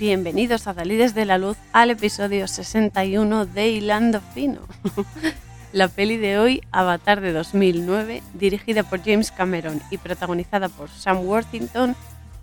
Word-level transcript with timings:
bienvenidos 0.00 0.66
a 0.66 0.72
Dalides 0.72 1.14
de 1.14 1.26
la 1.26 1.36
Luz 1.36 1.58
al 1.74 1.90
episodio 1.90 2.48
61 2.48 3.44
de 3.44 3.68
Hilando 3.68 4.22
Fino. 4.32 4.62
la 5.74 5.88
peli 5.88 6.16
de 6.16 6.38
hoy, 6.38 6.62
Avatar 6.72 7.20
de 7.20 7.34
2009, 7.34 8.22
dirigida 8.32 8.82
por 8.82 9.04
James 9.04 9.30
Cameron 9.30 9.82
y 9.90 9.98
protagonizada 9.98 10.70
por 10.70 10.88
Sam 10.88 11.18
Worthington, 11.26 11.94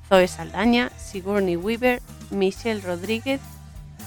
Zoe 0.07 0.27
Saldaña, 0.27 0.91
Sigourney 0.97 1.55
Weaver, 1.55 1.99
Michelle 2.29 2.81
Rodríguez, 2.81 3.41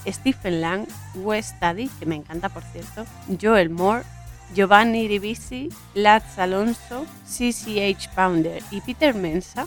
Stephen 0.07 0.61
Lang, 0.61 0.87
Wes 1.17 1.53
Tuddy, 1.59 1.89
que 1.99 2.07
me 2.07 2.15
encanta 2.15 2.51
por 2.51 2.63
cierto, 2.63 3.05
Joel 3.43 3.69
Moore, 3.69 4.05
Giovanni 4.55 5.09
Ribisi, 5.09 5.71
Laz 5.95 6.39
Alonso, 6.39 7.05
CCH 7.27 8.15
Pounder 8.15 8.63
y 8.71 8.81
Peter 8.81 9.13
Mensa, 9.13 9.67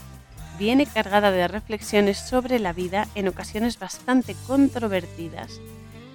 viene 0.58 0.86
cargada 0.86 1.32
de 1.32 1.48
reflexiones 1.48 2.18
sobre 2.18 2.60
la 2.60 2.74
vida 2.74 3.08
en 3.16 3.28
ocasiones 3.28 3.80
bastante 3.80 4.36
controvertidas, 4.48 5.60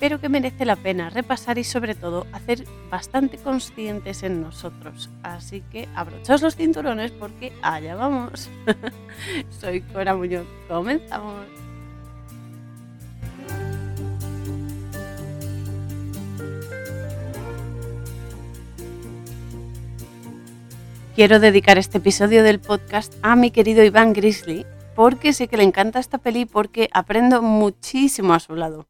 pero 0.00 0.20
que 0.20 0.28
merece 0.28 0.64
la 0.64 0.76
pena 0.76 1.10
repasar 1.10 1.58
y 1.58 1.64
sobre 1.64 1.94
todo 1.94 2.26
hacer 2.32 2.64
bastante 2.90 3.36
conscientes 3.38 4.22
en 4.22 4.40
nosotros. 4.40 5.10
Así 5.22 5.62
que 5.72 5.88
abrochaos 5.94 6.42
los 6.42 6.56
cinturones 6.56 7.10
porque 7.12 7.52
allá 7.62 7.96
vamos. 7.96 8.48
Soy 9.50 9.80
Cora 9.82 10.14
Muñoz, 10.14 10.46
comenzamos. 10.68 11.67
Quiero 21.18 21.40
dedicar 21.40 21.78
este 21.78 21.98
episodio 21.98 22.44
del 22.44 22.60
podcast 22.60 23.12
a 23.22 23.34
mi 23.34 23.50
querido 23.50 23.82
Iván 23.82 24.12
Grizzly, 24.12 24.64
porque 24.94 25.32
sé 25.32 25.48
que 25.48 25.56
le 25.56 25.64
encanta 25.64 25.98
esta 25.98 26.18
peli 26.18 26.44
porque 26.44 26.88
aprendo 26.92 27.42
muchísimo 27.42 28.34
a 28.34 28.38
su 28.38 28.54
lado. 28.54 28.86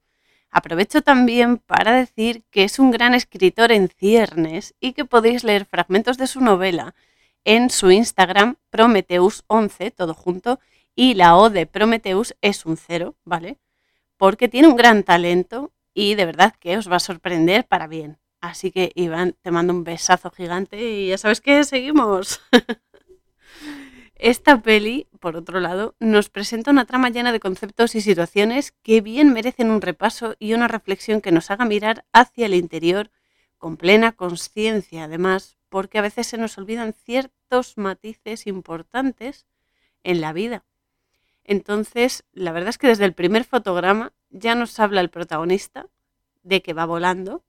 Aprovecho 0.51 1.01
también 1.01 1.57
para 1.57 1.93
decir 1.93 2.45
que 2.51 2.65
es 2.65 2.79
un 2.79 2.91
gran 2.91 3.15
escritor 3.15 3.73
en 3.73 3.89
ciernes 3.89 4.75
y 4.79 4.93
que 4.93 5.07
podéis 5.07 5.43
leer 5.43 5.65
fragmentos 5.65 6.19
de 6.19 6.27
su 6.27 6.43
novela 6.43 6.95
en 7.47 7.71
su 7.71 7.91
Instagram 7.91 8.57
Prometeus11, 8.71 9.95
todo 9.95 10.13
junto, 10.13 10.61
y 10.95 11.15
la 11.15 11.35
O 11.35 11.49
de 11.49 11.65
Prometeus 11.65 12.37
es 12.43 12.67
un 12.67 12.77
cero, 12.77 13.15
¿vale? 13.25 13.57
Porque 14.19 14.49
tiene 14.49 14.69
un 14.69 14.77
gran 14.77 15.03
talento 15.03 15.73
y 15.95 16.15
de 16.15 16.27
verdad 16.27 16.53
que 16.61 16.77
os 16.77 16.93
va 16.93 16.97
a 16.97 17.01
sorprender 17.01 17.67
para 17.67 17.87
bien. 17.87 18.19
Así 18.41 18.71
que, 18.71 18.93
Iván, 18.95 19.35
te 19.43 19.51
mando 19.51 19.73
un 19.73 19.85
besazo 19.85 20.31
gigante 20.31 20.81
y 20.81 21.09
ya 21.09 21.19
sabes 21.19 21.41
que 21.41 21.65
seguimos. 21.65 22.41
Esta 24.15 24.61
peli, 24.63 25.07
por 25.21 25.37
otro 25.37 25.61
lado, 25.61 25.95
nos 26.01 26.29
presenta 26.29 26.73
una 26.73 26.87
trama 26.87 27.09
llena 27.09 27.33
de 27.33 27.41
conceptos 27.41 27.95
y 27.95 28.01
situaciones 28.01 28.73
que 28.83 29.01
bien 29.01 29.33
merecen 29.33 29.71
un 29.71 29.81
repaso 29.81 30.35
y 30.41 30.55
una 30.55 30.67
reflexión 30.67 31.21
que 31.21 31.31
nos 31.31 31.51
haga 31.51 31.65
mirar 31.65 32.05
hacia 32.13 32.47
el 32.47 32.55
interior 32.55 33.11
con 33.59 33.77
plena 33.77 34.13
conciencia, 34.13 35.05
además, 35.05 35.57
porque 35.69 35.99
a 35.99 36.03
veces 36.03 36.27
se 36.27 36.39
nos 36.39 36.59
olvidan 36.59 36.95
ciertos 36.95 37.77
matices 37.77 38.47
importantes 38.47 39.47
en 40.03 40.21
la 40.21 40.33
vida. 40.33 40.65
Entonces, 41.45 42.25
la 42.33 42.53
verdad 42.53 42.71
es 42.71 42.79
que 42.79 42.89
desde 42.89 43.05
el 43.05 43.15
primer 43.15 43.45
fotograma 43.45 44.13
ya 44.31 44.55
nos 44.55 44.79
habla 44.81 45.01
el 45.01 45.11
protagonista 45.11 45.87
de 46.43 46.63
que 46.63 46.73
va 46.73 46.87
volando 46.87 47.45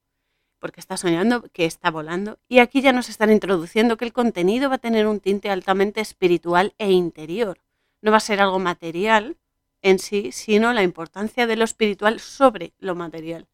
porque 0.60 0.80
está 0.80 0.98
soñando 0.98 1.44
que 1.54 1.66
está 1.66 1.90
volando. 1.90 2.40
Y 2.48 2.60
aquí 2.60 2.82
ya 2.82 2.94
nos 2.94 3.10
están 3.10 3.32
introduciendo 3.32 3.98
que 3.98 4.06
el 4.06 4.14
contenido 4.14 4.70
va 4.70 4.76
a 4.76 4.80
tener 4.80 5.08
un 5.08 5.20
tinte 5.20 5.50
altamente 5.50 6.02
espiritual 6.02 6.74
e 6.78 6.92
interior. 6.92 7.60
No 8.02 8.12
va 8.12 8.18
a 8.18 8.22
ser 8.22 8.42
algo 8.42 8.60
material 8.60 9.38
en 9.82 10.00
sí, 10.00 10.32
sino 10.32 10.74
la 10.74 10.84
importancia 10.84 11.48
de 11.48 11.56
lo 11.56 11.64
espiritual 11.64 12.20
sobre 12.20 12.74
lo 12.80 12.96
material. 12.96 13.48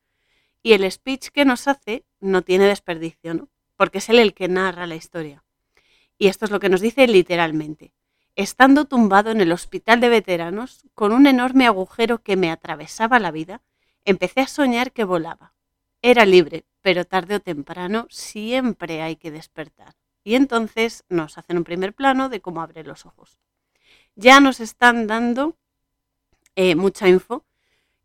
Y 0.64 0.74
el 0.74 0.92
speech 0.92 1.30
que 1.30 1.46
nos 1.46 1.68
hace 1.68 2.04
no 2.20 2.42
tiene 2.42 2.66
desperdicio, 2.66 3.36
¿no? 3.36 3.50
Porque 3.78 4.00
es 4.00 4.10
él 4.10 4.20
el 4.20 4.34
que 4.34 4.48
narra 4.48 4.88
la 4.88 4.96
historia. 4.96 5.44
Y 6.18 6.28
esto 6.28 6.46
es 6.46 6.52
lo 6.52 6.60
que 6.60 6.70
nos 6.70 6.82
dice 6.82 7.08
literalmente. 7.08 7.94
Estando 8.36 8.86
tumbado 8.86 9.32
en 9.32 9.42
el 9.42 9.52
hospital 9.52 10.00
de 10.02 10.10
veteranos, 10.10 10.86
con 10.94 11.12
un 11.12 11.28
enorme 11.28 11.68
agujero 11.68 12.22
que 12.22 12.36
me 12.36 12.52
atravesaba 12.52 13.20
la 13.20 13.32
vida, 13.32 13.62
empecé 14.06 14.42
a 14.42 14.48
soñar 14.48 14.92
que 14.92 15.04
volaba. 15.04 15.54
Era 16.02 16.26
libre, 16.26 16.66
pero 16.86 17.04
tarde 17.04 17.34
o 17.34 17.40
temprano 17.40 18.06
siempre 18.12 19.02
hay 19.02 19.16
que 19.16 19.32
despertar. 19.32 19.96
Y 20.24 20.36
entonces 20.36 21.04
nos 21.10 21.40
hacen 21.40 21.58
un 21.58 21.64
primer 21.64 21.96
plano 21.96 22.30
de 22.30 22.42
cómo 22.42 22.62
abre 22.62 22.84
los 22.84 23.08
ojos. 23.08 23.40
Ya 24.14 24.40
nos 24.40 24.60
están 24.60 25.08
dando 25.08 25.56
eh, 26.56 26.76
mucha 26.76 27.10
info 27.10 27.44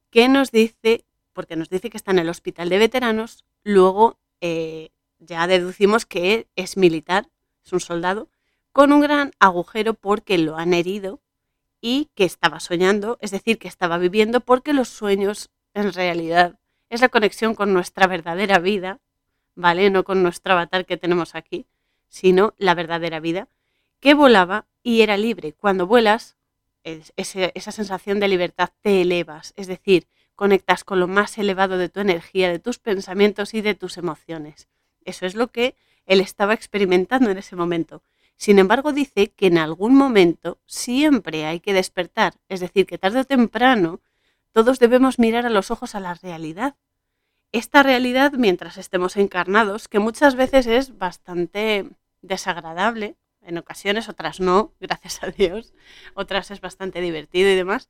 que 0.09 0.31
nos 0.31 0.51
dice, 0.51 1.05
porque 1.35 1.57
nos 1.57 1.69
dice 1.69 1.91
que 1.91 1.99
está 1.99 2.13
en 2.13 2.21
el 2.21 2.31
hospital 2.31 2.71
de 2.71 2.79
veteranos, 2.79 3.45
luego 3.65 4.17
eh, 4.41 4.89
ya 5.19 5.47
deducimos 5.47 6.07
que 6.07 6.49
es 6.57 6.79
militar, 6.79 7.29
es 7.63 7.75
un 7.75 7.81
soldado, 7.81 8.29
con 8.73 8.95
un 8.95 9.03
gran 9.03 9.33
agujero 9.41 9.93
porque 9.93 10.39
lo 10.39 10.57
han 10.57 10.73
herido 10.73 11.21
y 11.83 12.09
que 12.15 12.25
estaba 12.25 12.61
soñando, 12.61 13.19
es 13.21 13.31
decir, 13.31 13.59
que 13.59 13.69
estaba 13.69 13.99
viviendo 13.99 14.41
porque 14.41 14.73
los 14.73 14.89
sueños 14.89 15.51
en 15.75 15.93
realidad 15.93 16.59
es 16.91 17.01
la 17.01 17.09
conexión 17.09 17.55
con 17.55 17.73
nuestra 17.73 18.07
verdadera 18.07 18.59
vida, 18.59 18.99
¿vale? 19.55 19.89
No 19.89 20.05
con 20.05 20.23
nuestro 20.23 20.53
avatar 20.53 20.85
que 20.85 20.99
tenemos 20.99 21.35
aquí, 21.35 21.67
sino 22.09 22.53
la 22.59 22.75
verdadera 22.75 23.21
vida, 23.21 23.49
que 24.01 24.15
volaba 24.15 24.67
y 24.83 25.01
era 25.01 25.17
libre. 25.17 25.55
Cuando 25.55 25.87
vuelas, 25.87 26.37
esa 26.83 27.73
sensación 27.73 28.21
de 28.21 28.29
libertad 28.29 28.71
te 28.83 29.03
elevas, 29.03 29.55
es 29.57 29.67
decir, 29.67 30.07
conectas 30.35 30.85
con 30.85 30.99
lo 31.01 31.07
más 31.07 31.39
elevado 31.39 31.79
de 31.79 31.89
tu 31.89 32.01
energía, 32.01 32.51
de 32.51 32.59
tus 32.59 32.79
pensamientos 32.79 33.55
y 33.55 33.61
de 33.61 33.75
tus 33.75 33.97
emociones. 33.99 34.69
Eso 35.05 35.27
es 35.27 35.35
lo 35.35 35.49
que 35.49 35.77
él 36.07 36.21
estaba 36.21 36.55
experimentando 36.55 37.31
en 37.31 37.39
ese 37.39 37.57
momento. 37.57 38.03
Sin 38.37 38.59
embargo, 38.59 38.93
dice 38.93 39.29
que 39.29 39.49
en 39.49 39.59
algún 39.59 39.95
momento 39.95 40.59
siempre 40.65 41.45
hay 41.45 41.61
que 41.61 41.75
despertar, 41.75 42.35
es 42.49 42.61
decir, 42.61 42.87
que 42.87 42.97
tarde 42.97 43.21
o 43.21 43.25
temprano 43.25 44.01
todos 44.53 44.79
debemos 44.79 45.19
mirar 45.19 45.47
a 45.47 45.51
los 45.51 45.71
ojos 45.71 45.95
a 45.95 46.01
la 46.01 46.15
realidad. 46.15 46.77
Esta 47.53 47.83
realidad 47.83 48.33
mientras 48.33 48.77
estemos 48.79 49.17
encarnados, 49.17 49.89
que 49.89 49.99
muchas 49.99 50.35
veces 50.37 50.67
es 50.67 50.99
bastante 50.99 51.91
desagradable, 52.23 53.17
en 53.43 53.59
ocasiones, 53.59 54.09
otras 54.09 54.41
no, 54.41 54.73
gracias 54.81 55.23
a 55.23 55.31
Dios, 55.31 55.73
otras 56.15 56.51
es 56.51 56.61
bastante 56.61 57.01
divertido 57.01 57.51
y 57.51 57.57
demás, 57.57 57.89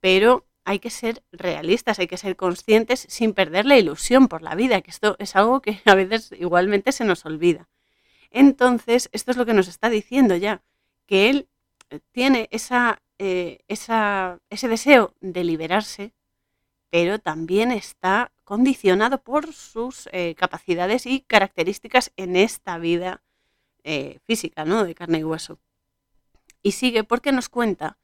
pero 0.00 0.46
hay 0.64 0.78
que 0.78 0.90
ser 0.90 1.22
realistas, 1.32 1.98
hay 1.98 2.06
que 2.06 2.16
ser 2.16 2.36
conscientes 2.36 3.06
sin 3.08 3.32
perder 3.32 3.66
la 3.66 3.78
ilusión 3.78 4.28
por 4.28 4.42
la 4.42 4.54
vida, 4.54 4.80
que 4.82 4.90
esto 4.90 5.16
es 5.18 5.34
algo 5.36 5.60
que 5.60 5.80
a 5.86 5.94
veces 5.94 6.32
igualmente 6.38 6.92
se 6.92 7.04
nos 7.04 7.24
olvida. 7.24 7.68
Entonces, 8.30 9.08
esto 9.12 9.32
es 9.32 9.36
lo 9.36 9.46
que 9.46 9.54
nos 9.54 9.68
está 9.68 9.90
diciendo 9.90 10.36
ya, 10.36 10.62
que 11.06 11.30
él 11.30 11.48
tiene 12.12 12.48
esa 12.52 13.02
eh, 13.22 13.58
ese 13.68 14.68
deseo 14.68 15.14
de 15.20 15.44
liberarse, 15.44 16.14
pero 16.88 17.18
también 17.18 17.70
está 17.70 18.32
condicionado 18.44 19.22
por 19.22 19.52
sus 19.52 20.08
eh, 20.12 20.34
capacidades 20.38 21.04
y 21.04 21.20
características 21.20 22.12
en 22.16 22.34
esta 22.34 22.78
vida 22.78 23.22
eh, 23.84 24.20
física, 24.26 24.64
¿no? 24.64 24.84
De 24.84 24.94
carne 24.94 25.18
y 25.18 25.24
hueso. 25.24 25.58
Y 26.62 26.72
sigue 26.72 27.04
porque 27.04 27.30
nos 27.30 27.50
cuenta 27.50 27.98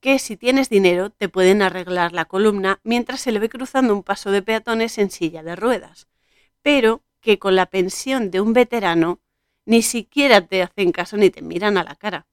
que 0.00 0.18
si 0.18 0.36
tienes 0.36 0.68
dinero 0.68 1.08
te 1.08 1.30
pueden 1.30 1.62
arreglar 1.62 2.12
la 2.12 2.26
columna 2.26 2.78
mientras 2.84 3.22
se 3.22 3.32
le 3.32 3.38
ve 3.38 3.48
cruzando 3.48 3.94
un 3.94 4.02
paso 4.02 4.30
de 4.30 4.42
peatones 4.42 4.98
en 4.98 5.10
silla 5.10 5.42
de 5.42 5.56
ruedas, 5.56 6.08
pero 6.60 7.02
que 7.22 7.38
con 7.38 7.56
la 7.56 7.64
pensión 7.64 8.30
de 8.30 8.42
un 8.42 8.52
veterano 8.52 9.18
ni 9.64 9.80
siquiera 9.80 10.46
te 10.46 10.62
hacen 10.62 10.92
caso 10.92 11.16
ni 11.16 11.30
te 11.30 11.40
miran 11.40 11.78
a 11.78 11.84
la 11.84 11.94
cara 11.94 12.26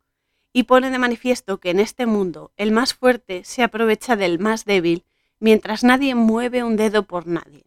y 0.56 0.64
pone 0.64 0.90
de 0.90 1.00
manifiesto 1.00 1.60
que 1.60 1.72
en 1.72 1.82
este 1.82 2.06
mundo 2.06 2.54
el 2.56 2.72
más 2.72 2.94
fuerte 2.94 3.44
se 3.44 3.62
aprovecha 3.62 4.16
del 4.16 4.40
más 4.40 4.64
débil 4.64 5.04
mientras 5.38 5.84
nadie 5.84 6.16
mueve 6.16 6.64
un 6.64 6.78
dedo 6.78 7.04
por 7.04 7.28
nadie. 7.28 7.66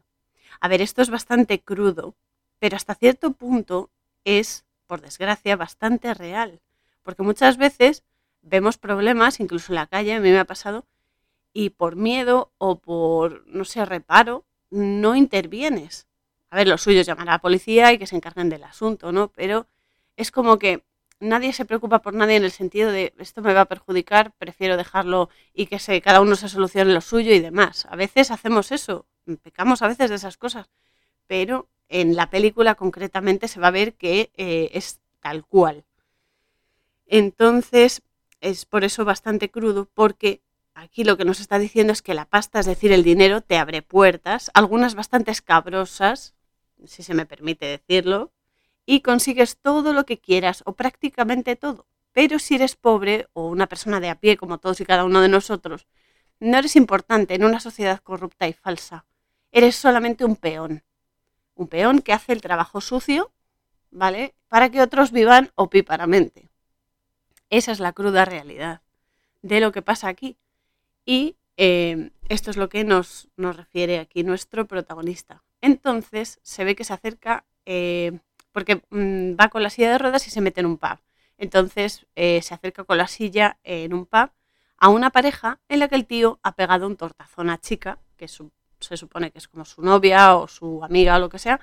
A 0.58 0.69
ver, 0.69 0.81
esto 0.81 1.02
es 1.02 1.11
bastante 1.11 1.61
crudo, 1.61 2.14
pero 2.58 2.76
hasta 2.76 2.94
cierto 2.94 3.32
punto 3.32 3.90
es, 4.25 4.64
por 4.87 5.02
desgracia, 5.02 5.55
bastante 5.55 6.14
real, 6.14 6.62
porque 7.02 7.23
muchas 7.23 7.58
veces 7.58 8.05
vemos 8.40 8.79
problemas, 8.79 9.38
incluso 9.38 9.70
en 9.73 9.76
la 9.76 9.87
calle, 9.87 10.14
a 10.14 10.20
mí 10.20 10.31
me 10.31 10.38
ha 10.38 10.46
pasado, 10.46 10.87
y 11.52 11.69
por 11.69 11.94
miedo 11.94 12.52
o 12.56 12.79
por, 12.79 13.46
no 13.49 13.67
sé, 13.67 13.85
reparo, 13.85 14.46
no 14.70 15.14
intervienes. 15.14 16.06
A 16.49 16.56
ver, 16.56 16.67
lo 16.67 16.79
suyo 16.79 17.02
llamar 17.02 17.29
a 17.29 17.32
la 17.32 17.38
policía 17.40 17.93
y 17.93 17.99
que 17.99 18.06
se 18.06 18.17
encarguen 18.17 18.49
del 18.49 18.64
asunto, 18.64 19.12
¿no? 19.12 19.29
Pero 19.29 19.67
es 20.17 20.31
como 20.31 20.58
que 20.58 20.88
nadie 21.20 21.53
se 21.53 21.65
preocupa 21.65 22.00
por 22.00 22.15
nadie 22.15 22.37
en 22.37 22.44
el 22.44 22.50
sentido 22.50 22.91
de 22.93 23.15
esto 23.19 23.43
me 23.43 23.55
va 23.55 23.62
a 23.62 23.67
perjudicar, 23.67 24.32
prefiero 24.38 24.76
dejarlo 24.76 25.29
y 25.53 25.67
que 25.67 25.79
se, 25.79 26.00
cada 26.00 26.20
uno 26.20 26.37
se 26.37 26.49
solucione 26.49 26.93
lo 26.93 27.00
suyo 27.00 27.32
y 27.32 27.41
demás. 27.41 27.87
A 27.91 27.97
veces 27.97 28.31
hacemos 28.31 28.73
eso, 28.73 29.06
pecamos 29.43 29.82
a 29.82 29.88
veces 29.88 30.11
de 30.11 30.17
esas 30.17 30.37
cosas, 30.37 30.69
pero 31.26 31.69
en 31.88 32.17
la 32.17 32.31
película 32.31 32.75
concretamente 32.75 33.49
se 33.49 33.61
va 33.61 33.69
a 33.69 33.73
ver 33.73 33.94
que 33.94 34.31
eh, 34.37 34.70
es 34.73 35.00
tal 35.20 35.44
cual. 35.44 35.85
Entonces, 37.06 38.03
es 38.41 38.67
por 38.67 38.85
eso 38.85 39.05
bastante 39.05 39.50
crudo, 39.50 39.88
porque 39.94 40.43
aquí 40.75 41.05
lo 41.05 41.17
que 41.17 41.25
nos 41.25 41.41
está 41.41 41.59
diciendo 41.59 41.93
es 41.93 42.03
que 42.03 42.14
la 42.14 42.26
pasta, 42.26 42.61
es 42.61 42.67
decir, 42.67 42.93
el 42.93 43.03
dinero, 43.03 43.41
te 43.41 43.56
abre 43.56 43.82
puertas, 43.82 44.50
algunas 44.55 44.94
bastante 44.94 45.31
escabrosas, 45.31 46.35
si 46.87 47.03
se 47.03 47.14
me 47.14 47.26
permite 47.26 47.67
decirlo, 47.67 48.31
y 48.90 49.02
consigues 49.02 49.58
todo 49.58 49.93
lo 49.93 50.06
que 50.06 50.19
quieras 50.19 50.62
o 50.64 50.73
prácticamente 50.73 51.56
todo. 51.56 51.87
Pero 52.14 52.38
si 52.38 52.55
eres 52.55 52.75
pobre 52.75 53.29
o 53.35 53.49
una 53.49 53.67
persona 53.67 54.00
de 54.00 54.08
a 54.08 54.14
pie 54.14 54.38
como 54.38 54.56
todos 54.56 54.81
y 54.81 54.87
cada 54.87 55.05
uno 55.05 55.20
de 55.20 55.29
nosotros, 55.29 55.87
no 56.40 56.56
eres 56.56 56.75
importante 56.75 57.35
en 57.35 57.44
una 57.44 57.61
sociedad 57.61 58.00
corrupta 58.00 58.49
y 58.49 58.55
falsa. 58.55 59.05
Eres 59.52 59.76
solamente 59.76 60.25
un 60.25 60.37
peón. 60.37 60.85
Un 61.55 61.69
peón 61.69 62.00
que 62.00 62.14
hace 62.14 62.32
el 62.32 62.40
trabajo 62.40 62.81
sucio, 62.81 63.31
¿vale? 63.90 64.35
Para 64.49 64.70
que 64.70 64.81
otros 64.81 65.12
vivan 65.12 65.52
opíparamente. 65.55 66.49
Esa 67.50 67.73
es 67.73 67.81
la 67.81 67.93
cruda 67.93 68.25
realidad 68.25 68.81
de 69.43 69.61
lo 69.61 69.70
que 69.70 69.82
pasa 69.82 70.08
aquí. 70.08 70.38
Y 71.05 71.37
eh, 71.58 72.11
esto 72.31 72.50
es 72.50 72.56
lo 72.56 72.70
que 72.70 72.85
nos, 72.85 73.29
nos, 73.37 73.55
refiere 73.55 73.99
aquí 73.99 74.25
nuestro 74.25 74.67
protagonista. 74.67 75.44
Entonces 75.61 76.40
se 76.43 76.64
ve 76.64 76.75
que 76.75 76.85
se 76.85 76.94
acerca 76.94 77.44
eh, 77.67 78.19
porque 78.59 78.83
mm, 78.91 79.37
va 79.41 79.51
con 79.51 79.63
la 79.63 79.71
silla 79.71 79.93
de 79.93 79.99
ruedas 79.99 80.27
y 80.27 80.31
se 80.31 80.41
mete 80.41 80.59
en 80.59 80.67
un 80.67 80.79
pub. 80.79 80.99
Entonces 81.39 82.07
eh, 82.17 82.43
se 82.43 82.55
acerca 82.55 82.83
con 82.83 82.99
la 82.99 83.07
silla 83.07 83.57
en 83.63 83.95
un 83.95 84.05
pub 84.05 84.31
a 84.79 84.89
una 84.89 85.11
pareja 85.11 85.61
en 85.69 85.79
la 85.79 85.87
que 85.87 85.95
el 85.95 86.07
tío 86.07 86.41
ha 86.43 86.57
pegado 86.57 86.89
un 86.89 86.97
tortazón 86.97 87.51
a 87.51 87.61
chica, 87.61 87.99
que 88.17 88.27
se 88.27 88.97
supone 88.97 89.31
que 89.31 89.39
es 89.39 89.47
como 89.47 89.65
su 89.65 89.81
novia 89.83 90.35
o 90.35 90.49
su 90.49 90.83
amiga 90.83 91.15
o 91.17 91.21
lo 91.21 91.29
que 91.29 91.39
sea, 91.39 91.61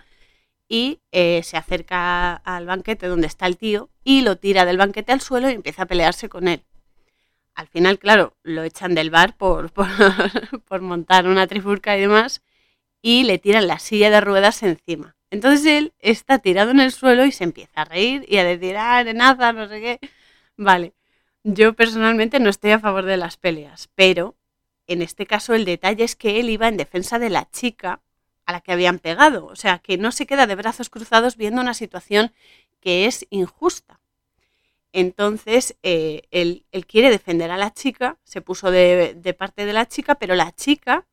y 0.70 1.02
eh, 1.12 1.42
se 1.44 1.58
acerca 1.58 2.36
al 2.36 2.66
banquete 2.66 3.08
donde 3.08 3.28
está 3.28 3.46
el 3.46 3.58
tío 3.58 3.90
y 4.06 4.22
lo 4.22 4.38
tira 4.38 4.64
del 4.64 4.78
banquete 4.78 5.12
al 5.12 5.20
suelo 5.20 5.50
y 5.50 5.54
empieza 5.54 5.84
a 5.84 5.88
pelearse 5.88 6.30
con 6.30 6.48
él. 6.48 6.64
Al 7.56 7.68
final, 7.68 8.00
claro, 8.00 8.38
lo 8.44 8.64
echan 8.64 8.96
del 8.96 9.10
bar 9.10 9.36
por, 9.36 9.70
por, 9.74 9.88
por 10.64 10.82
montar 10.82 11.28
una 11.28 11.46
trifurca 11.48 11.98
y 11.98 12.00
demás 12.00 12.42
y 13.02 13.24
le 13.26 13.38
tiran 13.38 13.68
la 13.68 13.80
silla 13.80 14.10
de 14.10 14.22
ruedas 14.22 14.64
encima. 14.64 15.15
Entonces 15.32 15.66
él 15.66 15.94
está 16.00 16.40
tirado 16.40 16.72
en 16.72 16.80
el 16.80 16.92
suelo 16.92 17.26
y 17.26 17.32
se 17.32 17.44
empieza 17.44 17.82
a 17.82 17.86
reír 17.86 18.26
y 18.28 18.38
a 18.38 18.44
decir, 18.44 18.78
ah, 18.78 19.04
nada, 19.04 19.54
no 19.54 19.68
sé 19.68 19.82
qué. 19.82 20.00
Vale, 20.58 20.94
yo 21.44 21.74
personalmente 21.74 22.40
no 22.40 22.50
estoy 22.50 22.72
a 22.72 22.80
favor 22.80 23.06
de 23.06 23.18
las 23.18 23.38
peleas, 23.38 23.90
pero 23.96 24.36
en 24.88 25.02
este 25.02 25.26
caso 25.26 25.54
el 25.54 25.66
detalle 25.66 26.04
es 26.04 26.16
que 26.16 26.40
él 26.40 26.50
iba 26.50 26.68
en 26.68 26.78
defensa 26.78 27.20
de 27.20 27.30
la 27.30 27.50
chica 27.52 28.02
a 28.46 28.52
la 28.54 28.62
que 28.62 28.72
habían 28.72 29.00
pegado, 29.00 29.48
o 29.48 29.56
sea, 29.56 29.80
que 29.80 29.98
no 29.98 30.12
se 30.12 30.28
queda 30.28 30.48
de 30.48 30.56
brazos 30.56 30.90
cruzados 30.90 31.36
viendo 31.38 31.62
una 31.62 31.74
situación 31.74 32.32
que 32.80 33.06
es 33.06 33.26
injusta. 33.32 34.00
Entonces, 34.94 35.76
eh, 35.84 36.22
él, 36.32 36.66
quiere 36.88 37.10
defender 37.10 37.52
a 37.52 37.58
la 37.58 37.74
chica, 37.74 38.18
se 38.24 38.42
puso 38.42 38.72
de, 38.72 39.36
parte 39.38 39.66
de 39.66 39.74
la 39.74 39.88
chica, 39.88 40.16
pero 40.16 40.36
la 40.36 40.54
chica 40.56 41.06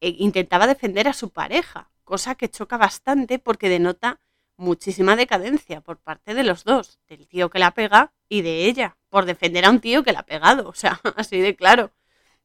eh, 0.00 0.14
intentaba 0.18 0.66
defender 0.66 1.08
a 1.08 1.14
su 1.14 1.30
pareja 1.30 1.88
cosa 2.04 2.34
que 2.34 2.50
choca 2.50 2.76
bastante 2.76 3.38
porque 3.38 3.68
denota 3.68 4.20
muchísima 4.56 5.16
decadencia 5.16 5.80
por 5.80 5.98
parte 5.98 6.34
de 6.34 6.44
los 6.44 6.64
dos, 6.64 7.00
del 7.08 7.26
tío 7.26 7.50
que 7.50 7.58
la 7.58 7.72
pega 7.72 8.12
y 8.28 8.42
de 8.42 8.66
ella, 8.66 8.96
por 9.08 9.24
defender 9.26 9.64
a 9.64 9.70
un 9.70 9.80
tío 9.80 10.02
que 10.04 10.12
la 10.12 10.20
ha 10.20 10.26
pegado, 10.26 10.68
o 10.68 10.74
sea, 10.74 11.00
así 11.16 11.40
de 11.40 11.56
claro. 11.56 11.92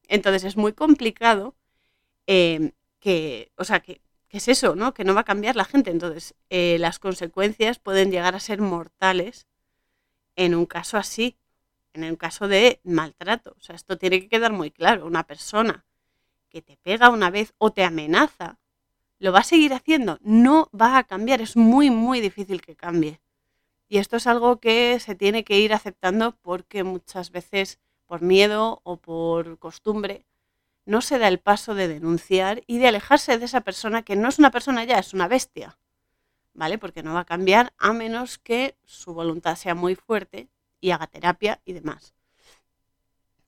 Entonces 0.07 0.44
es 0.44 0.57
muy 0.57 0.73
complicado 0.73 1.56
em, 2.27 2.71
que, 3.00 3.51
o 3.57 3.63
sea, 3.63 3.79
que, 3.81 4.01
es 4.31 4.47
eso, 4.47 4.75
¿no? 4.75 4.94
Que 4.94 5.03
no 5.03 5.15
va 5.15 5.21
a 5.21 5.23
cambiar 5.25 5.56
la 5.56 5.65
gente. 5.65 5.89
Entonces, 5.91 6.35
eh, 6.50 6.77
las 6.79 7.00
consecuencias 7.00 7.79
pueden 7.79 8.11
llegar 8.11 8.35
a 8.35 8.39
ser 8.39 8.61
mortales 8.61 9.47
en 10.35 10.56
un 10.56 10.65
caso 10.67 10.97
así, 10.97 11.38
en 11.94 12.03
un 12.06 12.15
caso 12.15 12.47
de 12.47 12.79
maltrato. 12.83 13.56
O 13.57 13.61
sea, 13.61 13.75
esto 13.75 13.97
tiene 13.97 14.21
que 14.21 14.29
quedar 14.29 14.53
muy 14.53 14.71
claro. 14.71 15.06
Una 15.07 15.25
persona 15.25 15.85
que 16.50 16.61
te 16.61 16.77
pega 16.77 17.09
una 17.09 17.31
vez 17.31 17.53
o 17.57 17.71
te 17.71 17.83
amenaza 17.83 18.59
¿Lo 19.19 19.33
va 19.33 19.39
a 19.39 19.44
seguir 19.44 19.74
haciendo? 19.74 20.18
No 20.21 20.69
va 20.74 20.98
a 20.98 21.04
cambiar, 21.04 21.42
es 21.42 21.57
muy, 21.57 21.89
muy 21.89 22.21
difícil 22.21 22.62
que 22.62 22.77
cambie. 22.77 23.19
Y 23.89 23.98
esto 23.98 24.16
es 24.16 24.27
algo 24.27 24.60
que 24.62 24.98
se 25.00 25.13
tiene 25.13 25.44
que 25.44 25.60
ir 25.60 25.74
aceptando 25.74 26.38
porque 26.42 26.83
muchas 26.83 27.31
veces 27.31 27.80
por 28.06 28.21
miedo 28.21 28.80
o 28.83 28.98
por 28.98 29.60
costumbre 29.60 30.25
no 30.86 31.01
se 31.01 31.19
da 31.19 31.27
el 31.27 31.39
paso 31.39 31.75
de 31.75 31.88
denunciar 31.89 32.63
y 32.66 32.77
de 32.77 32.88
alejarse 32.88 33.38
de 33.38 33.45
esa 33.45 33.62
persona 33.62 34.04
que 34.04 34.16
no 34.16 34.30
es 34.30 34.39
una 34.39 34.51
persona 34.51 34.86
ya, 34.86 35.00
es 35.00 35.13
una 35.13 35.27
bestia. 35.27 35.77
¿Vale? 36.54 36.77
Porque 36.77 37.04
no 37.04 37.13
va 37.13 37.21
a 37.21 37.25
cambiar 37.25 37.74
a 37.77 37.92
menos 37.94 38.38
que 38.38 38.77
su 38.86 39.13
voluntad 39.13 39.56
sea 39.56 39.75
muy 39.75 39.95
fuerte 39.95 40.50
y 40.80 40.92
haga 40.92 41.07
terapia 41.07 41.62
y 41.66 41.74
demás. 41.74 42.13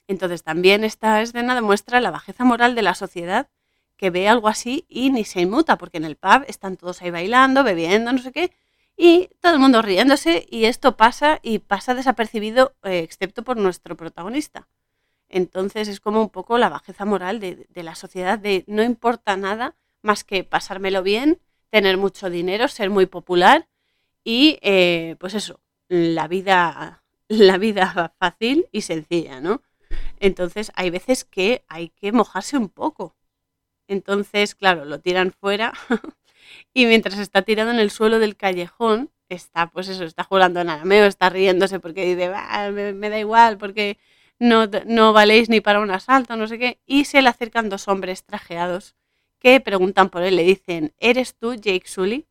Entonces 0.08 0.44
también 0.44 0.84
esta 0.84 1.22
escena 1.22 1.56
demuestra 1.56 2.02
la 2.02 2.12
bajeza 2.12 2.44
moral 2.44 2.76
de 2.76 2.82
la 2.82 2.94
sociedad 2.94 3.50
que 4.02 4.10
ve 4.10 4.28
algo 4.28 4.48
así 4.48 4.84
y 4.90 5.12
ni 5.12 5.26
se 5.26 5.42
inmuta, 5.42 5.78
porque 5.78 5.98
en 6.00 6.06
el 6.06 6.16
pub 6.16 6.44
están 6.48 6.76
todos 6.76 7.04
ahí 7.04 7.12
bailando, 7.12 7.64
bebiendo, 7.64 8.12
no 8.12 8.18
sé 8.18 8.32
qué, 8.32 8.52
y 8.98 9.30
todo 9.42 9.54
el 9.54 9.60
mundo 9.60 9.84
riéndose 9.84 10.48
y 10.50 10.66
esto 10.66 10.98
pasa 10.98 11.40
y 11.44 11.60
pasa 11.60 11.94
desapercibido, 11.94 12.74
eh, 12.82 13.02
excepto 13.02 13.44
por 13.44 13.58
nuestro 13.58 13.96
protagonista. 13.96 14.68
Entonces 15.30 15.88
es 15.88 16.00
como 16.00 16.20
un 16.20 16.30
poco 16.30 16.58
la 16.58 16.70
bajeza 16.70 17.06
moral 17.06 17.40
de, 17.40 17.68
la 17.76 17.94
sociedad 17.94 18.40
de 18.40 18.64
no 18.66 18.82
importa 18.82 19.38
nada 19.38 19.76
más 20.02 20.24
que 20.24 20.44
pasármelo 20.44 21.04
bien, 21.04 21.40
tener 21.70 21.98
mucho 21.98 22.32
dinero, 22.32 22.70
ser 22.70 22.90
muy 22.90 23.06
popular 23.06 23.68
y 24.24 24.58
eh, 24.64 25.16
pues 25.20 25.36
eso, 25.36 25.60
la 25.90 26.28
vida, 26.28 27.04
la 27.28 27.60
vida 27.60 28.16
fácil 28.18 28.68
y 28.72 28.82
sencilla, 28.82 29.42
¿no? 29.42 29.62
Entonces 30.20 30.72
hay 30.74 30.90
veces 30.90 31.24
que 31.24 31.64
hay 31.68 31.90
que 31.90 32.12
mojarse 32.12 32.58
un 32.58 32.70
poco 32.70 33.16
entonces, 33.92 34.56
claro, 34.56 34.86
lo 34.86 35.02
tiran 35.02 35.34
fuera 35.34 35.74
y 36.74 36.86
mientras 36.86 37.20
está 37.20 37.42
tirado 37.42 37.72
en 37.72 37.80
el 37.80 37.92
suelo 37.92 38.20
del 38.20 38.38
callejón, 38.38 39.12
está, 39.28 39.70
pues 39.70 39.90
eso, 39.90 40.06
está 40.06 40.24
jugando 40.24 40.62
en 40.62 40.70
arameo, 40.70 41.06
está 41.06 41.30
riéndose 41.30 41.82
porque 41.82 42.06
dice, 42.06 42.32
me, 42.72 43.10
da 43.10 43.20
igual, 43.20 43.58
porque 43.58 43.98
no, 44.40 44.68
no 44.86 45.12
valéis 45.12 45.50
ni 45.50 45.60
para 45.60 45.82
un 45.82 45.92
asalto, 45.92 46.38
no 46.38 46.48
sé 46.48 46.58
qué. 46.58 46.80
Y 46.86 47.04
se 47.04 47.22
le 47.22 47.28
acercan 47.28 47.68
dos 47.68 47.90
hombres 47.90 48.24
trajeados 48.24 48.96
que 49.40 49.60
preguntan 49.60 50.10
por 50.10 50.24
él, 50.24 50.38
le 50.38 50.44
dicen, 50.44 50.94
¿eres 50.98 51.36
tú 51.36 51.56
Jake 51.56 51.84
Sully? 51.86 52.28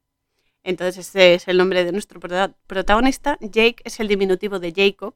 Entonces 0.64 1.08
ese 1.08 1.34
es 1.34 1.46
el 1.48 1.58
nombre 1.58 1.84
de 1.84 1.92
nuestro 1.92 2.20
protagonista. 2.20 3.36
Jake 3.40 3.82
es 3.84 4.00
el 4.00 4.08
diminutivo 4.08 4.58
de 4.60 4.72
Jacob, 4.74 5.14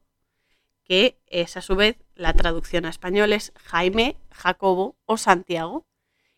que 0.83 1.17
es 1.25 1.57
a 1.57 1.61
su 1.61 1.75
vez 1.75 1.97
la 2.13 2.33
traducción 2.33 2.85
a 2.85 2.89
español 2.89 3.33
es 3.33 3.51
Jaime, 3.55 4.15
Jacobo 4.31 4.95
o 5.05 5.17
Santiago 5.17 5.85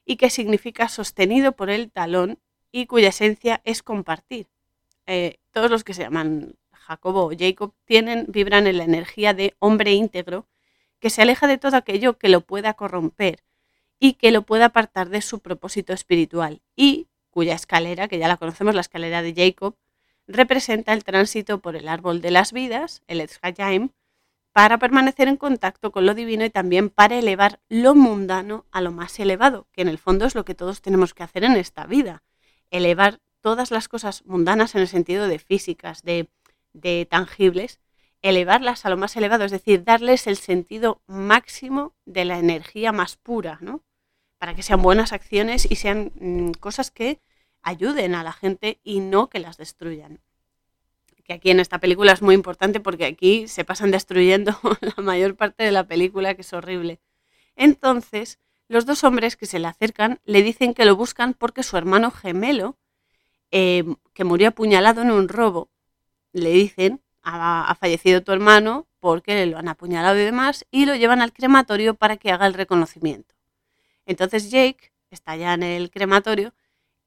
y 0.07 0.15
que 0.15 0.29
significa 0.31 0.87
sostenido 0.87 1.51
por 1.51 1.69
el 1.69 1.91
talón 1.91 2.39
y 2.71 2.85
cuya 2.87 3.09
esencia 3.09 3.61
es 3.65 3.83
compartir. 3.83 4.47
Eh, 5.05 5.37
todos 5.51 5.69
los 5.69 5.83
que 5.83 5.93
se 5.93 6.03
llaman 6.03 6.55
Jacobo 6.71 7.25
o 7.25 7.31
Jacob 7.37 7.73
tienen, 7.85 8.25
vibran 8.29 8.65
en 8.67 8.77
la 8.77 8.85
energía 8.85 9.33
de 9.33 9.53
hombre 9.59 9.91
íntegro 9.91 10.47
que 10.99 11.09
se 11.09 11.21
aleja 11.21 11.45
de 11.45 11.57
todo 11.57 11.75
aquello 11.75 12.17
que 12.17 12.29
lo 12.29 12.41
pueda 12.41 12.73
corromper 12.73 13.43
y 13.99 14.13
que 14.13 14.31
lo 14.31 14.43
pueda 14.43 14.65
apartar 14.65 15.09
de 15.09 15.21
su 15.21 15.39
propósito 15.39 15.91
espiritual 15.91 16.61
y 16.75 17.07
cuya 17.29 17.53
escalera, 17.53 18.07
que 18.07 18.17
ya 18.17 18.29
la 18.29 18.37
conocemos, 18.37 18.73
la 18.73 18.81
escalera 18.81 19.21
de 19.21 19.33
Jacob, 19.35 19.75
representa 20.25 20.93
el 20.93 21.03
tránsito 21.03 21.59
por 21.59 21.75
el 21.75 21.87
árbol 21.89 22.21
de 22.21 22.31
las 22.31 22.53
vidas, 22.53 23.03
el 23.07 23.21
Etz 23.21 23.39
para 24.57 24.79
permanecer 24.79 25.27
en 25.27 25.37
contacto 25.37 25.91
con 25.91 26.07
lo 26.07 26.15
divino 26.15 26.43
y 26.43 26.49
también 26.49 26.89
para 26.89 27.19
elevar 27.19 27.59
lo 27.69 27.93
mundano 27.93 28.65
a 28.71 28.81
lo 28.81 28.91
más 28.91 29.19
elevado, 29.19 29.67
que 29.71 29.83
en 29.83 29.87
el 29.87 29.99
fondo 29.99 30.25
es 30.25 30.33
lo 30.33 30.45
que 30.45 30.55
todos 30.55 30.81
tenemos 30.81 31.13
que 31.13 31.21
hacer 31.21 31.43
en 31.43 31.51
esta 31.51 31.85
vida, 31.85 32.23
elevar 32.71 33.19
todas 33.41 33.69
las 33.69 33.87
cosas 33.87 34.25
mundanas 34.25 34.73
en 34.73 34.81
el 34.81 34.87
sentido 34.87 35.27
de 35.27 35.37
físicas, 35.37 36.01
de, 36.01 36.27
tangibles, 37.07 37.79
elevarlas 38.23 38.83
a 38.83 38.89
lo 38.89 38.97
más 38.97 39.15
elevado, 39.15 39.45
es 39.45 39.51
decir, 39.51 39.83
darles 39.83 40.25
el 40.25 40.37
sentido 40.37 41.03
máximo 41.05 41.93
de 42.07 42.25
la 42.25 42.39
energía 42.39 42.91
más 42.91 43.15
pura, 43.15 43.59
¿no? 43.61 43.83
Para 44.39 44.55
que 44.55 44.63
sean 44.63 44.81
buenas 44.81 45.13
acciones 45.13 45.69
y 45.69 45.75
sean 45.75 46.13
mm, 46.19 46.53
cosas 46.53 46.89
que 46.89 47.21
ayuden 47.61 48.15
a 48.15 48.23
la 48.23 48.33
gente 48.33 48.79
y 48.83 49.01
no 49.01 49.29
que 49.29 49.37
las 49.37 49.57
destruyan 49.57 50.19
que 51.27 51.33
aquí 51.33 51.51
en 51.51 51.59
esta 51.59 51.79
película 51.79 52.13
es 52.13 52.21
muy 52.21 52.33
importante 52.33 52.79
porque 52.79 53.05
aquí 53.05 53.47
se 53.49 53.65
pasan 53.65 53.91
destruyendo 53.91 54.57
la 54.81 55.03
mayor 55.03 55.35
parte 55.35 55.63
de 55.63 55.71
la 55.71 55.83
película, 55.85 56.33
que 56.35 56.41
es 56.41 56.53
horrible. 56.53 56.99
Entonces, 57.55 58.39
los 58.69 58.85
dos 58.85 59.03
hombres 59.03 59.35
que 59.35 59.45
se 59.45 59.59
le 59.59 59.67
acercan 59.67 60.19
le 60.23 60.41
dicen 60.41 60.73
que 60.73 60.85
lo 60.85 60.95
buscan 60.95 61.33
porque 61.33 61.63
su 61.63 61.75
hermano 61.75 62.11
gemelo, 62.11 62.77
eh, 63.51 63.83
que 64.13 64.23
murió 64.23 64.49
apuñalado 64.49 65.01
en 65.01 65.11
un 65.11 65.27
robo, 65.27 65.69
le 66.31 66.51
dicen, 66.51 67.01
ha, 67.23 67.69
ha, 67.69 67.75
fallecido 67.75 68.23
tu 68.23 68.31
hermano 68.31 68.87
porque 68.99 69.45
lo 69.45 69.57
han 69.57 69.67
apuñalado 69.67 70.17
y 70.17 70.23
demás, 70.23 70.65
y 70.71 70.85
lo 70.85 70.95
llevan 70.95 71.21
al 71.21 71.33
crematorio 71.33 71.93
para 71.93 72.17
que 72.17 72.31
haga 72.31 72.47
el 72.47 72.53
reconocimiento. 72.53 73.35
Entonces 74.05 74.49
Jake 74.49 74.91
está 75.11 75.35
ya 75.35 75.53
en 75.53 75.63
el 75.63 75.91
crematorio 75.91 76.53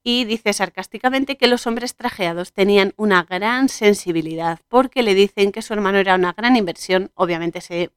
y 0.03 0.25
dice 0.25 0.53
sarcásticamente 0.53 1.37
que 1.37 1.47
los 1.47 1.67
hombres 1.67 1.95
trajeados 1.95 2.53
tenían 2.53 2.93
una 2.97 3.23
gran 3.23 3.69
sensibilidad 3.69 4.59
porque 4.67 5.03
le 5.03 5.13
dicen 5.13 5.51
que 5.51 5.61
su 5.61 5.73
hermano 5.73 5.99
era 5.99 6.15
una 6.15 6.33
gran 6.33 6.55
inversión, 6.55 7.11
obviamente 7.13 7.61
se, 7.61 7.91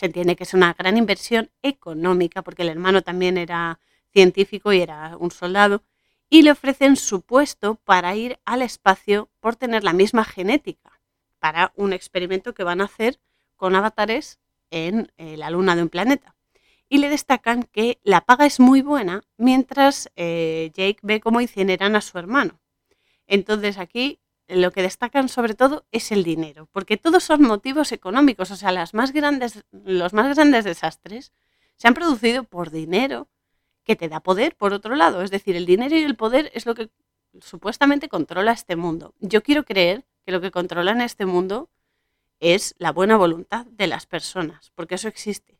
entiende 0.00 0.36
que 0.36 0.44
es 0.44 0.54
una 0.54 0.74
gran 0.74 0.96
inversión 0.96 1.50
económica, 1.62 2.42
porque 2.42 2.62
el 2.62 2.68
hermano 2.68 3.02
también 3.02 3.36
era 3.36 3.80
científico 4.12 4.72
y 4.72 4.80
era 4.80 5.16
un 5.16 5.30
soldado, 5.30 5.82
y 6.30 6.42
le 6.42 6.52
ofrecen 6.52 6.96
su 6.96 7.22
puesto 7.22 7.76
para 7.76 8.14
ir 8.14 8.38
al 8.44 8.62
espacio 8.62 9.30
por 9.40 9.56
tener 9.56 9.82
la 9.82 9.92
misma 9.92 10.24
genética, 10.24 11.00
para 11.38 11.72
un 11.74 11.92
experimento 11.92 12.54
que 12.54 12.64
van 12.64 12.80
a 12.80 12.84
hacer 12.84 13.18
con 13.56 13.74
avatares 13.74 14.38
en 14.70 15.10
eh, 15.16 15.36
la 15.36 15.50
luna 15.50 15.74
de 15.74 15.82
un 15.82 15.88
planeta. 15.88 16.36
Y 16.88 16.98
le 16.98 17.08
destacan 17.08 17.64
que 17.64 17.98
la 18.02 18.22
paga 18.22 18.46
es 18.46 18.60
muy 18.60 18.82
buena 18.82 19.22
mientras 19.36 20.10
eh, 20.16 20.70
Jake 20.74 20.98
ve 21.02 21.20
cómo 21.20 21.40
incineran 21.40 21.96
a 21.96 22.00
su 22.00 22.18
hermano. 22.18 22.60
Entonces 23.26 23.78
aquí 23.78 24.20
lo 24.48 24.70
que 24.72 24.82
destacan 24.82 25.28
sobre 25.28 25.54
todo 25.54 25.86
es 25.92 26.10
el 26.10 26.24
dinero, 26.24 26.68
porque 26.72 26.96
todos 26.96 27.22
son 27.22 27.42
motivos 27.42 27.92
económicos, 27.92 28.50
o 28.50 28.56
sea, 28.56 28.72
las 28.72 28.94
más 28.94 29.12
grandes, 29.12 29.62
los 29.72 30.14
más 30.14 30.34
grandes 30.34 30.64
desastres 30.64 31.32
se 31.76 31.86
han 31.86 31.94
producido 31.94 32.44
por 32.44 32.70
dinero 32.70 33.28
que 33.84 33.96
te 33.96 34.08
da 34.08 34.20
poder, 34.20 34.56
por 34.56 34.72
otro 34.72 34.96
lado. 34.96 35.22
Es 35.22 35.30
decir, 35.30 35.56
el 35.56 35.66
dinero 35.66 35.96
y 35.96 36.02
el 36.02 36.16
poder 36.16 36.50
es 36.54 36.66
lo 36.66 36.74
que 36.74 36.90
supuestamente 37.40 38.08
controla 38.08 38.52
este 38.52 38.76
mundo. 38.76 39.14
Yo 39.20 39.42
quiero 39.42 39.64
creer 39.64 40.04
que 40.24 40.32
lo 40.32 40.40
que 40.40 40.50
controla 40.50 40.92
en 40.92 41.00
este 41.00 41.26
mundo 41.26 41.70
es 42.40 42.74
la 42.78 42.92
buena 42.92 43.16
voluntad 43.16 43.66
de 43.66 43.86
las 43.86 44.06
personas, 44.06 44.72
porque 44.74 44.96
eso 44.96 45.08
existe. 45.08 45.57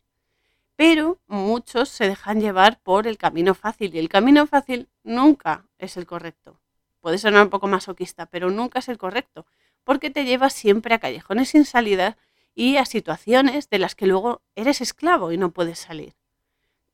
Pero 0.78 1.18
muchos 1.26 1.88
se 1.88 2.06
dejan 2.06 2.40
llevar 2.40 2.80
por 2.80 3.08
el 3.08 3.18
camino 3.18 3.54
fácil 3.54 3.92
y 3.92 3.98
el 3.98 4.08
camino 4.08 4.46
fácil 4.46 4.88
nunca 5.02 5.64
es 5.76 5.96
el 5.96 6.06
correcto. 6.06 6.60
Puede 7.00 7.18
sonar 7.18 7.42
un 7.42 7.50
poco 7.50 7.66
masoquista, 7.66 8.26
pero 8.26 8.48
nunca 8.48 8.78
es 8.78 8.88
el 8.88 8.96
correcto, 8.96 9.44
porque 9.82 10.08
te 10.08 10.24
lleva 10.24 10.50
siempre 10.50 10.94
a 10.94 11.00
callejones 11.00 11.48
sin 11.48 11.64
salida 11.64 12.16
y 12.54 12.76
a 12.76 12.84
situaciones 12.84 13.68
de 13.70 13.80
las 13.80 13.96
que 13.96 14.06
luego 14.06 14.40
eres 14.54 14.80
esclavo 14.80 15.32
y 15.32 15.36
no 15.36 15.50
puedes 15.50 15.80
salir. 15.80 16.14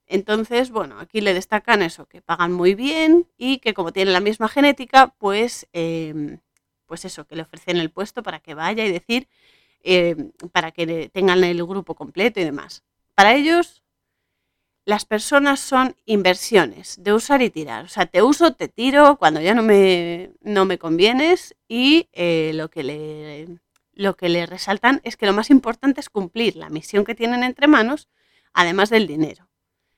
Entonces, 0.07 0.71
bueno, 0.71 1.01
aquí 1.01 1.21
le 1.21 1.35
destacan 1.35 1.83
eso, 1.83 2.07
que 2.07 2.23
pagan 2.23 2.53
muy 2.53 2.75
bien 2.75 3.29
y 3.39 3.59
que 3.59 3.75
como 3.75 3.93
tienen 3.93 4.15
la 4.15 4.21
misma 4.21 4.49
genética, 4.49 5.15
pues, 5.19 5.69
em, 5.73 6.41
pues 6.87 7.05
eso, 7.05 7.27
que 7.27 7.37
le 7.37 7.43
ofrecen 7.43 7.79
el 7.79 7.91
puesto 7.91 8.23
para 8.23 8.41
que 8.41 8.55
vaya 8.55 8.85
y 8.87 8.93
decir, 8.93 9.29
em, 9.83 10.33
para 10.53 10.73
que 10.73 11.11
tengan 11.11 11.45
el 11.45 11.65
grupo 11.67 11.95
completo 11.97 12.41
y 12.41 12.45
demás. 12.45 12.83
Para 13.15 13.35
ellos, 13.35 13.85
las 14.85 15.05
personas 15.05 15.61
son 15.61 15.97
inversiones 16.05 17.03
de 17.03 17.13
usar 17.13 17.43
y 17.43 17.51
tirar. 17.51 17.85
O 17.85 17.89
sea, 17.89 18.07
te 18.07 18.23
uso, 18.23 18.53
te 18.53 18.69
tiro 18.69 19.17
cuando 19.17 19.41
ya 19.41 19.55
no 19.55 19.63
me, 19.63 20.33
no 20.41 20.65
me 20.65 20.79
convienes 20.79 21.55
y 21.69 22.09
eh, 22.13 22.53
lo, 22.55 22.69
que 22.71 22.83
le, 22.83 23.49
lo 23.93 24.17
que 24.17 24.29
le 24.29 24.47
resaltan 24.47 25.01
es 25.05 25.17
que 25.17 25.27
lo 25.27 25.33
más 25.33 25.51
importante 25.51 26.01
es 26.01 26.11
cumplir 26.11 26.57
la 26.57 26.69
misión 26.69 27.05
que 27.05 27.15
tienen 27.15 27.45
entre 27.45 27.67
manos, 27.67 28.09
además 28.53 28.91
del 28.91 29.07
dinero. 29.07 29.49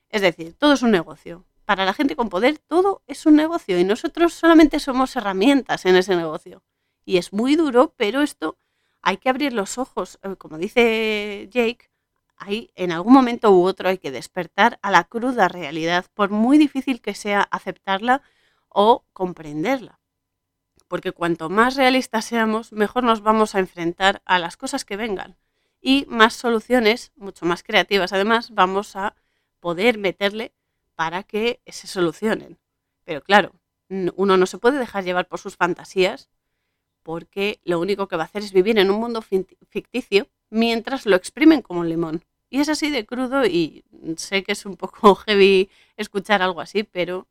Es 0.09 0.21
decir, 0.21 0.55
todo 0.57 0.73
es 0.73 0.81
un 0.83 0.91
negocio. 0.91 1.45
Para 1.65 1.83
la 1.83 1.93
gente 1.93 2.15
con 2.15 2.29
poder, 2.29 2.59
todo 2.59 3.01
es 3.07 3.25
un 3.25 3.35
negocio 3.35 3.77
y 3.77 3.83
nosotros 3.83 4.33
solamente 4.33 4.79
somos 4.79 5.15
herramientas 5.17 5.85
en 5.85 5.97
ese 5.97 6.15
negocio. 6.15 6.63
Y 7.03 7.17
es 7.17 7.33
muy 7.33 7.57
duro, 7.57 7.93
pero 7.97 8.21
esto 8.21 8.57
hay 9.01 9.17
que 9.17 9.29
abrir 9.29 9.51
los 9.51 9.77
ojos. 9.77 10.17
Eh, 10.23 10.35
como 10.37 10.57
dice 10.57 11.49
Jake, 11.51 11.89
hay, 12.37 12.71
en 12.75 12.91
algún 12.91 13.13
momento 13.13 13.51
u 13.51 13.63
otro 13.63 13.89
hay 13.89 13.97
que 13.97 14.11
despertar 14.11 14.79
a 14.81 14.91
la 14.91 15.03
cruda 15.03 15.47
realidad, 15.47 16.05
por 16.13 16.29
muy 16.29 16.57
difícil 16.57 17.01
que 17.01 17.15
sea 17.15 17.41
aceptarla 17.41 18.21
o 18.69 19.05
comprenderla. 19.13 19.99
Porque 20.87 21.11
cuanto 21.11 21.49
más 21.49 21.75
realistas 21.75 22.25
seamos, 22.25 22.71
mejor 22.71 23.03
nos 23.03 23.21
vamos 23.21 23.55
a 23.55 23.59
enfrentar 23.59 24.21
a 24.25 24.39
las 24.39 24.55
cosas 24.55 24.85
que 24.85 24.97
vengan. 24.97 25.35
Y 25.81 26.05
más 26.07 26.33
soluciones, 26.33 27.11
mucho 27.15 27.45
más 27.45 27.63
creativas 27.63 28.13
además, 28.13 28.51
vamos 28.51 28.95
a 28.95 29.15
poder 29.59 29.97
meterle 29.97 30.53
para 30.95 31.23
que 31.23 31.61
se 31.67 31.87
solucionen. 31.87 32.57
Pero 33.03 33.21
claro, 33.21 33.53
uno 33.89 34.37
no 34.37 34.45
se 34.45 34.57
puede 34.57 34.79
dejar 34.79 35.03
llevar 35.03 35.27
por 35.27 35.39
sus 35.39 35.55
fantasías 35.55 36.29
porque 37.03 37.61
lo 37.63 37.79
único 37.79 38.07
que 38.07 38.17
va 38.17 38.23
a 38.23 38.25
hacer 38.25 38.43
es 38.43 38.51
vivir 38.51 38.77
en 38.79 38.91
un 38.91 38.99
mundo 38.99 39.21
ficticio 39.21 40.27
mientras 40.49 41.05
lo 41.05 41.15
exprimen 41.15 41.61
como 41.61 41.81
un 41.81 41.89
limón. 41.89 42.23
Y 42.49 42.59
es 42.61 42.69
así 42.69 42.89
de 42.89 43.05
crudo 43.05 43.45
y 43.45 43.83
sé 44.15 44.43
que 44.43 44.53
es 44.53 44.65
un 44.65 44.77
poco 44.77 45.15
heavy 45.27 45.69
escuchar 45.97 46.41
algo 46.41 46.61
así, 46.61 46.83
pero 46.83 47.27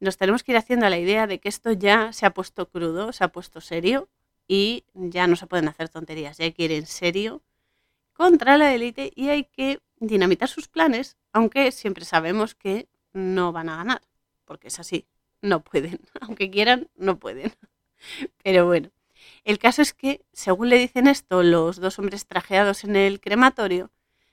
nos 0.00 0.16
tenemos 0.16 0.42
que 0.42 0.52
ir 0.52 0.58
haciendo 0.58 0.88
la 0.88 0.98
idea 0.98 1.26
de 1.26 1.38
que 1.38 1.48
esto 1.48 1.72
ya 1.72 2.12
se 2.12 2.26
ha 2.26 2.30
puesto 2.30 2.68
crudo, 2.68 3.12
se 3.12 3.24
ha 3.24 3.28
puesto 3.28 3.60
serio 3.60 4.08
y 4.48 4.84
ya 4.94 5.26
no 5.26 5.36
se 5.36 5.46
pueden 5.46 5.68
hacer 5.68 5.88
tonterías, 5.88 6.38
ya 6.38 6.44
hay 6.44 6.52
que 6.52 6.64
ir 6.64 6.72
en 6.72 6.86
serio 6.86 7.42
contra 8.14 8.58
la 8.58 8.74
élite 8.74 9.12
y 9.14 9.28
hay 9.28 9.44
que 9.44 9.80
dinamitar 9.98 10.48
sus 10.48 10.68
planes, 10.68 11.16
aunque 11.32 11.70
siempre 11.72 12.04
sabemos 12.04 12.54
que 12.54 12.88
no 13.12 13.52
van 13.52 13.68
a 13.68 13.76
ganar, 13.76 14.02
porque 14.44 14.68
es 14.68 14.80
así, 14.80 15.06
no 15.42 15.60
pueden, 15.62 16.00
aunque 16.20 16.50
quieran, 16.50 16.88
no 16.96 17.18
pueden. 17.18 17.52
Pero 18.42 18.66
bueno, 18.66 18.90
el 19.44 19.58
caso 19.58 19.82
es 19.82 19.92
que, 19.94 20.22
según 20.32 20.68
le 20.68 20.78
dicen 20.78 21.06
esto 21.06 21.42
los 21.42 21.80
dos 21.80 21.98
hombres 21.98 22.26
trajeados 22.26 22.84
en 22.84 22.96
el 22.96 23.20
crematorio, 23.20 23.90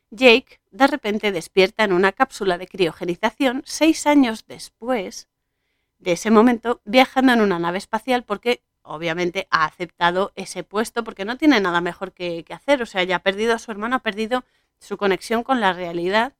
Jake 0.09 0.59
de 0.71 0.87
repente 0.87 1.31
despierta 1.31 1.83
en 1.83 1.93
una 1.93 2.11
cápsula 2.11 2.57
de 2.57 2.67
criogenización 2.67 3.63
seis 3.65 4.07
años 4.07 4.45
después 4.47 5.27
de 5.99 6.13
ese 6.13 6.31
momento 6.31 6.81
viajando 6.85 7.33
en 7.33 7.41
una 7.41 7.59
nave 7.59 7.77
espacial 7.77 8.23
porque 8.23 8.61
obviamente 8.83 9.47
ha 9.51 9.65
aceptado 9.65 10.31
ese 10.35 10.63
puesto 10.63 11.03
porque 11.03 11.25
no 11.25 11.37
tiene 11.37 11.59
nada 11.59 11.81
mejor 11.81 12.13
que, 12.13 12.45
hacer. 12.49 12.81
O 12.81 12.85
sea, 12.85 13.03
ya 13.03 13.17
ha 13.17 13.23
perdido 13.23 13.53
a 13.53 13.59
su 13.59 13.71
hermano, 13.71 13.97
ha 13.97 13.99
perdido 13.99 14.43
su 14.79 14.97
conexión 14.97 15.43
con 15.43 15.59
la 15.59 15.73
realidad 15.73 16.33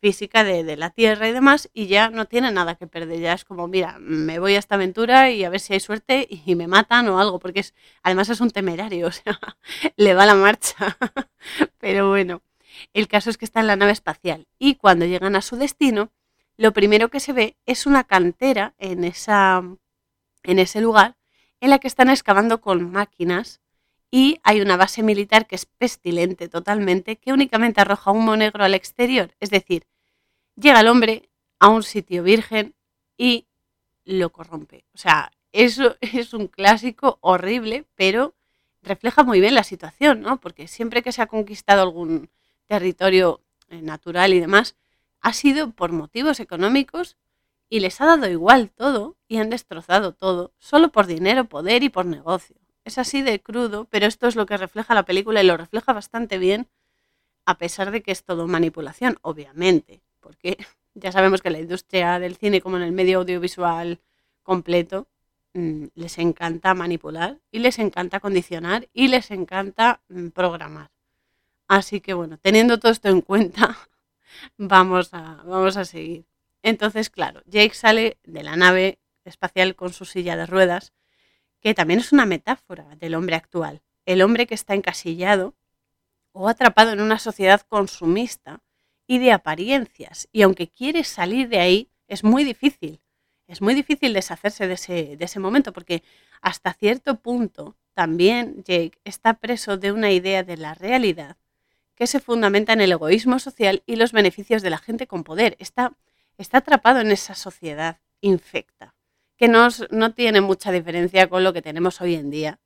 física 0.00 0.44
de, 0.44 0.64
de, 0.64 0.76
la 0.76 0.90
Tierra 0.90 1.28
y 1.28 1.32
demás, 1.32 1.70
y 1.74 1.86
ya 1.86 2.10
no 2.10 2.26
tiene 2.26 2.50
nada 2.52 2.76
que 2.76 2.86
perder. 2.86 3.20
Ya 3.20 3.32
es 3.32 3.44
como, 3.44 3.68
mira, 3.68 3.96
me 4.00 4.38
voy 4.38 4.54
a 4.54 4.58
esta 4.58 4.76
aventura 4.76 5.30
y 5.30 5.44
a 5.44 5.50
ver 5.50 5.60
si 5.60 5.74
hay 5.74 5.80
suerte 5.80 6.26
y 6.30 6.54
me 6.54 6.68
matan 6.68 7.08
o 7.08 7.20
algo, 7.20 7.38
porque 7.38 7.60
es, 7.60 7.74
además 8.02 8.28
es 8.28 8.40
un 8.40 8.50
temerario, 8.50 9.06
o 9.08 9.12
sea, 9.12 9.38
le 9.96 10.14
va 10.14 10.26
la 10.26 10.34
marcha. 10.34 10.96
Pero 11.78 12.08
bueno, 12.08 12.42
el 12.92 13.08
caso 13.08 13.30
es 13.30 13.38
que 13.38 13.44
está 13.44 13.60
en 13.60 13.66
la 13.66 13.76
nave 13.76 13.92
espacial 13.92 14.46
y 14.58 14.76
cuando 14.76 15.04
llegan 15.06 15.36
a 15.36 15.42
su 15.42 15.56
destino, 15.56 16.10
lo 16.56 16.72
primero 16.72 17.08
que 17.08 17.20
se 17.20 17.32
ve 17.32 17.56
es 17.66 17.86
una 17.86 18.04
cantera 18.04 18.74
en, 18.78 19.04
esa, 19.04 19.62
en 20.42 20.58
ese 20.58 20.80
lugar 20.80 21.16
en 21.60 21.70
la 21.70 21.78
que 21.78 21.88
están 21.88 22.10
excavando 22.10 22.60
con 22.60 22.90
máquinas 22.90 23.60
y 24.10 24.40
hay 24.42 24.60
una 24.60 24.76
base 24.76 25.02
militar 25.02 25.46
que 25.46 25.56
es 25.56 25.66
pestilente 25.66 26.48
totalmente, 26.48 27.16
que 27.16 27.32
únicamente 27.32 27.80
arroja 27.80 28.10
humo 28.10 28.36
negro 28.36 28.64
al 28.64 28.74
exterior. 28.74 29.34
Es 29.40 29.50
decir, 29.50 29.86
llega 30.56 30.80
el 30.80 30.88
hombre 30.88 31.28
a 31.58 31.68
un 31.68 31.82
sitio 31.82 32.22
virgen 32.22 32.74
y 33.16 33.46
lo 34.04 34.30
corrompe. 34.30 34.84
O 34.94 34.98
sea, 34.98 35.30
eso 35.52 35.96
es 36.00 36.32
un 36.34 36.46
clásico 36.46 37.18
horrible, 37.20 37.86
pero 37.94 38.34
refleja 38.82 39.22
muy 39.22 39.40
bien 39.40 39.54
la 39.54 39.64
situación, 39.64 40.22
¿no? 40.22 40.40
Porque 40.40 40.68
siempre 40.68 41.02
que 41.02 41.12
se 41.12 41.22
ha 41.22 41.26
conquistado 41.26 41.82
algún 41.82 42.30
territorio 42.66 43.42
eh, 43.68 43.82
natural 43.82 44.32
y 44.32 44.40
demás, 44.40 44.76
ha 45.20 45.32
sido 45.32 45.72
por 45.72 45.92
motivos 45.92 46.40
económicos 46.40 47.16
y 47.68 47.80
les 47.80 48.00
ha 48.00 48.06
dado 48.06 48.28
igual 48.30 48.70
todo 48.70 49.16
y 49.26 49.38
han 49.38 49.50
destrozado 49.50 50.12
todo, 50.14 50.54
solo 50.58 50.90
por 50.90 51.06
dinero, 51.06 51.46
poder 51.46 51.82
y 51.82 51.88
por 51.90 52.06
negocio. 52.06 52.56
Es 52.88 52.96
así 52.96 53.20
de 53.20 53.42
crudo, 53.42 53.84
pero 53.90 54.06
esto 54.06 54.28
es 54.28 54.34
lo 54.34 54.46
que 54.46 54.56
refleja 54.56 54.94
la 54.94 55.02
película 55.02 55.42
y 55.42 55.46
lo 55.46 55.58
refleja 55.58 55.92
bastante 55.92 56.38
bien, 56.38 56.68
a 57.44 57.58
pesar 57.58 57.90
de 57.90 58.00
que 58.00 58.12
es 58.12 58.24
todo 58.24 58.46
manipulación, 58.46 59.18
obviamente, 59.20 60.00
porque 60.20 60.56
ya 60.94 61.12
sabemos 61.12 61.42
que 61.42 61.50
la 61.50 61.58
industria 61.58 62.18
del 62.18 62.36
cine, 62.36 62.62
como 62.62 62.78
en 62.78 62.84
el 62.84 62.92
medio 62.92 63.18
audiovisual 63.18 64.00
completo, 64.42 65.06
mm, 65.52 65.88
les 65.96 66.16
encanta 66.16 66.72
manipular 66.72 67.38
y 67.52 67.58
les 67.58 67.78
encanta 67.78 68.20
condicionar 68.20 68.88
y 68.94 69.08
les 69.08 69.30
encanta 69.32 70.00
mm, 70.08 70.28
programar. 70.28 70.90
Así 71.66 72.00
que 72.00 72.14
bueno, 72.14 72.38
teniendo 72.38 72.78
todo 72.78 72.90
esto 72.90 73.10
en 73.10 73.20
cuenta, 73.20 73.76
vamos 74.56 75.12
a, 75.12 75.42
vamos 75.44 75.76
a 75.76 75.84
seguir. 75.84 76.24
Entonces, 76.62 77.10
claro, 77.10 77.42
Jake 77.44 77.74
sale 77.74 78.16
de 78.24 78.42
la 78.42 78.56
nave 78.56 78.98
espacial 79.26 79.76
con 79.76 79.92
su 79.92 80.06
silla 80.06 80.36
de 80.38 80.46
ruedas, 80.46 80.94
que 81.60 81.74
también 81.74 82.00
es 82.00 82.12
una 82.12 82.26
metáfora 82.26 82.96
del 82.96 83.14
hombre 83.14 83.36
actual. 83.36 83.82
El 84.06 84.22
hombre 84.22 84.46
que 84.46 84.54
está 84.54 84.74
encasillado 84.74 85.54
o 86.32 86.48
atrapado 86.48 86.92
en 86.92 87.00
una 87.00 87.18
sociedad 87.18 87.62
consumista 87.62 88.60
y 89.06 89.18
de 89.18 89.32
apariencias. 89.32 90.28
Y 90.32 90.42
aunque 90.42 90.68
quiere 90.68 91.04
salir 91.04 91.48
de 91.48 91.60
ahí, 91.60 91.90
es 92.06 92.24
muy 92.24 92.44
difícil. 92.44 93.00
Es 93.46 93.62
muy 93.62 93.74
difícil 93.74 94.12
deshacerse 94.12 94.66
de 94.66 94.74
ese, 94.74 95.16
de 95.16 95.24
ese 95.24 95.40
momento 95.40 95.72
porque 95.72 96.02
hasta 96.40 96.74
cierto 96.74 97.20
punto 97.20 97.76
también 97.94 98.62
Jake 98.64 98.98
está 99.04 99.34
preso 99.34 99.78
de 99.78 99.90
una 99.90 100.12
idea 100.12 100.44
de 100.44 100.56
la 100.56 100.74
realidad 100.74 101.36
que 101.94 102.06
se 102.06 102.20
fundamenta 102.20 102.72
en 102.72 102.80
el 102.80 102.92
egoísmo 102.92 103.40
social 103.40 103.82
y 103.86 103.96
los 103.96 104.12
beneficios 104.12 104.62
de 104.62 104.70
la 104.70 104.78
gente 104.78 105.08
con 105.08 105.24
poder. 105.24 105.56
Está, 105.58 105.94
está 106.36 106.58
atrapado 106.58 107.00
en 107.00 107.10
esa 107.10 107.34
sociedad 107.34 107.98
infecta, 108.20 108.94
que 109.38 109.48
no 109.48 110.12
tiene 110.14 110.40
mucha 110.42 110.72
diferencia 110.72 111.28
con 111.28 111.44
lo 111.44 111.52
que 111.54 111.62
tenemos 111.62 112.00
hoy 112.02 112.14
en 112.16 112.30
día. 112.30 112.60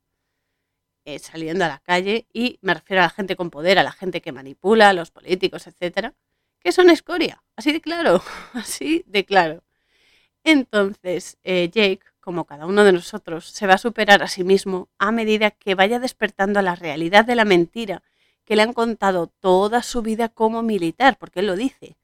eh, 1.05 1.19
saliendo 1.19 1.65
a 1.65 1.69
la 1.69 1.79
calle 1.81 2.27
y 2.33 2.59
me 2.63 2.75
refiero 2.75 3.03
a 3.03 3.07
la 3.07 3.11
gente 3.11 3.37
con 3.37 3.51
poder, 3.51 3.79
a 3.79 3.83
la 3.83 3.93
gente 3.93 4.21
que 4.23 4.33
manipula, 4.33 4.89
a 4.91 4.93
los 4.93 5.11
políticos, 5.11 5.67
etcétera, 5.67 6.15
que 6.61 6.73
son 6.73 6.91
escoria, 6.91 7.43
así 7.57 7.73
de 7.73 7.81
claro, 7.81 8.23
así 8.55 9.05
de 9.07 9.25
claro. 9.25 9.65
Entonces, 10.45 11.39
eh, 11.45 11.71
Jake, 11.73 12.03
como 12.21 12.45
cada 12.47 12.67
uno 12.67 12.85
de 12.85 12.93
nosotros, 12.93 13.47
se 13.49 13.67
va 13.67 13.75
a 13.75 13.79
superar 13.79 14.23
a 14.23 14.29
sí 14.29 14.45
mismo 14.45 14.89
a 14.99 15.13
medida 15.13 15.51
que 15.53 15.75
vaya 15.75 15.99
despertando 16.01 16.61
a 16.61 16.63
la 16.63 16.77
realidad 16.77 17.25
de 17.25 17.37
la 17.37 17.45
mentira 17.45 18.03
que 18.45 18.57
le 18.57 18.63
han 18.63 18.73
contado 18.73 19.29
toda 19.29 19.83
su 19.83 20.03
vida 20.03 20.29
como 20.29 20.63
militar, 20.63 21.19
porque 21.19 21.41
él 21.41 21.47
lo 21.47 21.57
dice, 21.57 21.97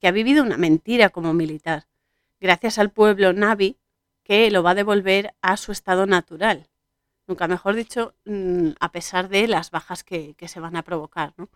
que 0.00 0.08
ha 0.08 0.12
vivido 0.12 0.42
una 0.42 0.58
mentira 0.58 1.10
como 1.10 1.34
militar, 1.34 1.86
gracias 2.40 2.78
al 2.78 2.90
pueblo 2.90 3.32
Navi, 3.32 3.76
que 4.30 4.48
lo 4.52 4.62
va 4.62 4.70
a 4.70 4.74
devolver 4.76 5.34
a 5.42 5.56
su 5.56 5.72
estado 5.72 6.06
natural. 6.06 6.68
Nunca 7.26 7.48
mejor 7.48 7.74
dicho, 7.74 8.14
mm, 8.26 8.74
a 8.78 8.92
pesar 8.92 9.28
de 9.28 9.48
las 9.48 9.72
bajas 9.72 10.04
que, 10.04 10.34
que 10.34 10.46
se 10.46 10.60
van 10.60 10.76
a 10.76 10.84
provocar. 10.84 11.34
¿no? 11.36 11.48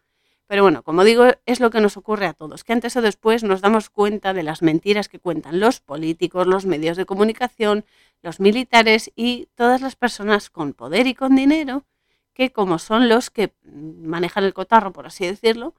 Pero 0.48 0.64
bueno, 0.64 0.82
como 0.82 1.04
digo, 1.04 1.24
es 1.46 1.60
lo 1.60 1.70
que 1.70 1.80
nos 1.80 1.96
ocurre 1.96 2.26
a 2.26 2.32
todos, 2.32 2.64
que 2.64 2.72
antes 2.72 2.96
o 2.96 3.00
después 3.00 3.44
nos 3.44 3.60
damos 3.60 3.90
cuenta 3.90 4.32
de 4.34 4.42
las 4.42 4.60
mentiras 4.60 5.08
que 5.08 5.20
cuentan 5.20 5.60
los 5.60 5.78
políticos, 5.78 6.48
los 6.48 6.66
medios 6.66 6.96
de 6.96 7.06
comunicación, 7.06 7.84
los 8.22 8.40
militares 8.40 9.12
y 9.14 9.46
todas 9.54 9.80
las 9.80 9.94
personas 9.94 10.50
con 10.50 10.72
poder 10.72 11.06
y 11.06 11.14
con 11.14 11.36
dinero, 11.36 11.84
que 12.32 12.50
como 12.50 12.80
son 12.80 13.08
los 13.08 13.30
que 13.30 13.54
manejan 13.62 14.42
el 14.42 14.52
cotarro, 14.52 14.92
por 14.92 15.06
así 15.06 15.24
decirlo, 15.24 15.74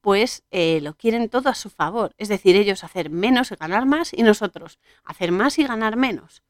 pues 0.00 0.44
eh, 0.50 0.80
lo 0.80 0.94
quieren 0.94 1.28
todo 1.28 1.48
a 1.48 1.54
su 1.54 1.70
favor. 1.70 2.14
Es 2.18 2.28
decir, 2.28 2.56
ellos 2.56 2.84
hacer 2.84 3.10
menos 3.10 3.50
y 3.52 3.56
ganar 3.56 3.86
más 3.86 4.12
y 4.12 4.22
nosotros 4.22 4.78
hacer 5.04 5.32
más 5.32 5.58
y 5.58 5.64
ganar 5.64 5.96
menos. 5.96 6.42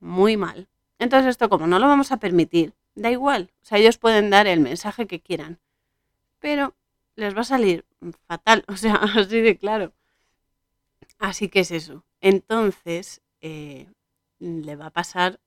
Muy 0.00 0.36
mal. 0.36 0.68
Entonces 0.98 1.30
esto 1.30 1.48
como 1.48 1.66
no 1.66 1.78
lo 1.78 1.86
vamos 1.86 2.12
a 2.12 2.18
permitir, 2.18 2.74
da 2.94 3.10
igual. 3.10 3.52
O 3.62 3.66
sea, 3.66 3.78
ellos 3.78 3.98
pueden 3.98 4.30
dar 4.30 4.46
el 4.46 4.60
mensaje 4.60 5.06
que 5.06 5.20
quieran. 5.20 5.60
Pero 6.40 6.76
les 7.16 7.36
va 7.36 7.40
a 7.42 7.44
salir 7.44 7.84
fatal, 8.26 8.64
o 8.68 8.76
sea, 8.76 8.94
así 8.94 9.40
de 9.40 9.56
claro. 9.56 9.92
Así 11.18 11.48
que 11.48 11.60
es 11.60 11.70
eso. 11.70 12.04
Entonces, 12.20 13.22
eh, 13.40 13.88
le 14.38 14.76
va 14.76 14.86
a 14.86 14.90
pasar 14.90 15.40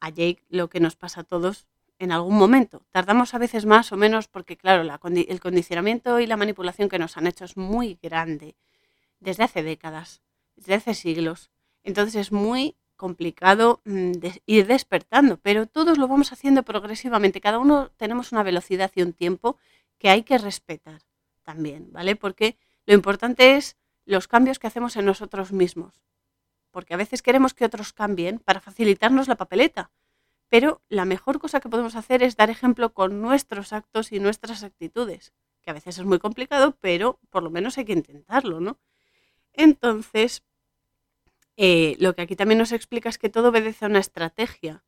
a 0.00 0.10
Jake 0.10 0.44
lo 0.48 0.68
que 0.68 0.80
nos 0.80 0.96
pasa 0.96 1.22
a 1.22 1.24
todos 1.24 1.66
en 2.02 2.10
algún 2.10 2.36
momento. 2.36 2.82
Tardamos 2.90 3.32
a 3.32 3.38
veces 3.38 3.64
más 3.64 3.92
o 3.92 3.96
menos 3.96 4.26
porque, 4.26 4.56
claro, 4.56 4.82
el 4.82 5.40
condicionamiento 5.40 6.18
y 6.18 6.26
la 6.26 6.36
manipulación 6.36 6.88
que 6.88 6.98
nos 6.98 7.16
han 7.16 7.28
hecho 7.28 7.44
es 7.44 7.56
muy 7.56 7.98
grande, 8.02 8.56
desde 9.20 9.44
hace 9.44 9.62
décadas, 9.62 10.20
desde 10.56 10.74
hace 10.74 10.94
siglos. 10.94 11.50
Entonces 11.84 12.16
es 12.16 12.32
muy 12.32 12.76
complicado 12.96 13.80
mm, 13.84 14.12
ir 14.46 14.66
despertando, 14.66 15.36
pero 15.36 15.66
todos 15.66 15.96
lo 15.96 16.08
vamos 16.08 16.32
haciendo 16.32 16.64
progresivamente. 16.64 17.40
Cada 17.40 17.58
uno 17.58 17.90
tenemos 17.96 18.32
una 18.32 18.42
velocidad 18.42 18.90
y 18.96 19.02
un 19.02 19.12
tiempo 19.12 19.56
que 19.98 20.10
hay 20.10 20.24
que 20.24 20.38
respetar 20.38 21.02
también, 21.44 21.92
¿vale? 21.92 22.16
Porque 22.16 22.56
lo 22.84 22.94
importante 22.94 23.54
es 23.54 23.76
los 24.04 24.26
cambios 24.26 24.58
que 24.58 24.66
hacemos 24.66 24.96
en 24.96 25.04
nosotros 25.04 25.52
mismos. 25.52 26.02
Porque 26.72 26.94
a 26.94 26.96
veces 26.96 27.22
queremos 27.22 27.54
que 27.54 27.64
otros 27.64 27.92
cambien 27.92 28.40
para 28.40 28.60
facilitarnos 28.60 29.28
la 29.28 29.36
papeleta. 29.36 29.92
Pero 30.52 30.82
la 30.90 31.06
mejor 31.06 31.38
cosa 31.38 31.60
que 31.60 31.70
podemos 31.70 31.96
hacer 31.96 32.22
es 32.22 32.36
dar 32.36 32.50
ejemplo 32.50 32.92
con 32.92 33.22
nuestros 33.22 33.72
actos 33.72 34.12
y 34.12 34.20
nuestras 34.20 34.62
actitudes, 34.62 35.32
que 35.62 35.70
a 35.70 35.72
veces 35.72 35.96
es 35.96 36.04
muy 36.04 36.18
complicado, 36.18 36.76
pero 36.78 37.18
por 37.30 37.42
lo 37.42 37.48
menos 37.48 37.78
hay 37.78 37.86
que 37.86 37.94
intentarlo, 37.94 38.60
¿no? 38.60 38.78
Entonces, 39.54 40.42
eh, 41.56 41.96
lo 42.00 42.14
que 42.14 42.20
aquí 42.20 42.36
también 42.36 42.58
nos 42.58 42.72
explica 42.72 43.08
es 43.08 43.16
que 43.16 43.30
todo 43.30 43.48
obedece 43.48 43.86
a 43.86 43.88
una 43.88 44.00
estrategia 44.00 44.84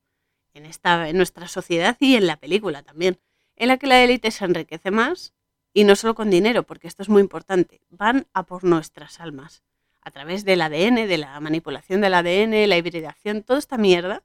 en, 0.52 0.66
esta, 0.66 1.08
en 1.08 1.16
nuestra 1.16 1.48
sociedad 1.48 1.96
y 1.98 2.16
en 2.16 2.26
la 2.26 2.36
película 2.36 2.82
también 2.82 3.18
en 3.56 3.68
la 3.68 3.78
que 3.78 3.86
la 3.86 4.04
élite 4.04 4.32
se 4.32 4.44
enriquece 4.44 4.90
más 4.90 5.32
y 5.72 5.84
no 5.84 5.96
solo 5.96 6.14
con 6.14 6.28
dinero, 6.28 6.64
porque 6.64 6.88
esto 6.88 7.02
es 7.02 7.08
muy 7.08 7.22
importante, 7.22 7.80
van 7.88 8.26
a 8.34 8.42
por 8.42 8.64
nuestras 8.64 9.18
almas. 9.18 9.62
A 10.02 10.10
través 10.10 10.44
del 10.44 10.60
ADN, 10.60 11.08
de 11.08 11.16
la 11.16 11.40
manipulación 11.40 12.02
del 12.02 12.12
ADN, 12.12 12.68
la 12.68 12.76
hibridación, 12.76 13.42
toda 13.42 13.58
esta 13.58 13.78
mierda, 13.78 14.22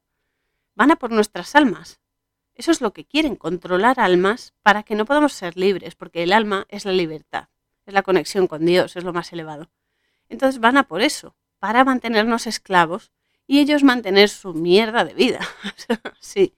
van 0.74 0.90
a 0.90 0.96
por 0.96 1.10
nuestras 1.10 1.54
almas. 1.54 2.00
Eso 2.54 2.70
es 2.70 2.80
lo 2.80 2.92
que 2.92 3.04
quieren, 3.04 3.36
controlar 3.36 4.00
almas 4.00 4.54
para 4.62 4.82
que 4.82 4.94
no 4.94 5.04
podamos 5.04 5.32
ser 5.32 5.56
libres, 5.56 5.94
porque 5.94 6.22
el 6.22 6.32
alma 6.32 6.66
es 6.68 6.84
la 6.84 6.92
libertad, 6.92 7.48
es 7.86 7.94
la 7.94 8.02
conexión 8.02 8.46
con 8.46 8.66
Dios, 8.66 8.96
es 8.96 9.04
lo 9.04 9.12
más 9.12 9.32
elevado. 9.32 9.70
Entonces 10.28 10.60
van 10.60 10.76
a 10.76 10.84
por 10.84 11.02
eso, 11.02 11.36
para 11.58 11.84
mantenernos 11.84 12.46
esclavos 12.46 13.12
y 13.46 13.60
ellos 13.60 13.82
mantener 13.82 14.28
su 14.28 14.54
mierda 14.54 15.04
de 15.04 15.14
vida. 15.14 15.40
sí. 16.20 16.54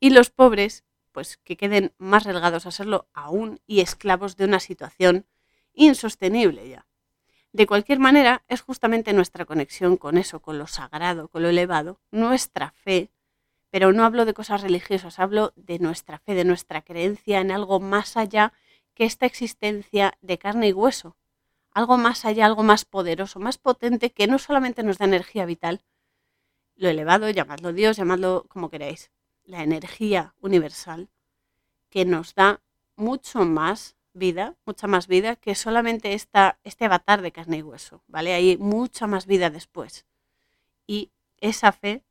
Y 0.00 0.10
los 0.10 0.30
pobres 0.30 0.84
pues 1.12 1.36
que 1.44 1.56
queden 1.56 1.92
más 1.98 2.24
relegados 2.24 2.66
a 2.66 2.70
serlo 2.70 3.06
aún 3.12 3.60
y 3.66 3.80
esclavos 3.80 4.36
de 4.36 4.46
una 4.46 4.58
situación 4.60 5.26
insostenible 5.74 6.68
ya. 6.68 6.86
De 7.52 7.66
cualquier 7.66 7.98
manera, 7.98 8.44
es 8.48 8.62
justamente 8.62 9.12
nuestra 9.12 9.44
conexión 9.44 9.98
con 9.98 10.16
eso, 10.16 10.40
con 10.40 10.58
lo 10.58 10.66
sagrado, 10.66 11.28
con 11.28 11.42
lo 11.42 11.50
elevado, 11.50 12.00
nuestra 12.10 12.70
fe, 12.70 13.10
pero 13.72 13.90
no 13.94 14.04
hablo 14.04 14.26
de 14.26 14.34
cosas 14.34 14.60
religiosas, 14.60 15.18
hablo 15.18 15.54
de 15.56 15.78
nuestra 15.78 16.18
fe, 16.18 16.34
de 16.34 16.44
nuestra 16.44 16.82
creencia 16.82 17.40
en 17.40 17.50
algo 17.50 17.80
más 17.80 18.18
allá 18.18 18.52
que 18.92 19.06
esta 19.06 19.24
existencia 19.24 20.12
de 20.20 20.36
carne 20.36 20.68
y 20.68 20.72
hueso, 20.74 21.16
algo 21.70 21.96
más 21.96 22.26
allá, 22.26 22.44
algo 22.44 22.64
más 22.64 22.84
poderoso, 22.84 23.40
más 23.40 23.56
potente, 23.56 24.10
que 24.10 24.26
no 24.26 24.38
solamente 24.38 24.82
nos 24.82 24.98
da 24.98 25.06
energía 25.06 25.46
vital, 25.46 25.80
lo 26.76 26.90
elevado, 26.90 27.30
llamadlo 27.30 27.72
Dios, 27.72 27.96
llamadlo 27.96 28.44
como 28.50 28.68
queráis, 28.68 29.10
la 29.42 29.62
energía 29.62 30.34
universal 30.42 31.08
que 31.88 32.04
nos 32.04 32.34
da 32.34 32.60
mucho 32.96 33.46
más 33.46 33.96
vida, 34.12 34.54
mucha 34.66 34.86
más 34.86 35.06
vida 35.06 35.36
que 35.36 35.54
solamente 35.54 36.12
esta, 36.12 36.58
este 36.62 36.84
avatar 36.84 37.22
de 37.22 37.32
carne 37.32 37.56
y 37.56 37.62
hueso, 37.62 38.02
¿vale? 38.06 38.34
Hay 38.34 38.58
mucha 38.58 39.06
más 39.06 39.24
vida 39.24 39.48
después. 39.48 40.04
Y 40.86 41.10
esa 41.38 41.72
fe 41.72 42.04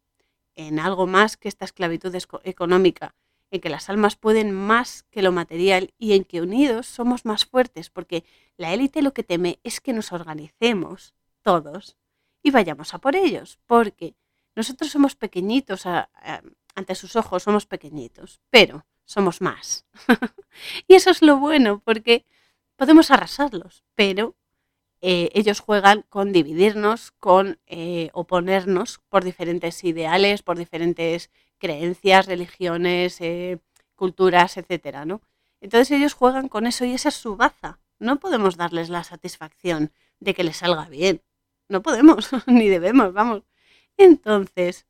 en 0.56 0.80
algo 0.80 1.08
más 1.08 1.38
que 1.38 1.48
esta 1.48 1.66
esclavitud 1.66 2.16
económica, 2.44 3.16
en 3.52 3.62
que 3.62 3.70
las 3.70 3.90
almas 3.90 4.16
pueden 4.16 4.52
más 4.52 5.04
que 5.12 5.22
lo 5.22 5.32
material 5.32 5.94
y 5.98 6.14
en 6.14 6.24
que 6.24 6.42
unidos 6.42 6.88
somos 6.88 7.26
más 7.26 7.46
fuertes, 7.46 7.90
porque 7.90 8.24
la 8.58 8.74
élite 8.74 9.02
lo 9.02 9.14
que 9.14 9.24
teme 9.24 9.60
es 9.64 9.82
que 9.82 9.94
nos 9.94 10.12
organicemos 10.12 11.14
todos 11.42 11.98
y 12.44 12.52
vayamos 12.52 12.94
a 12.94 13.00
por 13.00 13.16
ellos, 13.16 13.60
porque 13.66 14.16
nosotros 14.56 14.92
somos 14.92 15.16
pequeñitos 15.16 15.86
a, 15.86 16.10
ante 16.76 16.96
sus 16.96 17.16
ojos 17.16 17.44
somos 17.44 17.66
pequeñitos, 17.66 18.42
pero 18.50 18.86
somos 19.06 19.42
más. 19.42 19.86
y 20.88 20.96
eso 20.96 21.10
es 21.10 21.22
lo 21.22 21.38
bueno, 21.38 21.82
porque 21.84 22.26
podemos 22.76 23.12
arrasarlos, 23.12 23.84
pero 23.96 24.36
eh, 25.02 25.30
ellos 25.34 25.60
juegan 25.60 26.04
con 26.10 26.32
dividirnos, 26.32 27.12
con 27.12 27.60
eh, 27.66 28.12
oponernos 28.14 29.00
por 29.10 29.24
diferentes 29.24 29.84
ideales, 29.84 30.44
por 30.44 30.58
diferentes 30.60 31.32
creencias, 31.58 32.28
religiones, 32.28 33.20
eh, 33.20 33.60
culturas, 33.96 34.58
etcétera, 34.58 35.06
¿no? 35.06 35.22
Entonces 35.60 35.92
ellos 35.92 36.14
juegan 36.14 36.50
con 36.50 36.68
eso 36.68 36.86
y 36.86 36.94
esa 36.94 37.10
es 37.10 37.16
su 37.16 37.36
baza. 37.36 37.80
No 38.00 38.20
podemos 38.20 38.58
darles 38.58 38.90
la 38.90 39.04
satisfacción 39.04 39.92
de 40.20 40.36
que 40.36 40.44
les 40.44 40.58
salga 40.58 40.86
bien. 40.86 41.24
No 41.68 41.82
podemos, 41.82 42.30
ni 42.48 42.70
debemos, 42.70 43.14
vamos. 43.14 43.44
Entonces, 43.98 44.86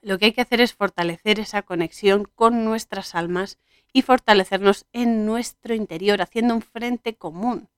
lo 0.00 0.18
que 0.18 0.26
hay 0.26 0.32
que 0.32 0.42
hacer 0.42 0.60
es 0.62 0.74
fortalecer 0.74 1.40
esa 1.40 1.62
conexión 1.62 2.24
con 2.34 2.64
nuestras 2.64 3.14
almas 3.14 3.58
y 3.92 4.02
fortalecernos 4.02 4.86
en 4.92 5.26
nuestro 5.26 5.74
interior, 5.74 6.22
haciendo 6.22 6.54
un 6.54 6.62
frente 6.62 7.16
común 7.16 7.68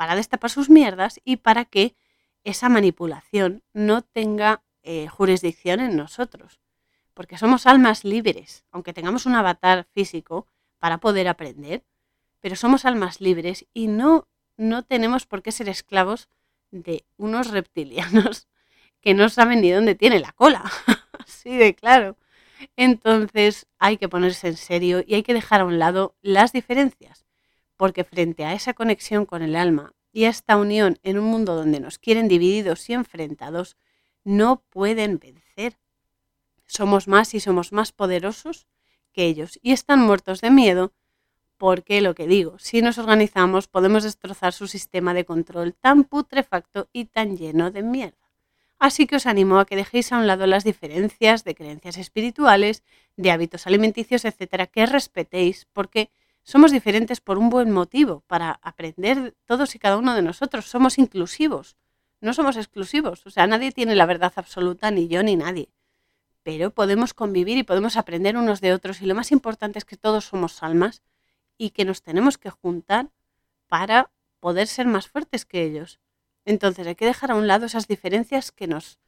para 0.00 0.16
destapar 0.16 0.50
sus 0.50 0.70
mierdas 0.70 1.20
y 1.26 1.36
para 1.36 1.66
que 1.66 1.94
esa 2.42 2.70
manipulación 2.70 3.62
no 3.74 4.00
tenga 4.00 4.62
eh, 4.82 5.08
jurisdicción 5.08 5.78
en 5.78 5.94
nosotros. 5.94 6.58
Porque 7.12 7.36
somos 7.36 7.66
almas 7.66 8.02
libres, 8.02 8.64
aunque 8.70 8.94
tengamos 8.94 9.26
un 9.26 9.34
avatar 9.34 9.86
físico 9.92 10.46
para 10.78 10.96
poder 10.96 11.28
aprender, 11.28 11.84
pero 12.40 12.56
somos 12.56 12.86
almas 12.86 13.20
libres 13.20 13.66
y 13.74 13.88
no, 13.88 14.26
no 14.56 14.84
tenemos 14.84 15.26
por 15.26 15.42
qué 15.42 15.52
ser 15.52 15.68
esclavos 15.68 16.30
de 16.70 17.04
unos 17.18 17.50
reptilianos 17.50 18.48
que 19.02 19.12
no 19.12 19.28
saben 19.28 19.60
ni 19.60 19.70
dónde 19.70 19.96
tiene 19.96 20.18
la 20.18 20.32
cola. 20.32 20.64
así 21.18 21.54
de 21.58 21.74
claro. 21.74 22.16
Entonces 22.74 23.66
hay 23.78 23.98
que 23.98 24.08
ponerse 24.08 24.48
en 24.48 24.56
serio 24.56 25.04
y 25.06 25.16
hay 25.16 25.22
que 25.22 25.34
dejar 25.34 25.60
a 25.60 25.66
un 25.66 25.78
lado 25.78 26.16
las 26.22 26.54
diferencias, 26.54 27.26
porque 27.80 28.04
frente 28.04 28.44
a 28.44 28.52
esa 28.52 28.74
conexión 28.74 29.24
con 29.24 29.40
el 29.40 29.56
alma 29.56 29.94
y 30.12 30.24
a 30.24 30.28
esta 30.28 30.58
unión 30.58 30.98
en 31.02 31.18
un 31.18 31.24
mundo 31.24 31.56
donde 31.56 31.80
nos 31.80 31.98
quieren 31.98 32.28
divididos 32.28 32.90
y 32.90 32.92
enfrentados, 32.92 33.78
no 34.22 34.62
pueden 34.68 35.18
vencer. 35.18 35.78
Somos 36.66 37.08
más 37.08 37.32
y 37.32 37.40
somos 37.40 37.72
más 37.72 37.92
poderosos 37.92 38.66
que 39.14 39.24
ellos 39.24 39.58
y 39.62 39.72
están 39.72 40.00
muertos 40.00 40.42
de 40.42 40.50
miedo 40.50 40.92
porque 41.56 42.02
lo 42.02 42.14
que 42.14 42.26
digo, 42.26 42.58
si 42.58 42.82
nos 42.82 42.98
organizamos 42.98 43.66
podemos 43.66 44.02
destrozar 44.02 44.52
su 44.52 44.66
sistema 44.66 45.14
de 45.14 45.24
control 45.24 45.72
tan 45.72 46.04
putrefacto 46.04 46.90
y 46.92 47.06
tan 47.06 47.38
lleno 47.38 47.70
de 47.70 47.82
mierda. 47.82 48.28
Así 48.78 49.06
que 49.06 49.16
os 49.16 49.24
animo 49.24 49.58
a 49.58 49.64
que 49.64 49.76
dejéis 49.76 50.12
a 50.12 50.18
un 50.18 50.26
lado 50.26 50.46
las 50.46 50.64
diferencias 50.64 51.44
de 51.44 51.54
creencias 51.54 51.96
espirituales, 51.96 52.82
de 53.16 53.30
hábitos 53.30 53.66
alimenticios, 53.66 54.26
etcétera, 54.26 54.66
que 54.66 54.84
respetéis, 54.84 55.66
porque 55.72 56.10
somos 56.42 56.72
diferentes 56.72 57.20
por 57.20 57.38
un 57.38 57.50
buen 57.50 57.70
motivo, 57.70 58.24
para 58.26 58.58
aprender 58.62 59.36
todos 59.44 59.74
y 59.74 59.78
cada 59.78 59.98
uno 59.98 60.14
de 60.14 60.22
nosotros. 60.22 60.66
Somos 60.66 60.98
inclusivos, 60.98 61.76
no 62.20 62.34
somos 62.34 62.56
exclusivos. 62.56 63.26
O 63.26 63.30
sea, 63.30 63.46
nadie 63.46 63.72
tiene 63.72 63.94
la 63.94 64.06
verdad 64.06 64.32
absoluta, 64.36 64.90
ni 64.90 65.08
yo 65.08 65.22
ni 65.22 65.36
nadie. 65.36 65.70
Pero 66.42 66.70
podemos 66.70 67.14
convivir 67.14 67.58
y 67.58 67.62
podemos 67.62 67.96
aprender 67.96 68.36
unos 68.36 68.60
de 68.60 68.72
otros. 68.72 69.02
Y 69.02 69.06
lo 69.06 69.14
más 69.14 69.32
importante 69.32 69.78
es 69.78 69.84
que 69.84 69.96
todos 69.96 70.24
somos 70.24 70.62
almas 70.62 71.02
y 71.58 71.70
que 71.70 71.84
nos 71.84 72.02
tenemos 72.02 72.38
que 72.38 72.50
juntar 72.50 73.10
para 73.68 74.10
poder 74.40 74.66
ser 74.66 74.86
más 74.86 75.08
fuertes 75.08 75.44
que 75.44 75.62
ellos. 75.62 76.00
Entonces 76.44 76.86
hay 76.86 76.94
que 76.94 77.06
dejar 77.06 77.30
a 77.30 77.34
un 77.36 77.46
lado 77.46 77.66
esas 77.66 77.86
diferencias 77.86 78.50
que 78.50 78.66
nos, 78.66 78.98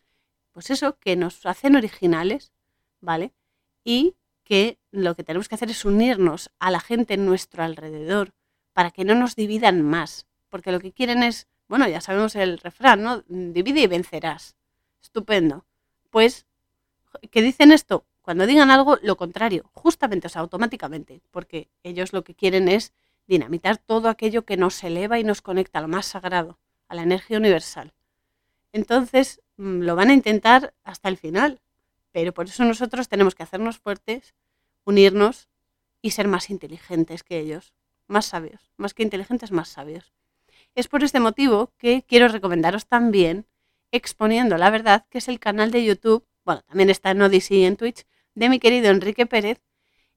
pues 0.53 0.71
eso, 0.71 0.99
que 0.99 1.17
nos 1.17 1.45
hacen 1.47 1.77
originales, 1.77 2.53
¿vale? 3.01 3.33
Y 3.85 4.15
que 4.45 4.79
lo 4.91 5.15
que 5.15 5.25
tenemos 5.25 5.49
que 5.49 5.55
hacer 5.55 5.71
es 5.71 5.85
unirnos 5.85 6.51
a 6.59 6.71
la 6.71 6.81
gente 6.81 7.15
en 7.15 7.27
nuestro 7.27 7.63
alrededor 7.63 8.33
para 8.73 8.91
que 8.91 9.05
no 9.05 9.15
nos 9.15 9.37
dividan 9.37 9.83
más, 9.83 10.27
porque 10.49 10.73
lo 10.73 10.81
que 10.81 10.93
quieren 10.93 11.23
es, 11.23 11.47
bueno, 11.69 11.89
ya 11.89 12.01
sabemos 12.01 12.35
el 12.37 12.59
refrán, 12.59 13.03
¿no? 13.03 13.23
Divide 13.29 13.81
y 13.81 13.87
vencerás. 13.87 14.57
Estupendo. 15.03 15.65
Pues, 16.11 16.47
¿qué 17.31 17.43
dicen 17.43 17.73
esto? 17.73 18.05
Cuando 18.23 18.47
digan 18.47 18.71
algo, 18.71 18.99
lo 19.03 19.17
contrario, 19.17 19.69
justamente, 19.73 20.29
o 20.29 20.31
sea, 20.31 20.43
automáticamente, 20.43 21.23
porque 21.31 21.69
ellos 21.83 22.13
lo 22.13 22.23
que 22.23 22.35
quieren 22.35 22.69
es 22.69 22.93
dinamitar 23.27 23.79
todo 23.79 24.09
aquello 24.09 24.45
que 24.45 24.57
nos 24.57 24.83
eleva 24.85 25.19
y 25.19 25.25
nos 25.25 25.43
conecta 25.43 25.79
a 25.79 25.83
lo 25.83 25.89
más 25.89 26.07
sagrado, 26.07 26.59
a 26.89 26.95
la 26.95 27.03
energía 27.03 27.39
universal. 27.39 27.93
Entonces, 28.73 29.41
mm, 29.57 29.81
lo 29.81 29.97
van 29.97 30.11
a 30.11 30.15
intentar 30.15 30.75
hasta 30.85 31.09
el 31.09 31.17
final, 31.17 31.61
pero 32.13 32.33
por 32.33 32.47
eso 32.47 32.65
nosotros 32.65 33.09
tenemos 33.09 33.35
que 33.35 33.43
hacernos 33.43 33.79
fuertes, 33.79 34.35
unirnos 34.85 35.49
y 36.01 36.11
ser 36.13 36.29
más 36.29 36.51
inteligentes 36.51 37.23
que 37.23 37.39
ellos, 37.39 37.73
más 38.07 38.27
sabios, 38.27 38.73
más 38.77 38.95
que 38.95 39.03
inteligentes, 39.03 39.51
más 39.51 39.69
sabios. 39.69 40.13
Es 40.75 40.89
por 40.89 41.03
este 41.03 41.21
motivo 41.21 41.73
que 41.79 42.05
quiero 42.07 42.29
recomendaros 42.29 42.87
también 42.87 43.47
Exponiendo 43.95 44.57
la 44.57 44.71
Verdad, 44.71 45.05
que 45.11 45.19
es 45.19 45.29
el 45.29 45.39
canal 45.39 45.71
de 45.71 45.85
YouTube, 45.85 46.27
bueno, 46.47 46.63
también 46.63 46.89
está 46.89 47.11
en 47.11 47.21
Odyssey 47.21 47.59
y 47.59 47.65
en 47.67 47.77
Twitch, 47.77 48.07
de 48.35 48.49
mi 48.49 48.59
querido 48.59 48.91
Enrique 48.91 49.27
Pérez, 49.27 49.61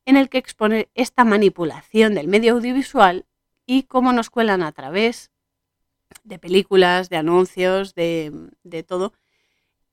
en 0.06 0.16
el 0.16 0.30
que 0.30 0.38
expone 0.38 0.90
esta 0.94 1.26
manipulación 1.26 2.16
del 2.16 2.30
medio 2.30 2.54
audiovisual 2.54 3.26
y 3.66 3.84
cómo 3.84 4.14
nos 4.14 4.30
cuelan 4.30 4.64
a 4.64 4.72
través 4.72 5.30
de 6.24 6.40
películas, 6.40 7.10
de 7.10 7.18
anuncios, 7.18 7.96
de, 7.96 8.32
de 8.64 8.84
todo, 8.84 9.12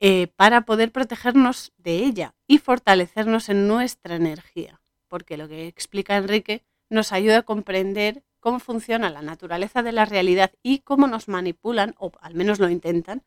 eh, 0.05 0.27
para 0.35 0.65
poder 0.65 0.91
protegernos 0.91 1.71
de 1.77 1.99
ella 1.99 2.35
y 2.45 2.57
fortalecernos 2.57 3.47
en 3.47 3.69
nuestra 3.69 4.17
energía. 4.17 4.81
Porque 5.07 5.37
lo 5.37 5.47
que 5.47 5.65
explica 5.65 6.17
Enrique 6.17 6.65
nos 6.89 7.13
ayuda 7.13 7.37
a 7.37 7.41
comprender 7.43 8.21
cómo 8.41 8.59
funciona 8.59 9.09
la 9.09 9.21
naturaleza 9.21 9.81
de 9.81 9.93
la 9.93 10.03
realidad 10.03 10.51
y 10.61 10.79
cómo 10.79 11.07
nos 11.07 11.29
manipulan, 11.29 11.95
o 11.97 12.11
al 12.19 12.35
menos 12.35 12.59
lo 12.59 12.67
intentan, 12.67 13.23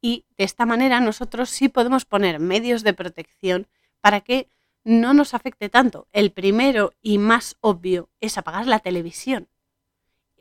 y 0.00 0.24
de 0.38 0.44
esta 0.44 0.64
manera 0.64 1.00
nosotros 1.00 1.50
sí 1.50 1.68
podemos 1.68 2.04
poner 2.04 2.38
medios 2.38 2.84
de 2.84 2.94
protección 2.94 3.66
para 4.00 4.20
que 4.20 4.48
no 4.84 5.14
nos 5.14 5.34
afecte 5.34 5.68
tanto. 5.70 6.06
El 6.12 6.30
primero 6.30 6.92
y 7.02 7.18
más 7.18 7.56
obvio 7.60 8.10
es 8.20 8.38
apagar 8.38 8.68
la 8.68 8.78
televisión 8.78 9.48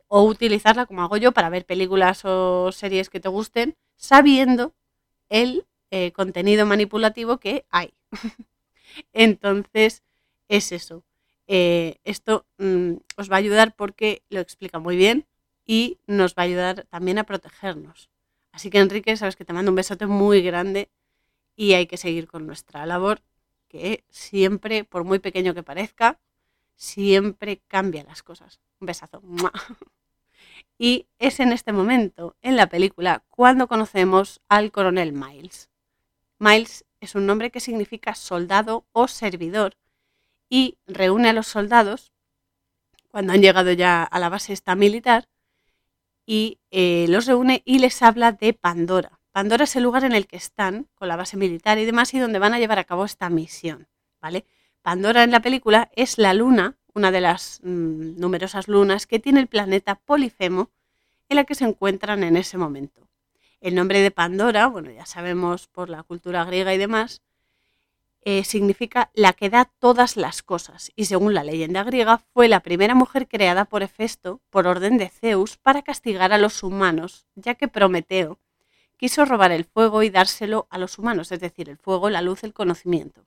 o 0.08 0.26
utilizarla 0.26 0.86
como 0.86 1.02
hago 1.02 1.18
yo 1.18 1.32
para 1.32 1.50
ver 1.50 1.66
películas 1.66 2.24
o 2.24 2.72
series 2.72 3.10
que 3.10 3.20
te 3.20 3.30
gusten, 3.30 3.76
sabiendo 3.96 4.76
el 5.28 5.66
eh, 5.92 6.12
contenido 6.14 6.66
manipulativo 6.66 7.38
que 7.38 7.66
hay. 7.70 7.94
Entonces, 9.14 10.04
es 10.48 10.72
eso. 10.72 11.04
Eh, 11.48 11.98
esto 12.04 12.46
mm, 12.58 12.94
os 13.18 13.30
va 13.30 13.36
a 13.36 13.40
ayudar 13.40 13.76
porque 13.76 14.24
lo 14.30 14.40
explica 14.40 14.80
muy 14.80 14.96
bien 14.96 15.28
y 15.66 16.00
nos 16.08 16.34
va 16.34 16.44
a 16.44 16.46
ayudar 16.46 16.86
también 16.90 17.18
a 17.18 17.26
protegernos. 17.26 18.10
Así 18.52 18.70
que 18.70 18.80
Enrique, 18.80 19.16
sabes 19.18 19.36
que 19.36 19.46
te 19.46 19.54
mando 19.54 19.72
un 19.72 19.76
besote 19.76 20.08
muy 20.08 20.42
grande 20.42 20.90
y 21.56 21.74
hay 21.74 21.88
que 21.88 21.98
seguir 21.98 22.28
con 22.28 22.48
nuestra 22.48 22.86
labor, 22.86 23.22
que 23.68 24.04
siempre, 24.10 24.84
por 24.84 25.04
muy 25.04 25.20
pequeño 25.20 25.54
que 25.54 25.64
parezca, 25.64 26.20
siempre 26.76 27.62
cambia 27.68 28.04
las 28.04 28.24
cosas. 28.24 28.60
Un 28.80 28.88
besazo. 28.88 29.22
Y 30.78 31.08
es 31.20 31.40
en 31.40 31.52
este 31.52 31.74
momento, 31.74 32.36
en 32.42 32.56
la 32.56 32.68
película, 32.68 33.24
cuando 33.30 33.68
conocemos 33.68 34.42
al 34.50 34.72
coronel 34.72 35.14
Miles. 35.14 35.71
Miles 36.42 36.86
es 37.02 37.14
un 37.14 37.28
nombre 37.28 37.52
que 37.52 37.60
significa 37.60 38.16
soldado 38.16 38.88
o 38.94 39.08
servidor 39.08 39.78
y 40.50 40.80
reúne 40.88 41.30
a 41.30 41.34
los 41.34 41.46
soldados 41.46 42.12
cuando 43.10 43.34
han 43.34 43.44
llegado 43.44 43.72
ya 43.74 44.02
a 44.04 44.18
la 44.18 44.28
base 44.28 44.52
esta 44.52 44.74
militar 44.74 45.30
y 46.26 46.58
eh, 46.72 47.06
los 47.10 47.28
reúne 47.28 47.62
y 47.64 47.78
les 47.78 48.02
habla 48.02 48.32
de 48.32 48.54
Pandora. 48.54 49.20
Pandora 49.32 49.66
es 49.66 49.76
el 49.76 49.84
lugar 49.84 50.04
en 50.04 50.14
el 50.14 50.26
que 50.26 50.38
están 50.38 50.88
con 50.96 51.10
la 51.10 51.16
base 51.16 51.38
militar 51.38 51.78
y 51.78 51.86
demás 51.86 52.12
y 52.16 52.18
donde 52.18 52.40
van 52.40 52.56
a 52.56 52.60
llevar 52.60 52.80
a 52.80 52.86
cabo 52.86 53.06
esta 53.06 53.30
misión, 53.30 53.88
¿vale? 54.20 54.44
Pandora 54.82 55.24
en 55.24 55.30
la 55.30 55.42
película 55.42 55.92
es 55.96 56.18
la 56.18 56.34
luna, 56.34 56.76
una 56.96 57.12
de 57.12 57.22
las 57.22 57.60
mm, 57.62 58.20
numerosas 58.20 58.68
lunas 58.68 59.06
que 59.06 59.20
tiene 59.20 59.42
el 59.42 59.48
planeta 59.48 59.94
Polifemo 59.94 60.72
en 61.30 61.36
la 61.36 61.44
que 61.44 61.54
se 61.54 61.66
encuentran 61.66 62.24
en 62.24 62.36
ese 62.36 62.58
momento. 62.58 63.11
El 63.62 63.76
nombre 63.76 64.02
de 64.02 64.10
Pandora, 64.10 64.66
bueno, 64.66 64.90
ya 64.90 65.06
sabemos 65.06 65.68
por 65.68 65.88
la 65.90 66.02
cultura 66.02 66.44
griega 66.46 66.74
y 66.74 66.80
demás, 66.80 67.22
eh, 68.24 68.44
significa 68.44 69.12
la 69.14 69.34
que 69.34 69.52
da 69.52 69.66
todas 69.80 70.18
las 70.18 70.42
cosas 70.42 70.92
y 70.96 71.06
según 71.06 71.36
la 71.36 71.44
leyenda 71.44 71.84
griega 71.84 72.18
fue 72.34 72.48
la 72.48 72.62
primera 72.62 72.96
mujer 72.96 73.28
creada 73.28 73.66
por 73.66 73.84
Hefesto 73.84 74.42
por 74.50 74.66
orden 74.66 74.98
de 74.98 75.10
Zeus 75.10 75.58
para 75.58 75.84
castigar 75.84 76.34
a 76.34 76.40
los 76.40 76.64
humanos, 76.64 77.28
ya 77.36 77.54
que 77.54 77.68
Prometeo 77.68 78.40
quiso 78.98 79.26
robar 79.26 79.52
el 79.52 79.66
fuego 79.66 80.02
y 80.02 80.10
dárselo 80.10 80.68
a 80.72 80.80
los 80.80 80.98
humanos, 80.98 81.32
es 81.32 81.40
decir, 81.40 81.70
el 81.70 81.78
fuego, 81.78 82.10
la 82.10 82.24
luz, 82.24 82.44
el 82.44 82.54
conocimiento. 82.54 83.26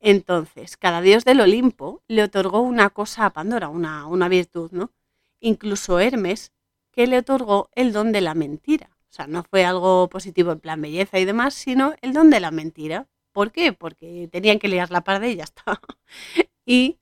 Entonces, 0.00 0.76
cada 0.76 1.00
dios 1.00 1.24
del 1.24 1.40
Olimpo 1.40 2.02
le 2.08 2.24
otorgó 2.24 2.60
una 2.60 2.90
cosa 2.90 3.26
a 3.26 3.32
Pandora, 3.32 3.68
una, 3.68 4.06
una 4.06 4.28
virtud, 4.28 4.70
¿no? 4.72 4.92
Incluso 5.40 6.00
Hermes, 6.00 6.52
que 6.90 7.06
le 7.06 7.18
otorgó 7.18 7.70
el 7.74 7.92
don 7.92 8.10
de 8.10 8.20
la 8.20 8.34
mentira. 8.34 8.90
O 9.10 9.12
sea, 9.12 9.26
no 9.26 9.42
fue 9.42 9.64
algo 9.64 10.08
positivo 10.08 10.52
en 10.52 10.60
plan 10.60 10.82
belleza 10.82 11.18
y 11.18 11.24
demás, 11.24 11.54
sino 11.54 11.94
el 12.02 12.12
don 12.12 12.30
de 12.30 12.40
la 12.40 12.50
mentira. 12.50 13.08
¿Por 13.32 13.52
qué? 13.52 13.72
Porque 13.72 14.28
tenían 14.30 14.58
que 14.58 14.68
liar 14.68 14.90
la 14.90 15.02
par 15.02 15.20
de 15.20 15.28
ella, 15.28 15.44
está. 15.44 15.80
y 16.66 16.98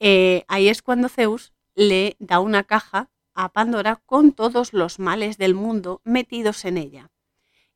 eh, 0.00 0.44
ahí 0.48 0.68
es 0.68 0.82
cuando 0.82 1.08
Zeus 1.08 1.52
le 1.74 2.16
da 2.18 2.40
una 2.40 2.64
caja 2.64 3.10
a 3.34 3.52
Pandora 3.52 3.96
con 4.06 4.32
todos 4.32 4.72
los 4.72 4.98
males 4.98 5.38
del 5.38 5.54
mundo 5.54 6.00
metidos 6.04 6.64
en 6.64 6.78
ella. 6.78 7.10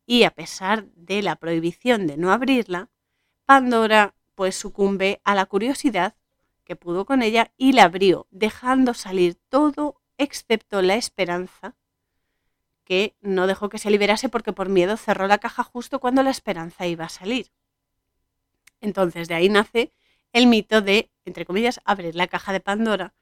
Y 0.07 0.25
a 0.25 0.31
pesar 0.31 0.87
de 0.95 1.23
la 1.23 1.37
prohibición 1.37 2.07
de 2.07 2.17
no 2.17 2.33
abrirla, 2.33 2.91
Pandora 3.47 4.15
pues 4.35 4.57
sucumbe 4.57 5.21
a 5.25 5.35
la 5.35 5.47
curiosidad 5.47 6.15
que 6.65 6.77
pudo 6.77 7.05
con 7.05 7.23
ella 7.23 7.53
y 7.57 7.73
la 7.73 7.85
abrió, 7.85 8.27
dejando 8.31 8.95
salir 8.95 9.37
todo 9.49 10.01
excepto 10.19 10.83
la 10.83 10.95
esperanza 10.97 11.77
que 12.91 13.15
no 13.21 13.47
dejó 13.47 13.69
que 13.69 13.79
se 13.79 13.89
liberase 13.89 14.29
porque 14.29 14.53
por 14.53 14.69
miedo 14.69 14.97
cerró 14.97 15.29
la 15.29 15.39
caja 15.39 15.63
justo 15.63 16.01
cuando 16.01 16.25
la 16.25 16.31
esperanza 16.31 16.89
iba 16.89 17.05
a 17.05 17.09
salir. 17.09 17.53
Entonces 18.81 19.29
de 19.29 19.35
ahí 19.35 19.49
nace 19.49 19.93
el 20.33 20.49
mito 20.49 20.81
de, 20.81 21.09
entre 21.25 21.47
comillas, 21.47 21.81
abrir 21.85 22.17
la 22.17 22.27
caja 22.27 22.53
de 22.53 22.59
Pandora, 22.59 23.15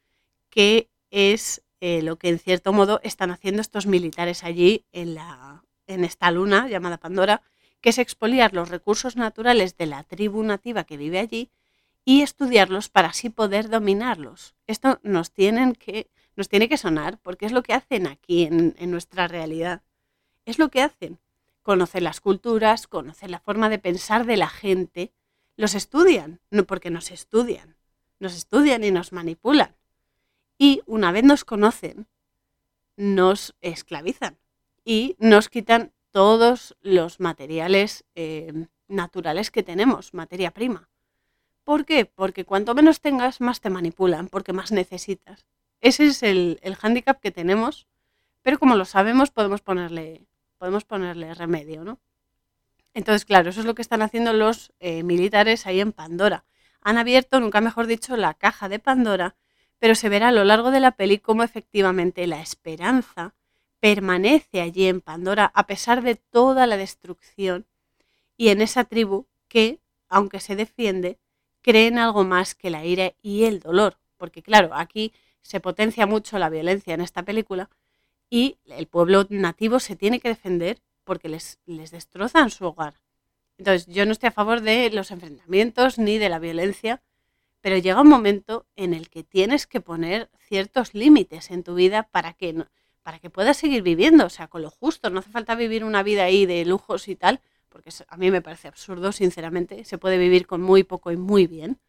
que 0.48 0.88
es 1.10 1.62
eh, 1.82 2.00
lo 2.00 2.16
que 2.16 2.30
en 2.30 2.38
cierto 2.38 2.72
modo 2.72 2.98
están 3.02 3.30
haciendo 3.30 3.60
estos 3.60 3.84
militares 3.84 4.42
allí 4.42 4.86
en, 4.90 5.14
la, 5.14 5.62
en 5.86 6.02
esta 6.02 6.30
luna 6.30 6.66
llamada 6.66 6.96
Pandora, 6.96 7.42
que 7.82 7.90
es 7.90 7.98
expoliar 7.98 8.54
los 8.54 8.70
recursos 8.70 9.16
naturales 9.16 9.76
de 9.76 9.84
la 9.84 10.02
tribu 10.02 10.42
nativa 10.44 10.84
que 10.84 10.96
vive 10.96 11.18
allí 11.18 11.50
y 12.06 12.22
estudiarlos 12.22 12.88
para 12.88 13.08
así 13.08 13.28
poder 13.28 13.68
dominarlos. 13.68 14.54
Esto 14.66 14.98
nos 15.02 15.30
tienen 15.30 15.74
que 15.74 16.08
nos 16.38 16.48
tiene 16.48 16.68
que 16.68 16.76
sonar 16.76 17.18
porque 17.18 17.46
es 17.46 17.52
lo 17.52 17.64
que 17.64 17.74
hacen 17.74 18.06
aquí 18.06 18.44
en, 18.44 18.74
nuestra 18.92 19.26
realidad. 19.26 19.82
Es 20.44 20.60
lo 20.60 20.70
que 20.70 20.82
hacen. 20.82 21.18
Conocen 21.64 22.04
las 22.04 22.20
culturas, 22.20 22.86
conocen 22.86 23.32
la 23.32 23.40
forma 23.40 23.68
de 23.68 23.80
pensar 23.80 24.24
de 24.24 24.36
la 24.36 24.48
gente, 24.48 25.12
los 25.56 25.74
estudian, 25.74 26.40
no 26.52 26.62
porque 26.62 26.90
nos 26.90 27.10
estudian, 27.10 27.76
nos 28.20 28.36
estudian 28.36 28.84
y 28.84 28.92
nos 28.92 29.12
manipulan. 29.12 29.74
Y 30.56 30.82
una 30.86 31.10
vez 31.10 31.24
nos 31.24 31.44
conocen, 31.44 32.06
nos 32.96 33.56
esclavizan 33.60 34.38
y 34.84 35.16
nos 35.18 35.48
quitan 35.48 35.92
todos 36.12 36.76
los 36.82 37.18
materiales 37.18 38.04
eh, 38.14 38.68
naturales 38.86 39.50
que 39.50 39.64
tenemos, 39.64 40.14
materia 40.14 40.52
prima. 40.52 40.88
¿Por 41.64 41.84
qué? 41.84 42.04
Porque 42.04 42.44
cuanto 42.44 42.76
menos 42.76 43.00
tengas, 43.00 43.40
más 43.40 43.60
te 43.60 43.70
manipulan, 43.70 44.28
porque 44.28 44.52
más 44.52 44.70
necesitas. 44.70 45.44
Ese 45.80 46.06
es 46.06 46.22
el, 46.22 46.58
el 46.62 46.74
hándicap 46.76 47.20
que 47.20 47.30
tenemos, 47.30 47.86
pero 48.42 48.58
como 48.58 48.76
lo 48.76 48.84
sabemos 48.84 49.30
podemos 49.30 49.60
ponerle, 49.60 50.26
podemos 50.58 50.84
ponerle 50.84 51.34
remedio, 51.34 51.84
¿no? 51.84 52.00
Entonces, 52.94 53.24
claro, 53.24 53.50
eso 53.50 53.60
es 53.60 53.66
lo 53.66 53.74
que 53.74 53.82
están 53.82 54.02
haciendo 54.02 54.32
los 54.32 54.72
eh, 54.80 55.02
militares 55.04 55.66
ahí 55.66 55.80
en 55.80 55.92
Pandora. 55.92 56.44
Han 56.80 56.98
abierto, 56.98 57.38
nunca 57.38 57.60
mejor 57.60 57.86
dicho, 57.86 58.16
la 58.16 58.34
caja 58.34 58.68
de 58.68 58.78
Pandora, 58.78 59.36
pero 59.78 59.94
se 59.94 60.08
verá 60.08 60.28
a 60.28 60.32
lo 60.32 60.44
largo 60.44 60.70
de 60.70 60.80
la 60.80 60.92
peli 60.92 61.18
cómo 61.18 61.42
efectivamente 61.42 62.26
la 62.26 62.40
esperanza 62.40 63.34
permanece 63.80 64.60
allí 64.60 64.88
en 64.88 65.00
Pandora 65.00 65.52
a 65.54 65.66
pesar 65.66 66.02
de 66.02 66.16
toda 66.16 66.66
la 66.66 66.76
destrucción 66.76 67.66
y 68.36 68.48
en 68.48 68.60
esa 68.60 68.84
tribu 68.84 69.26
que, 69.46 69.80
aunque 70.08 70.40
se 70.40 70.56
defiende, 70.56 71.18
creen 71.60 71.98
algo 71.98 72.24
más 72.24 72.54
que 72.54 72.70
la 72.70 72.84
ira 72.84 73.12
y 73.22 73.44
el 73.44 73.60
dolor. 73.60 73.98
Porque 74.16 74.42
claro, 74.42 74.70
aquí 74.74 75.12
se 75.42 75.60
potencia 75.60 76.06
mucho 76.06 76.38
la 76.38 76.50
violencia 76.50 76.94
en 76.94 77.00
esta 77.00 77.22
película 77.22 77.70
y 78.30 78.58
el 78.66 78.86
pueblo 78.86 79.26
nativo 79.30 79.80
se 79.80 79.96
tiene 79.96 80.20
que 80.20 80.28
defender 80.28 80.80
porque 81.04 81.28
les, 81.28 81.58
les 81.66 81.90
destrozan 81.90 82.50
su 82.50 82.66
hogar. 82.66 82.94
Entonces, 83.56 83.86
yo 83.86 84.06
no 84.06 84.12
estoy 84.12 84.28
a 84.28 84.32
favor 84.32 84.60
de 84.60 84.90
los 84.90 85.10
enfrentamientos 85.10 85.98
ni 85.98 86.18
de 86.18 86.28
la 86.28 86.38
violencia, 86.38 87.02
pero 87.60 87.76
llega 87.76 88.00
un 88.00 88.08
momento 88.08 88.66
en 88.76 88.94
el 88.94 89.10
que 89.10 89.24
tienes 89.24 89.66
que 89.66 89.80
poner 89.80 90.30
ciertos 90.38 90.94
límites 90.94 91.50
en 91.50 91.64
tu 91.64 91.74
vida 91.74 92.04
para 92.04 92.34
que, 92.34 92.52
no, 92.52 92.68
para 93.02 93.18
que 93.18 93.30
puedas 93.30 93.56
seguir 93.56 93.82
viviendo, 93.82 94.26
o 94.26 94.30
sea, 94.30 94.46
con 94.46 94.62
lo 94.62 94.70
justo. 94.70 95.10
No 95.10 95.20
hace 95.20 95.30
falta 95.30 95.56
vivir 95.56 95.82
una 95.82 96.02
vida 96.02 96.24
ahí 96.24 96.46
de 96.46 96.64
lujos 96.64 97.08
y 97.08 97.16
tal, 97.16 97.40
porque 97.68 97.90
a 98.06 98.16
mí 98.16 98.30
me 98.30 98.42
parece 98.42 98.68
absurdo, 98.68 99.10
sinceramente. 99.10 99.84
Se 99.84 99.98
puede 99.98 100.18
vivir 100.18 100.46
con 100.46 100.62
muy 100.62 100.84
poco 100.84 101.10
y 101.10 101.16
muy 101.16 101.46
bien. 101.48 101.80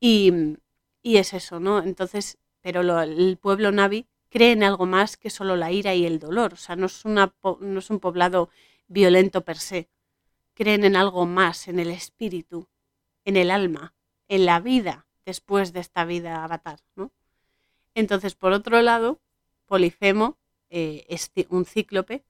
Y, 0.00 0.56
y 1.02 1.18
es 1.18 1.34
eso, 1.34 1.60
¿no? 1.60 1.82
Entonces, 1.82 2.38
pero 2.60 2.82
lo, 2.82 3.00
el 3.00 3.36
pueblo 3.36 3.72
Navi 3.72 4.06
cree 4.28 4.52
en 4.52 4.62
algo 4.62 4.86
más 4.86 5.16
que 5.16 5.30
solo 5.30 5.56
la 5.56 5.72
ira 5.72 5.94
y 5.94 6.06
el 6.06 6.18
dolor. 6.18 6.54
O 6.54 6.56
sea, 6.56 6.76
no 6.76 6.86
es, 6.86 7.04
una, 7.04 7.34
no 7.60 7.78
es 7.78 7.90
un 7.90 8.00
poblado 8.00 8.48
violento 8.88 9.44
per 9.44 9.58
se. 9.58 9.88
Creen 10.54 10.84
en 10.84 10.96
algo 10.96 11.26
más, 11.26 11.68
en 11.68 11.78
el 11.78 11.90
espíritu, 11.90 12.68
en 13.24 13.36
el 13.36 13.50
alma, 13.50 13.94
en 14.28 14.46
la 14.46 14.60
vida 14.60 15.06
después 15.24 15.72
de 15.72 15.80
esta 15.80 16.04
vida 16.04 16.44
avatar, 16.44 16.80
¿no? 16.96 17.12
Entonces, 17.94 18.34
por 18.34 18.52
otro 18.52 18.80
lado, 18.82 19.20
Polifemo 19.66 20.38
eh, 20.70 21.04
es 21.08 21.30
un 21.48 21.64
cíclope 21.64 22.24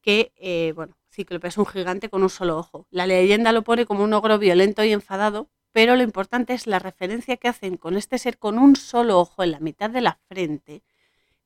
que, 0.00 0.32
eh, 0.36 0.72
bueno, 0.74 0.96
cíclope 1.10 1.48
es 1.48 1.58
un 1.58 1.66
gigante 1.66 2.08
con 2.08 2.22
un 2.22 2.30
solo 2.30 2.58
ojo. 2.58 2.86
La 2.90 3.06
leyenda 3.06 3.52
lo 3.52 3.62
pone 3.62 3.86
como 3.86 4.04
un 4.04 4.12
ogro 4.12 4.38
violento 4.38 4.84
y 4.84 4.92
enfadado, 4.92 5.48
pero 5.74 5.96
lo 5.96 6.04
importante 6.04 6.54
es 6.54 6.68
la 6.68 6.78
referencia 6.78 7.36
que 7.36 7.48
hacen 7.48 7.76
con 7.76 7.96
este 7.96 8.16
ser 8.18 8.38
con 8.38 8.60
un 8.60 8.76
solo 8.76 9.18
ojo 9.18 9.42
en 9.42 9.50
la 9.50 9.58
mitad 9.58 9.90
de 9.90 10.02
la 10.02 10.20
frente, 10.28 10.84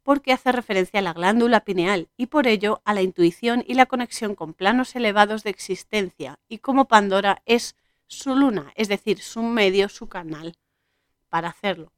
porque 0.03 0.35
hace 0.35 0.53
referencia 0.53 1.01
a 1.01 1.03
la 1.03 1.15
glándula 1.15 1.61
pineal 1.61 2.11
y 2.15 2.27
por 2.27 2.47
ello 2.47 2.83
a 2.85 2.93
la 2.93 3.01
intuición 3.01 3.65
y 3.67 3.73
la 3.73 3.87
conexión 3.87 4.35
con 4.35 4.53
planos 4.53 4.95
elevados 4.95 5.45
de 5.45 5.51
existencia 5.51 6.39
y 6.47 6.59
como 6.59 6.89
Pandora 6.89 7.41
es 7.47 7.75
su 8.07 8.37
luna, 8.37 8.71
es 8.75 8.89
decir, 8.89 9.19
su 9.23 9.43
medio, 9.43 9.89
su 9.89 10.11
canal 10.11 10.59
para 11.31 11.49
hacerlo. 11.49 11.95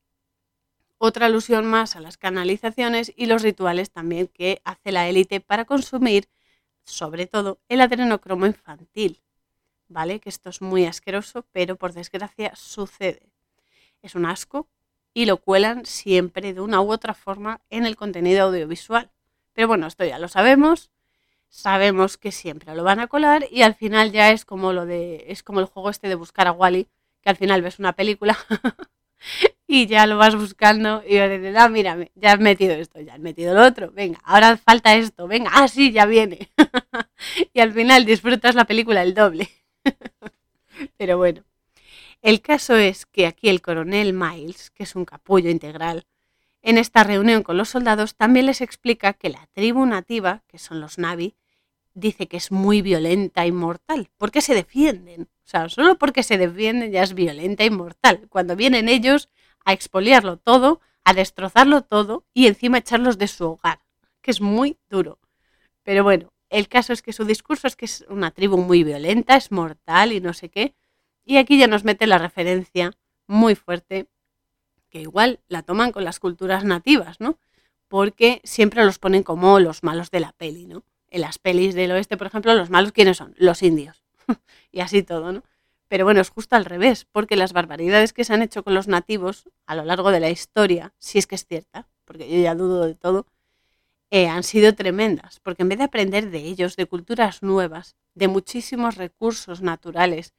Otra 0.98 1.26
alusión 1.26 1.66
más 1.66 1.96
a 1.96 2.00
las 2.00 2.16
canalizaciones 2.16 3.12
y 3.16 3.26
los 3.26 3.42
rituales 3.42 3.90
también 3.90 4.28
que 4.28 4.62
hace 4.62 4.92
la 4.92 5.08
élite 5.08 5.40
para 5.40 5.64
consumir, 5.64 6.28
sobre 6.84 7.26
todo, 7.26 7.58
el 7.68 7.80
adrenocromo 7.80 8.46
infantil. 8.46 9.20
¿Vale? 9.90 10.20
Que 10.20 10.28
esto 10.28 10.50
es 10.50 10.62
muy 10.62 10.86
asqueroso, 10.86 11.44
pero 11.50 11.74
por 11.74 11.92
desgracia 11.92 12.54
sucede. 12.54 13.22
Es 14.02 14.14
un 14.14 14.24
asco 14.24 14.68
y 15.12 15.26
lo 15.26 15.38
cuelan 15.38 15.84
siempre 15.84 16.54
de 16.54 16.60
una 16.60 16.80
u 16.80 16.92
otra 16.92 17.12
forma 17.12 17.60
en 17.70 17.86
el 17.86 17.96
contenido 17.96 18.44
audiovisual. 18.44 19.10
Pero 19.52 19.66
bueno, 19.66 19.88
esto 19.88 20.04
ya 20.04 20.20
lo 20.20 20.28
sabemos, 20.28 20.90
sabemos 21.48 22.18
que 22.18 22.30
siempre 22.30 22.72
lo 22.76 22.84
van 22.84 23.00
a 23.00 23.08
colar 23.08 23.46
y 23.50 23.62
al 23.62 23.74
final 23.74 24.12
ya 24.12 24.30
es 24.30 24.44
como 24.44 24.72
lo 24.72 24.86
de 24.86 25.24
es 25.26 25.42
como 25.42 25.58
el 25.58 25.66
juego 25.66 25.90
este 25.90 26.08
de 26.08 26.14
buscar 26.14 26.46
a 26.46 26.52
Wally, 26.52 26.86
que 27.20 27.30
al 27.30 27.36
final 27.36 27.60
ves 27.60 27.80
una 27.80 27.92
película 27.92 28.38
y 29.66 29.86
ya 29.86 30.06
lo 30.06 30.18
vas 30.18 30.36
buscando 30.36 31.02
y 31.04 31.18
dices, 31.18 31.56
ah, 31.56 31.68
mira, 31.68 31.98
ya 32.14 32.32
has 32.32 32.38
metido 32.38 32.74
esto, 32.74 33.00
ya 33.00 33.14
has 33.14 33.20
metido 33.20 33.54
lo 33.54 33.66
otro, 33.66 33.90
venga, 33.90 34.20
ahora 34.22 34.56
falta 34.56 34.94
esto, 34.94 35.26
venga, 35.26 35.50
ah, 35.52 35.66
sí, 35.66 35.90
ya 35.90 36.06
viene. 36.06 36.48
y 37.52 37.60
al 37.60 37.72
final 37.72 38.04
disfrutas 38.04 38.54
la 38.54 38.64
película 38.64 39.02
el 39.02 39.14
doble. 39.14 39.48
Pero 40.96 41.18
bueno, 41.18 41.44
el 42.22 42.42
caso 42.42 42.76
es 42.76 43.06
que 43.06 43.26
aquí 43.26 43.48
el 43.48 43.62
coronel 43.62 44.12
Miles, 44.12 44.70
que 44.70 44.82
es 44.82 44.94
un 44.94 45.04
capullo 45.04 45.50
integral, 45.50 46.06
en 46.62 46.76
esta 46.76 47.04
reunión 47.04 47.42
con 47.42 47.56
los 47.56 47.70
soldados 47.70 48.14
también 48.16 48.46
les 48.46 48.60
explica 48.60 49.14
que 49.14 49.30
la 49.30 49.46
tribu 49.52 49.86
nativa, 49.86 50.42
que 50.46 50.58
son 50.58 50.80
los 50.80 50.98
Navi, 50.98 51.34
dice 51.94 52.28
que 52.28 52.36
es 52.36 52.52
muy 52.52 52.82
violenta 52.82 53.46
y 53.46 53.52
mortal. 53.52 54.10
¿Por 54.18 54.30
qué 54.30 54.42
se 54.42 54.54
defienden? 54.54 55.22
O 55.22 55.48
sea, 55.48 55.68
solo 55.68 55.96
porque 55.98 56.22
se 56.22 56.38
defienden 56.38 56.92
ya 56.92 57.02
es 57.02 57.14
violenta 57.14 57.64
y 57.64 57.70
mortal. 57.70 58.26
Cuando 58.28 58.56
vienen 58.56 58.88
ellos 58.88 59.28
a 59.64 59.72
expoliarlo 59.72 60.36
todo, 60.36 60.80
a 61.04 61.14
destrozarlo 61.14 61.82
todo 61.82 62.24
y 62.34 62.46
encima 62.46 62.78
echarlos 62.78 63.18
de 63.18 63.28
su 63.28 63.46
hogar, 63.46 63.80
que 64.20 64.30
es 64.30 64.40
muy 64.40 64.78
duro. 64.88 65.18
Pero 65.82 66.04
bueno, 66.04 66.32
el 66.50 66.68
caso 66.68 66.92
es 66.92 67.02
que 67.02 67.12
su 67.12 67.24
discurso 67.24 67.66
es 67.66 67.76
que 67.76 67.86
es 67.86 68.04
una 68.08 68.30
tribu 68.30 68.58
muy 68.58 68.84
violenta, 68.84 69.36
es 69.36 69.50
mortal 69.50 70.12
y 70.12 70.20
no 70.20 70.34
sé 70.34 70.50
qué. 70.50 70.74
Y 71.24 71.38
aquí 71.38 71.58
ya 71.58 71.66
nos 71.66 71.84
mete 71.84 72.06
la 72.06 72.18
referencia 72.18 72.92
muy 73.26 73.54
fuerte, 73.54 74.08
que 74.90 75.00
igual 75.00 75.40
la 75.48 75.62
toman 75.62 75.92
con 75.92 76.04
las 76.04 76.20
culturas 76.20 76.64
nativas, 76.64 77.20
¿no? 77.20 77.38
Porque 77.88 78.40
siempre 78.44 78.84
los 78.84 78.98
ponen 78.98 79.22
como 79.22 79.60
los 79.60 79.82
malos 79.82 80.10
de 80.10 80.20
la 80.20 80.32
peli, 80.32 80.66
¿no? 80.66 80.84
en 81.10 81.20
las 81.20 81.38
pelis 81.38 81.74
del 81.74 81.90
oeste, 81.92 82.16
por 82.16 82.28
ejemplo, 82.28 82.54
los 82.54 82.70
malos, 82.70 82.92
¿quiénes 82.92 83.16
son? 83.16 83.34
Los 83.36 83.62
indios. 83.62 84.02
y 84.72 84.80
así 84.80 85.02
todo, 85.02 85.32
¿no? 85.32 85.42
Pero 85.88 86.04
bueno, 86.04 86.20
es 86.20 86.30
justo 86.30 86.54
al 86.54 86.64
revés, 86.64 87.04
porque 87.10 87.36
las 87.36 87.52
barbaridades 87.52 88.12
que 88.12 88.24
se 88.24 88.32
han 88.32 88.42
hecho 88.42 88.62
con 88.62 88.74
los 88.74 88.86
nativos 88.86 89.48
a 89.66 89.74
lo 89.74 89.84
largo 89.84 90.12
de 90.12 90.20
la 90.20 90.30
historia, 90.30 90.94
si 90.98 91.18
es 91.18 91.26
que 91.26 91.34
es 91.34 91.44
cierta, 91.46 91.88
porque 92.04 92.30
yo 92.30 92.40
ya 92.40 92.54
dudo 92.54 92.86
de 92.86 92.94
todo, 92.94 93.26
eh, 94.10 94.28
han 94.28 94.42
sido 94.42 94.74
tremendas, 94.74 95.40
porque 95.40 95.62
en 95.62 95.68
vez 95.68 95.78
de 95.78 95.84
aprender 95.84 96.30
de 96.30 96.38
ellos, 96.40 96.76
de 96.76 96.86
culturas 96.86 97.42
nuevas, 97.42 97.96
de 98.14 98.28
muchísimos 98.28 98.96
recursos 98.96 99.62
naturales, 99.62 100.34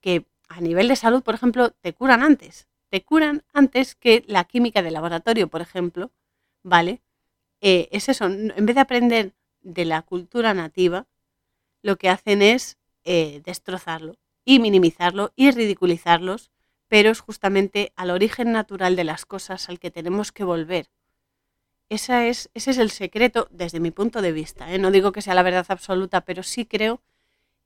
que 0.00 0.26
a 0.48 0.60
nivel 0.60 0.88
de 0.88 0.96
salud, 0.96 1.22
por 1.22 1.34
ejemplo, 1.34 1.70
te 1.70 1.92
curan 1.94 2.22
antes, 2.22 2.68
te 2.90 3.04
curan 3.04 3.44
antes 3.52 3.94
que 3.94 4.24
la 4.26 4.44
química 4.44 4.82
de 4.82 4.90
laboratorio, 4.90 5.48
por 5.48 5.62
ejemplo, 5.62 6.12
¿vale? 6.62 7.02
Eh, 7.60 7.88
es 7.92 8.08
eso, 8.08 8.26
en 8.26 8.66
vez 8.66 8.74
de 8.74 8.80
aprender 8.80 9.34
de 9.62 9.84
la 9.84 10.02
cultura 10.02 10.54
nativa, 10.54 11.06
lo 11.82 11.96
que 11.96 12.08
hacen 12.08 12.42
es 12.42 12.78
eh, 13.04 13.42
destrozarlo 13.44 14.16
y 14.44 14.58
minimizarlo 14.58 15.32
y 15.36 15.50
ridiculizarlos, 15.50 16.50
pero 16.88 17.10
es 17.10 17.20
justamente 17.20 17.92
al 17.96 18.10
origen 18.10 18.52
natural 18.52 18.96
de 18.96 19.04
las 19.04 19.26
cosas 19.26 19.68
al 19.68 19.78
que 19.78 19.90
tenemos 19.90 20.32
que 20.32 20.44
volver. 20.44 20.88
Esa 21.92 22.26
es, 22.26 22.48
ese 22.54 22.70
es 22.70 22.78
el 22.78 22.90
secreto 22.90 23.48
desde 23.50 23.78
mi 23.78 23.90
punto 23.90 24.22
de 24.22 24.32
vista. 24.32 24.72
¿eh? 24.72 24.78
No 24.78 24.90
digo 24.90 25.12
que 25.12 25.20
sea 25.20 25.34
la 25.34 25.42
verdad 25.42 25.66
absoluta, 25.68 26.22
pero 26.22 26.42
sí 26.42 26.64
creo 26.64 27.02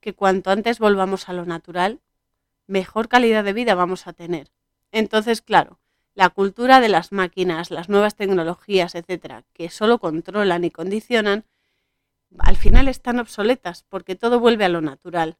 que 0.01 0.15
cuanto 0.15 0.51
antes 0.51 0.81
volvamos 0.81 1.29
a 1.29 1.33
lo 1.33 1.45
natural, 1.45 2.01
mejor 2.67 3.07
calidad 3.07 3.45
de 3.45 3.53
vida 3.53 3.77
vamos 3.77 4.09
a 4.09 4.13
tener. 4.15 4.51
Entonces, 4.91 5.43
claro, 5.43 5.79
la 6.17 6.29
cultura 6.31 6.81
de 6.81 6.89
las 6.89 7.13
máquinas, 7.13 7.71
las 7.71 7.89
nuevas 7.89 8.17
tecnologías, 8.17 8.97
etcétera, 8.97 9.45
que 9.53 9.71
solo 9.71 10.01
controlan 10.01 10.65
y 10.65 10.73
condicionan, 10.73 11.45
al 12.41 12.57
final 12.57 12.89
están 12.89 13.21
obsoletas 13.21 13.85
porque 13.89 14.17
todo 14.17 14.41
vuelve 14.41 14.65
a 14.65 14.69
lo 14.69 14.81
natural. 14.81 15.39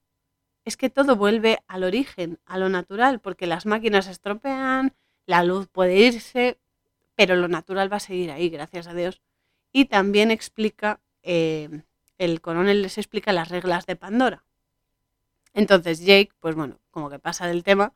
Es 0.65 0.77
que 0.77 0.91
todo 0.91 1.17
vuelve 1.17 1.59
al 1.67 1.83
origen, 1.83 2.39
a 2.47 2.57
lo 2.57 2.69
natural, 2.69 3.19
porque 3.19 3.49
las 3.49 3.67
máquinas 3.67 4.05
se 4.05 4.13
estropean, 4.13 4.95
la 5.27 5.43
luz 5.43 5.67
puede 5.67 5.97
irse, 5.97 6.61
pero 7.17 7.35
lo 7.35 7.49
natural 7.49 7.93
va 7.93 7.97
a 7.97 8.01
seguir 8.01 8.31
ahí, 8.31 8.49
gracias 8.49 8.87
a 8.87 8.95
Dios. 8.95 9.21
Y 9.73 9.87
también 9.87 10.31
explica, 10.31 11.01
eh, 11.23 11.83
el 12.19 12.41
coronel 12.41 12.83
les 12.83 12.99
explica 12.99 13.33
las 13.33 13.49
reglas 13.49 13.87
de 13.87 13.97
Pandora. 13.97 14.45
Entonces 15.55 16.01
Jake, 16.01 16.31
pues 16.39 16.55
bueno, 16.55 16.79
como 16.91 17.11
que 17.11 17.19
pasa 17.19 17.47
del 17.49 17.65
tema 17.65 17.93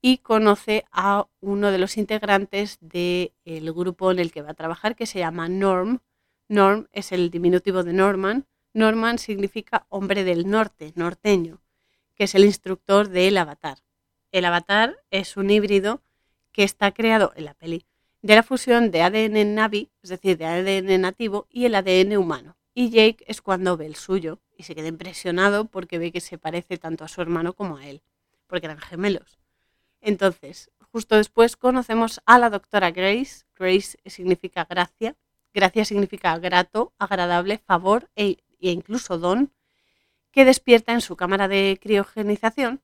y 0.00 0.18
conoce 0.18 0.84
a 0.92 1.26
uno 1.40 1.70
de 1.70 1.78
los 1.78 1.96
integrantes 1.96 2.78
del 2.80 3.32
grupo 3.44 4.10
en 4.10 4.20
el 4.20 4.32
que 4.32 4.42
va 4.42 4.52
a 4.52 4.54
trabajar, 4.54 4.94
que 4.94 5.06
se 5.06 5.18
llama 5.18 5.48
Norm, 5.48 6.00
Norm 6.48 6.86
es 6.92 7.10
el 7.12 7.30
diminutivo 7.30 7.82
de 7.82 7.92
Norman. 7.92 8.46
Norman 8.72 9.18
significa 9.18 9.86
hombre 9.88 10.22
del 10.22 10.48
norte, 10.48 10.92
norteño, 10.94 11.60
que 12.14 12.24
es 12.24 12.34
el 12.34 12.44
instructor 12.44 13.08
del 13.08 13.36
avatar. 13.38 13.78
El 14.30 14.44
avatar 14.44 14.96
es 15.10 15.36
un 15.36 15.50
híbrido 15.50 16.02
que 16.52 16.62
está 16.62 16.92
creado 16.92 17.32
en 17.36 17.46
la 17.46 17.54
peli 17.54 17.84
de 18.26 18.34
la 18.34 18.42
fusión 18.42 18.90
de 18.90 19.02
ADN 19.02 19.54
Navi, 19.54 19.88
es 20.02 20.10
decir, 20.10 20.36
de 20.36 20.46
ADN 20.46 21.00
nativo, 21.00 21.46
y 21.48 21.66
el 21.66 21.76
ADN 21.76 22.16
humano. 22.16 22.56
Y 22.74 22.90
Jake 22.90 23.24
es 23.28 23.40
cuando 23.40 23.76
ve 23.76 23.86
el 23.86 23.94
suyo 23.94 24.40
y 24.56 24.64
se 24.64 24.74
queda 24.74 24.88
impresionado 24.88 25.66
porque 25.66 25.98
ve 25.98 26.10
que 26.10 26.20
se 26.20 26.36
parece 26.36 26.76
tanto 26.76 27.04
a 27.04 27.08
su 27.08 27.22
hermano 27.22 27.52
como 27.52 27.76
a 27.76 27.86
él, 27.86 28.02
porque 28.48 28.66
eran 28.66 28.80
gemelos. 28.80 29.38
Entonces, 30.00 30.70
justo 30.90 31.14
después 31.16 31.56
conocemos 31.56 32.20
a 32.26 32.40
la 32.40 32.50
doctora 32.50 32.90
Grace. 32.90 33.44
Grace 33.54 33.96
significa 34.06 34.66
gracia 34.68 35.14
Gracia 35.54 35.84
significa 35.84 36.36
grato, 36.38 36.92
agradable, 36.98 37.58
favor 37.58 38.10
e, 38.14 38.38
e 38.60 38.70
incluso 38.72 39.18
don, 39.18 39.52
que 40.32 40.44
despierta 40.44 40.92
en 40.92 41.00
su 41.00 41.16
cámara 41.16 41.48
de 41.48 41.78
criogenización 41.80 42.82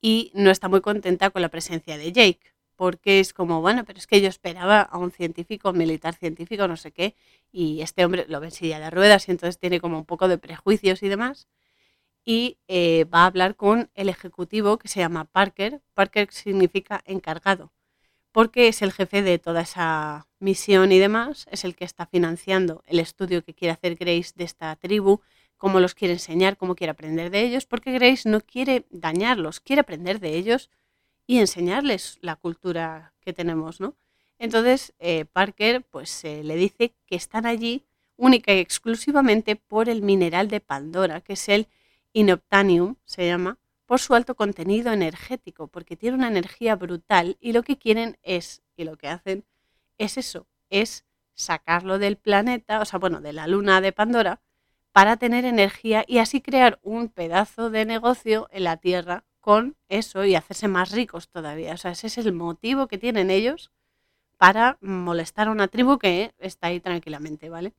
y 0.00 0.30
no 0.34 0.50
está 0.50 0.68
muy 0.68 0.80
contenta 0.80 1.30
con 1.30 1.42
la 1.42 1.48
presencia 1.48 1.98
de 1.98 2.12
Jake, 2.12 2.54
porque 2.76 3.20
es 3.20 3.32
como, 3.32 3.60
bueno, 3.60 3.84
pero 3.84 3.98
es 3.98 4.06
que 4.06 4.20
yo 4.20 4.28
esperaba 4.28 4.82
a 4.82 4.98
un 4.98 5.10
científico, 5.10 5.70
un 5.70 5.78
militar 5.78 6.14
científico, 6.14 6.68
no 6.68 6.76
sé 6.76 6.92
qué, 6.92 7.16
y 7.50 7.80
este 7.80 8.04
hombre 8.04 8.26
lo 8.28 8.40
ve 8.40 8.48
en 8.48 8.52
silla 8.52 8.78
de 8.78 8.90
ruedas 8.90 9.28
y 9.28 9.32
entonces 9.32 9.58
tiene 9.58 9.80
como 9.80 9.98
un 9.98 10.04
poco 10.04 10.28
de 10.28 10.38
prejuicios 10.38 11.02
y 11.02 11.08
demás. 11.08 11.48
Y 12.24 12.58
eh, 12.68 13.04
va 13.04 13.20
a 13.22 13.26
hablar 13.26 13.56
con 13.56 13.90
el 13.94 14.08
ejecutivo 14.08 14.78
que 14.78 14.88
se 14.88 15.00
llama 15.00 15.24
Parker. 15.26 15.80
Parker 15.94 16.28
significa 16.32 17.02
encargado, 17.06 17.72
porque 18.32 18.68
es 18.68 18.82
el 18.82 18.92
jefe 18.92 19.22
de 19.22 19.38
toda 19.38 19.62
esa 19.62 20.28
misión 20.40 20.92
y 20.92 20.98
demás, 20.98 21.46
es 21.50 21.64
el 21.64 21.76
que 21.76 21.84
está 21.84 22.06
financiando 22.06 22.82
el 22.86 23.00
estudio 23.00 23.44
que 23.44 23.54
quiere 23.54 23.72
hacer 23.72 23.96
Grace 23.96 24.32
de 24.36 24.44
esta 24.44 24.76
tribu, 24.76 25.20
cómo 25.56 25.80
los 25.80 25.94
quiere 25.94 26.14
enseñar, 26.14 26.56
cómo 26.56 26.74
quiere 26.74 26.90
aprender 26.90 27.30
de 27.30 27.42
ellos, 27.42 27.66
porque 27.66 27.92
Grace 27.92 28.28
no 28.28 28.40
quiere 28.40 28.86
dañarlos, 28.90 29.60
quiere 29.60 29.80
aprender 29.80 30.20
de 30.20 30.36
ellos 30.36 30.70
y 31.26 31.38
enseñarles 31.38 32.18
la 32.20 32.36
cultura 32.36 33.14
que 33.20 33.32
tenemos, 33.32 33.80
¿no? 33.80 33.96
Entonces, 34.38 34.94
eh, 34.98 35.24
Parker 35.24 35.82
pues 35.82 36.24
eh, 36.24 36.44
le 36.44 36.56
dice 36.56 36.94
que 37.06 37.16
están 37.16 37.46
allí 37.46 37.84
única 38.16 38.52
y 38.54 38.58
exclusivamente 38.58 39.56
por 39.56 39.88
el 39.88 40.02
mineral 40.02 40.48
de 40.48 40.60
Pandora, 40.60 41.20
que 41.20 41.34
es 41.34 41.48
el 41.48 41.68
inoptanium, 42.12 42.96
se 43.04 43.26
llama, 43.26 43.58
por 43.86 44.00
su 44.00 44.14
alto 44.14 44.34
contenido 44.34 44.92
energético, 44.92 45.68
porque 45.68 45.96
tiene 45.96 46.16
una 46.16 46.28
energía 46.28 46.76
brutal 46.76 47.36
y 47.40 47.52
lo 47.52 47.62
que 47.62 47.78
quieren 47.78 48.18
es, 48.22 48.62
y 48.76 48.84
lo 48.84 48.96
que 48.96 49.08
hacen, 49.08 49.44
es 49.98 50.18
eso, 50.18 50.46
es 50.70 51.04
sacarlo 51.34 51.98
del 51.98 52.16
planeta, 52.16 52.80
o 52.80 52.84
sea, 52.84 52.98
bueno, 52.98 53.20
de 53.20 53.32
la 53.32 53.46
luna 53.46 53.80
de 53.80 53.92
Pandora, 53.92 54.40
para 54.92 55.18
tener 55.18 55.44
energía 55.44 56.04
y 56.08 56.18
así 56.18 56.40
crear 56.40 56.78
un 56.82 57.08
pedazo 57.08 57.70
de 57.70 57.84
negocio 57.84 58.48
en 58.50 58.64
la 58.64 58.78
Tierra 58.78 59.24
con 59.46 59.76
eso 59.88 60.24
y 60.24 60.34
hacerse 60.34 60.66
más 60.66 60.90
ricos 60.90 61.28
todavía. 61.28 61.74
O 61.74 61.76
sea, 61.76 61.92
ese 61.92 62.08
es 62.08 62.18
el 62.18 62.32
motivo 62.32 62.88
que 62.88 62.98
tienen 62.98 63.30
ellos 63.30 63.70
para 64.38 64.76
molestar 64.80 65.46
a 65.46 65.52
una 65.52 65.68
tribu 65.68 65.98
que 65.98 66.34
está 66.38 66.66
ahí 66.66 66.80
tranquilamente, 66.80 67.48
¿vale? 67.48 67.72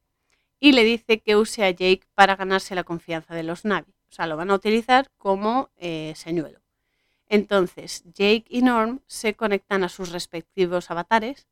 Y 0.62 0.72
le 0.72 0.86
dice 0.86 1.20
que 1.20 1.36
use 1.36 1.66
a 1.66 1.72
Jake 1.72 2.04
para 2.16 2.38
ganarse 2.38 2.74
la 2.74 2.86
confianza 2.86 3.36
de 3.36 3.44
los 3.44 3.66
Navi. 3.66 3.92
O 4.10 4.14
sea, 4.14 4.28
lo 4.28 4.38
van 4.38 4.50
a 4.50 4.54
utilizar 4.54 5.12
como 5.18 5.70
eh, 5.76 6.14
señuelo. 6.16 6.62
Entonces, 7.28 8.06
Jake 8.14 8.46
y 8.48 8.62
Norm 8.62 9.02
se 9.06 9.34
conectan 9.34 9.84
a 9.84 9.90
sus 9.90 10.14
respectivos 10.14 10.90
avatares 10.90 11.48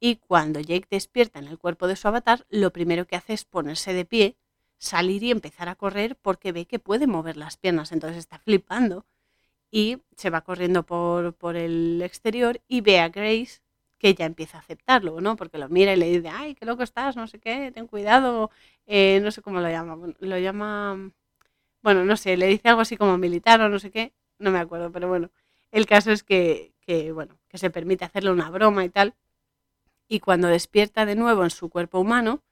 y 0.00 0.16
cuando 0.16 0.58
Jake 0.58 0.88
despierta 0.90 1.38
en 1.38 1.46
el 1.46 1.60
cuerpo 1.60 1.86
de 1.86 1.94
su 1.94 2.08
avatar, 2.08 2.46
lo 2.48 2.72
primero 2.72 3.06
que 3.06 3.14
hace 3.14 3.34
es 3.34 3.44
ponerse 3.44 3.92
de 3.92 4.06
pie, 4.06 4.36
salir 4.78 5.22
y 5.22 5.30
empezar 5.30 5.68
a 5.68 5.76
correr 5.76 6.16
porque 6.16 6.50
ve 6.50 6.66
que 6.66 6.80
puede 6.80 7.06
mover 7.06 7.36
las 7.36 7.58
piernas. 7.58 7.92
Entonces 7.92 8.18
está 8.18 8.40
flipando 8.40 9.06
y 9.72 9.98
se 10.16 10.30
va 10.30 10.42
corriendo 10.42 10.84
por, 10.84 11.34
por, 11.34 11.56
el 11.56 12.02
exterior 12.02 12.60
y 12.68 12.82
ve 12.82 13.00
a 13.00 13.08
Grace 13.08 13.60
que 13.98 14.14
ya 14.14 14.26
empieza 14.26 14.58
a 14.58 14.60
aceptarlo, 14.60 15.20
¿no? 15.20 15.36
Porque 15.36 15.58
lo 15.58 15.68
mira 15.68 15.94
y 15.94 15.96
le 15.96 16.10
dice, 16.10 16.28
ay, 16.28 16.54
qué 16.54 16.66
loco 16.66 16.82
estás, 16.82 17.16
no 17.16 17.26
sé 17.26 17.38
qué, 17.38 17.72
ten 17.72 17.86
cuidado, 17.86 18.50
eh, 18.86 19.20
no 19.22 19.30
sé 19.30 19.42
cómo 19.42 19.60
lo 19.60 19.70
llama, 19.70 19.96
lo 20.18 20.38
llama, 20.38 21.12
bueno, 21.82 22.04
no 22.04 22.16
sé, 22.16 22.36
le 22.36 22.48
dice 22.48 22.68
algo 22.68 22.82
así 22.82 22.96
como 22.96 23.16
militar 23.18 23.60
o 23.62 23.68
no 23.68 23.78
sé 23.78 23.90
qué, 23.90 24.12
no 24.38 24.50
me 24.50 24.58
acuerdo, 24.58 24.92
pero 24.92 25.08
bueno, 25.08 25.30
el 25.72 25.86
caso 25.86 26.12
es 26.12 26.22
que, 26.22 26.74
que, 26.80 27.12
bueno, 27.12 27.38
que 27.48 27.58
se 27.58 27.70
permite 27.70 28.04
hacerle 28.04 28.30
una 28.30 28.50
broma 28.50 28.84
y 28.84 28.90
tal, 28.90 29.14
y 30.08 30.20
cuando 30.20 30.48
despierta 30.48 31.06
de 31.06 31.14
nuevo 31.16 31.44
en 31.44 31.50
su 31.50 31.70
cuerpo 31.70 32.00
humano, 32.00 32.42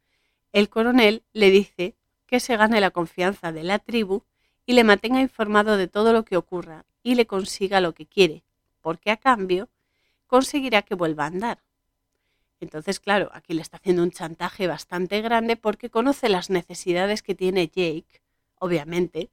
el 0.53 0.71
coronel 0.71 1.23
le 1.33 1.51
dice 1.51 1.97
que 2.27 2.41
se 2.41 2.57
gane 2.57 2.81
la 2.81 2.91
confianza 2.91 3.53
de 3.53 3.65
la 3.65 3.79
tribu 3.79 4.23
y 4.67 4.73
le 4.75 4.85
mantenga 4.85 5.21
informado 5.21 5.77
de 5.77 5.89
todo 5.89 6.13
lo 6.13 6.25
que 6.25 6.37
ocurra 6.37 6.87
y 7.03 7.15
le 7.15 7.27
consiga 7.27 7.81
lo 7.81 7.95
que 7.95 8.07
quiere, 8.07 8.43
porque 8.81 9.11
a 9.11 9.17
cambio 9.17 9.69
conseguirá 10.27 10.83
que 10.83 10.95
vuelva 10.95 11.25
a 11.25 11.29
andar. 11.29 11.63
Entonces, 12.61 13.01
claro, 13.01 13.31
aquí 13.33 13.55
le 13.55 13.63
está 13.63 13.79
haciendo 13.79 14.03
un 14.03 14.11
chantaje 14.11 14.67
bastante 14.67 15.21
grande 15.23 15.57
porque 15.57 15.91
conoce 15.91 16.29
las 16.29 16.51
necesidades 16.51 17.23
que 17.23 17.35
tiene 17.35 17.69
Jake, 17.69 18.21
obviamente, 18.59 19.31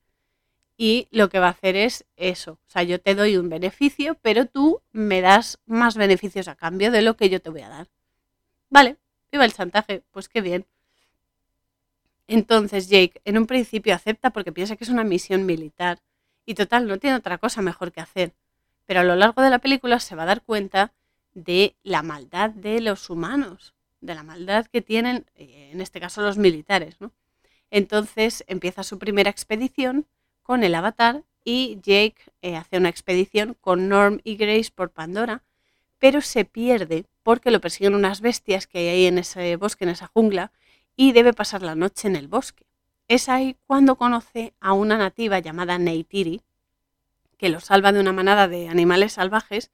y 0.77 1.07
lo 1.11 1.27
que 1.29 1.39
va 1.39 1.47
a 1.47 1.51
hacer 1.51 1.75
es 1.75 2.05
eso. 2.15 2.53
O 2.53 2.69
sea, 2.69 2.83
yo 2.83 3.01
te 3.01 3.15
doy 3.15 3.35
un 3.35 3.49
beneficio, 3.49 4.15
pero 4.21 4.45
tú 4.45 4.81
me 4.91 5.21
das 5.21 5.59
más 5.65 5.97
beneficios 5.97 6.47
a 6.47 6.55
cambio 6.55 6.91
de 6.91 7.01
lo 7.01 7.17
que 7.17 7.29
yo 7.29 7.41
te 7.41 7.49
voy 7.49 7.61
a 7.61 7.69
dar. 7.69 7.87
Vale, 8.69 8.97
viva 9.31 9.43
el 9.45 9.53
chantaje, 9.53 10.03
pues 10.11 10.29
qué 10.29 10.41
bien. 10.41 10.65
Entonces 12.27 12.89
Jake 12.89 13.21
en 13.25 13.37
un 13.37 13.47
principio 13.47 13.95
acepta 13.95 14.31
porque 14.31 14.51
piensa 14.51 14.75
que 14.75 14.83
es 14.83 14.89
una 14.89 15.03
misión 15.03 15.45
militar 15.45 15.99
y 16.47 16.55
total 16.55 16.87
no 16.87 16.97
tiene 16.97 17.17
otra 17.17 17.37
cosa 17.37 17.61
mejor 17.61 17.91
que 17.91 18.01
hacer. 18.01 18.33
Pero 18.85 19.01
a 19.01 19.03
lo 19.03 19.15
largo 19.15 19.41
de 19.41 19.49
la 19.49 19.59
película 19.59 19.99
se 19.99 20.15
va 20.15 20.23
a 20.23 20.27
dar 20.27 20.41
cuenta 20.41 20.93
de 21.33 21.75
la 21.83 22.01
maldad 22.01 22.49
de 22.49 22.79
los 22.79 23.09
humanos, 23.09 23.75
de 23.99 24.15
la 24.15 24.23
maldad 24.23 24.65
que 24.65 24.81
tienen, 24.81 25.25
eh, 25.35 25.71
en 25.73 25.81
este 25.81 25.99
caso, 25.99 26.21
los 26.21 26.37
militares. 26.37 26.95
¿no? 27.01 27.11
Entonces 27.69 28.45
empieza 28.47 28.83
su 28.83 28.97
primera 28.97 29.29
expedición 29.29 30.07
con 30.41 30.63
el 30.63 30.73
avatar 30.73 31.23
y 31.43 31.79
Jake 31.83 32.15
eh, 32.41 32.55
hace 32.55 32.77
una 32.77 32.89
expedición 32.89 33.57
con 33.59 33.89
Norm 33.89 34.21
y 34.23 34.37
Grace 34.37 34.71
por 34.73 34.91
Pandora, 34.91 35.43
pero 35.99 36.21
se 36.21 36.45
pierde 36.45 37.05
porque 37.23 37.51
lo 37.51 37.59
persiguen 37.59 37.93
unas 37.93 38.21
bestias 38.21 38.67
que 38.67 38.77
hay 38.77 38.87
ahí 38.87 39.05
en 39.05 39.17
ese 39.17 39.57
bosque, 39.57 39.83
en 39.83 39.89
esa 39.89 40.07
jungla, 40.07 40.53
y 40.95 41.11
debe 41.11 41.33
pasar 41.33 41.61
la 41.61 41.75
noche 41.75 42.07
en 42.07 42.15
el 42.15 42.29
bosque. 42.29 42.66
Es 43.07 43.29
ahí 43.29 43.55
cuando 43.65 43.95
conoce 43.95 44.53
a 44.59 44.73
una 44.73 44.97
nativa 44.97 45.39
llamada 45.39 45.77
Neytiri, 45.77 46.41
que 47.37 47.49
lo 47.49 47.61
salva 47.61 47.93
de 47.93 48.01
una 48.01 48.11
manada 48.11 48.49
de 48.49 48.67
animales 48.67 49.13
salvajes 49.13 49.71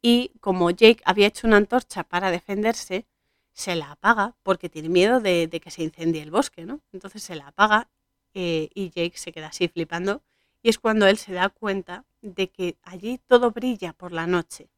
y 0.00 0.32
como 0.40 0.70
Jake 0.70 1.02
había 1.04 1.26
hecho 1.26 1.46
una 1.46 1.58
antorcha 1.58 2.04
para 2.04 2.30
defenderse, 2.30 3.06
se 3.52 3.74
la 3.74 3.92
apaga 3.92 4.34
porque 4.42 4.70
tiene 4.70 4.88
miedo 4.88 5.20
de, 5.20 5.48
que 5.62 5.70
se 5.70 5.82
incendie 5.82 6.22
el 6.22 6.30
bosque, 6.30 6.64
¿no? 6.64 6.80
Entonces 6.92 7.22
se 7.22 7.34
la 7.36 7.48
apaga 7.48 7.88
eh, 8.32 8.70
y 8.74 8.90
Jake 8.90 9.18
se 9.18 9.32
queda 9.32 9.48
así 9.48 9.68
flipando 9.68 10.22
y 10.62 10.70
es 10.70 10.78
cuando 10.78 11.06
él 11.06 11.18
se 11.18 11.34
da 11.34 11.50
cuenta 11.50 12.06
de 12.22 12.48
que 12.48 12.78
allí 12.82 13.20
todo 13.26 13.50
brilla 13.50 13.92
por 13.92 14.12
la 14.12 14.26
noche, 14.26 14.70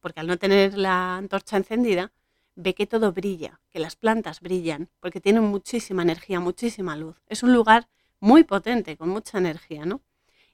porque 0.00 0.20
al 0.20 0.26
no 0.26 0.38
tener 0.38 0.78
la 0.78 1.16
antorcha 1.16 1.58
encendida, 1.58 2.10
ve 2.58 2.74
que 2.74 2.86
todo 2.86 3.12
brilla, 3.12 3.60
que 3.70 3.78
las 3.78 3.94
plantas 3.94 4.40
brillan, 4.40 4.90
porque 4.98 5.20
tienen 5.20 5.44
muchísima 5.44 6.02
energía, 6.02 6.40
muchísima 6.40 6.96
luz. 6.96 7.16
Es 7.28 7.42
un 7.44 7.52
lugar 7.52 7.88
muy 8.18 8.42
potente, 8.42 8.96
con 8.96 9.08
mucha 9.10 9.38
energía, 9.38 9.86
¿no? 9.86 10.02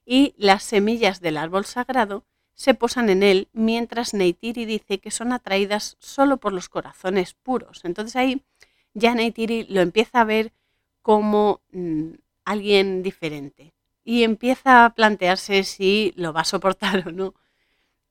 Y 0.05 0.35
las 0.37 0.63
semillas 0.63 1.21
del 1.21 1.39
árbol 1.39 1.65
sagrado 1.65 2.27
se 2.53 2.75
posan 2.75 3.09
en 3.09 3.23
él, 3.23 3.49
mientras 3.53 4.13
Neytiri 4.13 4.67
dice 4.67 5.01
que 5.01 5.11
son 5.11 5.33
atraídas 5.33 5.97
solo 5.99 6.37
por 6.37 6.53
los 6.53 6.69
corazones 6.69 7.33
puros. 7.33 7.85
Entonces 7.85 8.17
ahí 8.17 8.45
ya 8.93 9.15
Neytiri 9.15 9.65
lo 9.71 9.81
empieza 9.81 10.21
a 10.21 10.25
ver 10.25 10.53
como 11.01 11.63
mm, 11.73 12.11
alguien 12.45 13.03
diferente 13.03 13.75
y 14.05 14.25
empieza 14.25 14.85
a 14.85 14.95
plantearse 14.95 15.65
si 15.65 16.13
lo 16.17 16.35
va 16.35 16.43
a 16.43 16.45
soportar 16.45 17.09
o 17.09 17.13
no. 17.13 17.35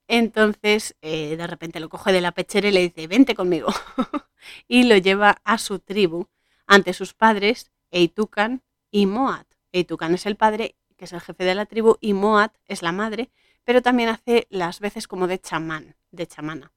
Entonces, 0.08 0.96
eh, 1.02 1.36
de 1.38 1.48
repente 1.48 1.80
lo 1.80 1.90
coge 1.90 2.12
de 2.12 2.22
la 2.22 2.32
pechera 2.32 2.68
y 2.68 2.72
le 2.72 2.82
dice, 2.82 3.08
vente 3.08 3.36
conmigo. 3.36 3.70
y 4.68 4.84
lo 4.84 4.98
lleva 4.98 5.42
a 5.44 5.58
su 5.58 5.80
tribu 5.80 6.28
ante 6.68 6.94
sus 6.94 7.14
padres, 7.14 7.72
Eitukan 7.92 8.64
y 8.92 9.06
Moat. 9.06 9.48
Eitukan 9.72 10.14
es 10.14 10.26
el 10.26 10.36
padre, 10.36 10.76
que 10.98 11.06
es 11.06 11.14
el 11.14 11.22
jefe 11.22 11.44
de 11.44 11.56
la 11.56 11.66
tribu, 11.66 11.98
y 12.02 12.14
Moat 12.14 12.56
es 12.66 12.82
la 12.82 12.92
madre, 12.92 13.32
pero 13.64 13.82
también 13.82 14.10
hace 14.10 14.48
las 14.50 14.80
veces 14.80 15.08
como 15.08 15.28
de 15.28 15.40
chamán, 15.40 15.96
de 16.12 16.28
chamana. 16.28 16.74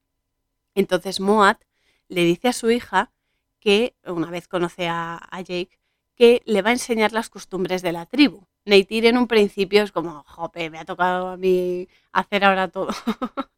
Entonces 0.73 1.19
Moat 1.19 1.61
le 2.07 2.23
dice 2.23 2.47
a 2.47 2.53
su 2.53 2.71
hija 2.71 3.11
que, 3.59 3.95
una 4.05 4.29
vez 4.29 4.47
conoce 4.47 4.87
a 4.87 5.19
Jake, 5.33 5.79
que 6.17 6.41
le 6.45 6.61
va 6.61 6.69
a 6.71 6.73
enseñar 6.73 7.13
las 7.13 7.29
costumbres 7.29 7.81
de 7.81 7.91
la 7.91 8.07
tribu. 8.07 8.47
Neytir 8.67 9.05
en 9.05 9.17
un 9.17 9.27
principio 9.27 9.81
es 9.83 9.93
como, 9.93 10.23
jope, 10.27 10.69
me 10.69 10.77
ha 10.77 10.85
tocado 10.85 11.29
a 11.29 11.37
mí 11.37 11.87
hacer 12.11 12.43
ahora 12.43 12.67
todo. 12.67 12.89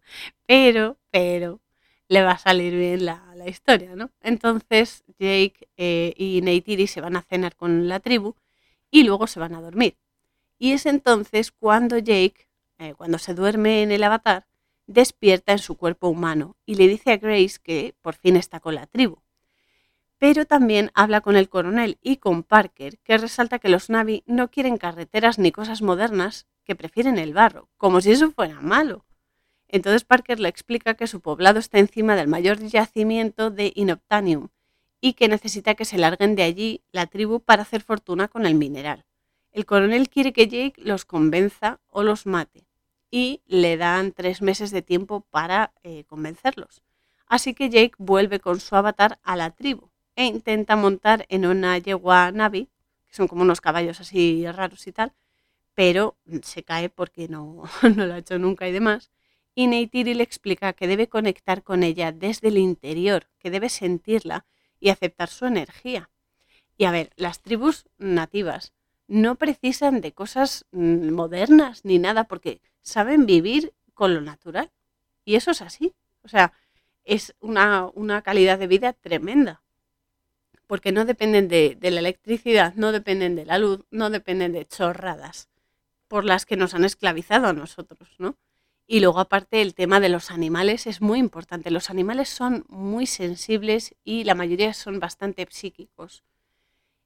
pero, 0.45 0.97
pero, 1.11 1.59
le 2.07 2.21
va 2.23 2.33
a 2.33 2.37
salir 2.37 2.75
bien 2.75 3.05
la, 3.05 3.25
historia, 3.47 3.95
¿no? 3.95 4.11
Entonces 4.21 5.03
Jake 5.17 5.69
eh, 5.77 6.13
y 6.17 6.41
Neytiri 6.43 6.87
se 6.87 7.01
van 7.01 7.15
a 7.15 7.23
cenar 7.23 7.55
con 7.55 7.87
la 7.87 7.99
tribu 7.99 8.35
y 8.91 9.03
luego 9.03 9.27
se 9.27 9.39
van 9.39 9.55
a 9.55 9.61
dormir. 9.61 9.97
Y 10.59 10.73
es 10.73 10.85
entonces 10.85 11.51
cuando 11.51 11.97
Jake, 11.97 12.47
eh, 12.77 12.93
cuando 12.95 13.17
se 13.17 13.33
duerme 13.33 13.81
en 13.81 13.91
el 13.91 14.03
avatar, 14.03 14.45
despierta 14.87 15.53
en 15.53 15.59
su 15.59 15.77
cuerpo 15.77 16.09
humano 16.09 16.55
y 16.65 16.75
le 16.75 16.87
dice 16.87 17.11
a 17.13 17.17
Grace 17.17 17.57
que 17.63 17.95
por 18.01 18.15
fin 18.15 18.35
está 18.35 18.59
con 18.59 18.75
la 18.75 18.85
tribu 18.87 19.21
pero 20.19 20.45
también 20.45 20.91
habla 20.93 21.21
con 21.21 21.37
el 21.37 21.47
coronel 21.47 21.97
y 22.01 22.17
con 22.17 22.43
Parker, 22.43 22.99
que 22.99 23.17
resalta 23.17 23.57
que 23.57 23.69
los 23.69 23.89
Navi 23.89 24.23
no 24.27 24.51
quieren 24.51 24.77
carreteras 24.77 25.39
ni 25.39 25.53
cosas 25.53 25.81
modernas, 25.81 26.45
que 26.65 26.75
prefieren 26.75 27.17
el 27.17 27.33
barro, 27.33 27.69
como 27.77 28.01
si 28.01 28.11
eso 28.11 28.29
fuera 28.31 28.59
malo. 28.59 29.05
Entonces 29.69 30.03
Parker 30.03 30.39
le 30.39 30.49
explica 30.49 30.95
que 30.95 31.07
su 31.07 31.21
poblado 31.21 31.57
está 31.57 31.79
encima 31.79 32.15
del 32.15 32.27
mayor 32.27 32.59
yacimiento 32.59 33.49
de 33.49 33.71
Inoptanium 33.75 34.49
y 34.99 35.13
que 35.13 35.29
necesita 35.29 35.75
que 35.75 35.85
se 35.85 35.97
larguen 35.97 36.35
de 36.35 36.43
allí 36.43 36.81
la 36.91 37.07
tribu 37.07 37.39
para 37.39 37.61
hacer 37.61 37.81
fortuna 37.81 38.27
con 38.27 38.45
el 38.45 38.55
mineral. 38.55 39.05
El 39.51 39.65
coronel 39.65 40.09
quiere 40.09 40.33
que 40.33 40.47
Jake 40.47 40.75
los 40.77 41.05
convenza 41.05 41.79
o 41.87 42.03
los 42.03 42.25
mate 42.25 42.65
y 43.09 43.41
le 43.47 43.77
dan 43.77 44.11
tres 44.11 44.41
meses 44.41 44.71
de 44.71 44.81
tiempo 44.81 45.21
para 45.21 45.71
eh, 45.83 46.03
convencerlos. 46.03 46.83
Así 47.25 47.53
que 47.53 47.69
Jake 47.69 47.93
vuelve 47.97 48.39
con 48.39 48.59
su 48.59 48.75
avatar 48.75 49.19
a 49.23 49.35
la 49.35 49.51
tribu 49.51 49.88
e 50.19 50.25
intenta 50.25 50.75
montar 50.75 51.25
en 51.29 51.45
una 51.45 51.77
yegua 51.77 52.29
Navi, 52.33 52.67
que 53.07 53.15
son 53.15 53.29
como 53.29 53.41
unos 53.43 53.61
caballos 53.61 54.01
así 54.01 54.45
raros 54.51 54.85
y 54.85 54.91
tal, 54.91 55.13
pero 55.73 56.17
se 56.43 56.63
cae 56.63 56.89
porque 56.89 57.27
no, 57.29 57.63
lo 57.81 58.13
ha 58.13 58.17
hecho 58.17 58.37
nunca 58.37 58.67
y 58.67 58.73
demás. 58.73 59.11
Y 59.55 59.67
Neytiri 59.67 60.13
le 60.13 60.23
explica 60.23 60.73
que 60.73 60.87
debe 60.87 61.07
conectar 61.07 61.63
con 61.63 61.83
ella 61.83 62.11
desde 62.11 62.49
el 62.49 62.57
interior, 62.57 63.29
que 63.39 63.49
debe 63.49 63.69
sentirla 63.69 64.45
y 64.81 64.89
aceptar 64.89 65.29
su 65.29 65.45
energía. 65.45 66.09
Y 66.77 66.83
a 66.83 66.91
ver, 66.91 67.11
las 67.15 67.41
tribus 67.41 67.85
nativas 67.97 68.73
no 69.07 69.35
precisan 69.35 70.01
de 70.01 70.11
cosas 70.11 70.65
mm, 70.71 71.11
modernas 71.11 71.85
ni 71.85 71.97
nada 71.97 72.25
porque 72.25 72.61
saben 72.81 73.25
vivir 73.25 73.73
con 73.93 74.13
lo 74.13 74.19
natural. 74.19 74.69
Y 75.23 75.35
eso 75.35 75.51
es 75.51 75.61
así. 75.61 75.93
O 76.23 76.27
sea, 76.27 76.51
es 77.05 77.35
una, 77.39 78.21
calidad 78.21 78.59
de 78.59 78.67
vida 78.67 78.91
tremenda. 78.91 79.61
Porque 80.69 80.91
no 80.91 81.03
dependen 81.03 81.47
de, 81.47 81.75
de, 81.79 81.89
la 81.89 81.99
electricidad, 81.99 82.75
no 82.75 82.91
dependen 82.91 83.35
de 83.35 83.43
la 83.43 83.57
luz, 83.57 83.79
no 83.89 84.11
dependen 84.11 84.51
de 84.51 84.67
chorradas 84.67 85.49
por 86.07 86.25
las 86.25 86.45
que 86.45 86.57
nos 86.57 86.75
han 86.75 86.85
esclavizado 86.85 87.47
a 87.47 87.53
nosotros, 87.53 88.07
¿no? 88.19 88.37
Y 88.85 88.99
luego 88.99 89.19
aparte 89.19 89.63
el 89.63 89.73
tema 89.73 89.99
de 89.99 90.09
los 90.09 90.29
animales 90.29 90.85
es 90.85 91.01
muy 91.01 91.17
importante. 91.17 91.71
Los 91.71 91.89
animales 91.89 92.29
son 92.29 92.65
muy 92.69 93.07
sensibles 93.07 93.95
y 94.03 94.25
la 94.25 94.35
mayoría 94.35 94.75
son 94.75 94.99
bastante 94.99 95.47
psíquicos. 95.49 96.23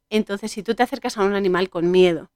Entonces, 0.09 0.51
si 0.51 0.61
tú 0.61 0.75
te 0.75 0.83
acercas 0.83 1.17
a 1.17 1.23
un 1.23 1.33
animal 1.33 1.69
con 1.69 1.89
miedo 1.89 2.31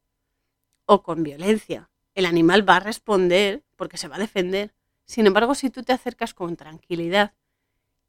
o 0.86 1.04
con 1.04 1.24
violencia, 1.24 1.90
el 2.16 2.26
animal 2.26 2.68
va 2.68 2.78
a 2.78 2.80
responder 2.80 3.66
porque 3.76 3.98
se 3.98 4.08
va 4.08 4.16
a 4.16 4.20
defender. 4.20 4.74
Sin 5.04 5.28
embargo, 5.28 5.56
si 5.56 5.70
tú 5.70 5.84
te 5.84 5.92
acercas 5.92 6.34
con 6.34 6.56
tranquilidad 6.56 7.34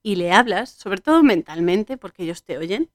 y 0.05 0.15
le 0.15 0.31
hablas, 0.31 0.71
sobre 0.71 1.01
todo 1.01 1.25
mentalmente, 1.25 1.97
porque 1.97 2.23
ellos 2.23 2.45
te 2.45 2.59
oyen, 2.59 2.93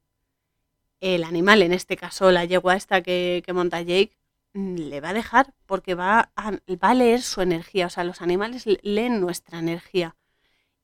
el 1.04 1.26
animal, 1.26 1.62
en 1.62 1.74
este 1.74 1.97
caso 1.97 2.32
la 2.32 2.45
yegua 2.45 2.76
esta 2.78 3.01
que, 3.04 3.43
monta 3.54 3.82
Jake, 3.82 4.16
mm, 4.54 4.76
le 4.76 5.01
va 5.01 5.10
a 5.10 5.14
dejar 5.14 5.54
porque 5.66 5.95
va 5.95 6.32
a, 6.36 6.51
va 6.51 6.93
leer 6.93 7.22
su 7.22 7.41
energía. 7.41 7.88
O 7.88 7.89
sea, 7.89 8.06
los 8.06 8.22
animales 8.22 8.66
leen 8.84 9.20
nuestra 9.20 9.60
energía 9.60 10.16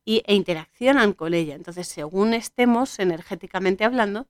y, 0.03 0.23
e 0.27 0.35
interaccionan 0.35 1.13
con 1.13 1.33
ella. 1.33 1.55
Entonces, 1.55 1.87
según 1.87 2.33
estemos 2.33 2.99
energéticamente 2.99 3.85
hablando, 3.85 4.27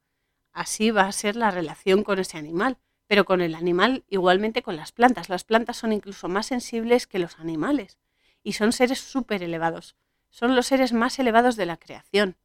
así 0.52 0.92
va 0.92 1.04
a 1.04 1.12
ser 1.12 1.36
la 1.36 1.52
relación 1.52 2.04
con 2.04 2.20
ese 2.20 2.38
animal. 2.38 2.78
Pero 3.08 3.26
con 3.26 3.42
el 3.42 3.56
animal, 3.56 4.04
igualmente 4.08 4.62
con 4.62 4.76
las 4.76 4.92
plantas. 4.92 5.30
Las 5.30 5.44
plantas 5.44 5.78
son 5.78 5.92
incluso 5.94 6.28
más 6.30 6.46
sensibles 6.46 7.08
que 7.08 7.18
los 7.18 7.40
animales 7.40 7.98
y 8.44 8.54
son 8.54 8.74
seres 8.74 9.00
súper 9.00 9.42
elevados. 9.42 9.96
Son 10.30 10.56
los 10.56 10.68
seres 10.68 10.94
más 10.94 11.18
elevados 11.18 11.56
de 11.56 11.66
la 11.66 11.78
creación, 11.78 12.38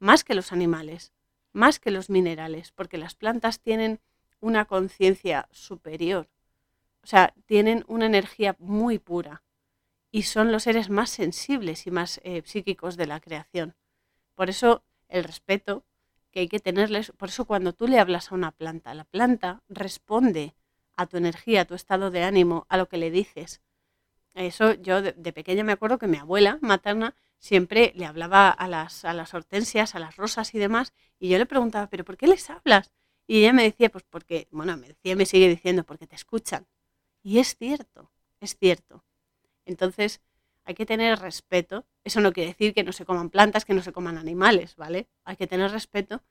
más 0.00 0.24
que 0.24 0.34
los 0.34 0.50
animales, 0.50 1.12
más 1.52 1.78
que 1.78 1.90
los 1.90 2.10
minerales, 2.10 2.72
porque 2.72 2.98
las 2.98 3.14
plantas 3.14 3.60
tienen 3.60 4.00
una 4.40 4.64
conciencia 4.64 5.48
superior. 5.50 6.28
O 7.02 7.06
sea, 7.06 7.34
tienen 7.46 7.84
una 7.88 8.06
energía 8.06 8.56
muy 8.58 8.98
pura 8.98 9.42
y 10.10 10.24
son 10.24 10.52
los 10.52 10.64
seres 10.64 10.90
más 10.90 11.10
sensibles 11.10 11.86
y 11.86 11.90
más 11.90 12.20
eh, 12.24 12.42
psíquicos 12.44 12.96
de 12.96 13.06
la 13.06 13.20
creación. 13.20 13.74
Por 14.34 14.50
eso 14.50 14.82
el 15.08 15.24
respeto 15.24 15.84
que 16.30 16.40
hay 16.40 16.48
que 16.48 16.60
tenerles. 16.60 17.12
Por 17.12 17.28
eso 17.28 17.44
cuando 17.44 17.72
tú 17.72 17.88
le 17.88 17.98
hablas 17.98 18.30
a 18.30 18.34
una 18.34 18.52
planta, 18.52 18.94
la 18.94 19.04
planta 19.04 19.62
responde 19.68 20.54
a 20.96 21.06
tu 21.06 21.16
energía, 21.16 21.62
a 21.62 21.64
tu 21.64 21.74
estado 21.74 22.10
de 22.10 22.22
ánimo, 22.22 22.66
a 22.68 22.76
lo 22.76 22.88
que 22.88 22.98
le 22.98 23.10
dices. 23.10 23.60
Eso 24.34 24.74
yo 24.74 25.02
de, 25.02 25.32
pequeña 25.32 25.64
me 25.64 25.72
acuerdo 25.72 25.98
que 25.98 26.06
mi 26.06 26.18
abuela 26.18 26.58
materna 26.60 27.14
siempre 27.40 27.92
le 27.96 28.06
hablaba 28.06 28.50
a 28.50 28.68
las, 28.68 29.04
a 29.04 29.12
las 29.12 29.34
hortensias, 29.34 29.96
a 29.96 29.98
las 29.98 30.16
rosas 30.16 30.54
y 30.54 30.58
demás, 30.58 30.92
y 31.18 31.30
yo 31.30 31.38
le 31.38 31.46
preguntaba, 31.46 31.88
¿pero 31.88 32.04
por 32.04 32.16
qué 32.16 32.28
les 32.28 32.48
hablas? 32.50 32.92
Y 33.26 33.38
ella 33.38 33.52
me 33.52 33.64
decía, 33.64 33.90
pues 33.90 34.04
porque, 34.08 34.46
bueno, 34.52 34.76
me 34.76 34.88
decía, 34.88 35.16
me 35.16 35.26
sigue 35.26 35.48
diciendo, 35.48 35.84
porque 35.84 36.06
te 36.06 36.16
escuchan. 36.16 36.66
Y 37.22 37.38
es 37.38 37.56
cierto, 37.56 38.10
es 38.40 38.56
cierto. 38.56 39.04
Entonces, 39.64 40.20
hay 40.64 40.74
que 40.74 40.86
tener 40.86 41.18
respeto. 41.18 41.84
Eso 42.04 42.20
no 42.20 42.32
quiere 42.32 42.50
decir 42.50 42.74
que 42.74 42.84
no 42.84 42.92
se 42.92 43.04
coman 43.04 43.30
plantas, 43.30 43.64
que 43.64 43.74
no 43.74 43.82
se 43.82 43.92
coman 43.92 44.18
animales, 44.18 44.76
¿vale? 44.76 45.08
Hay 45.24 45.36
que 45.36 45.46
tener 45.46 45.70
respeto, 45.70 46.22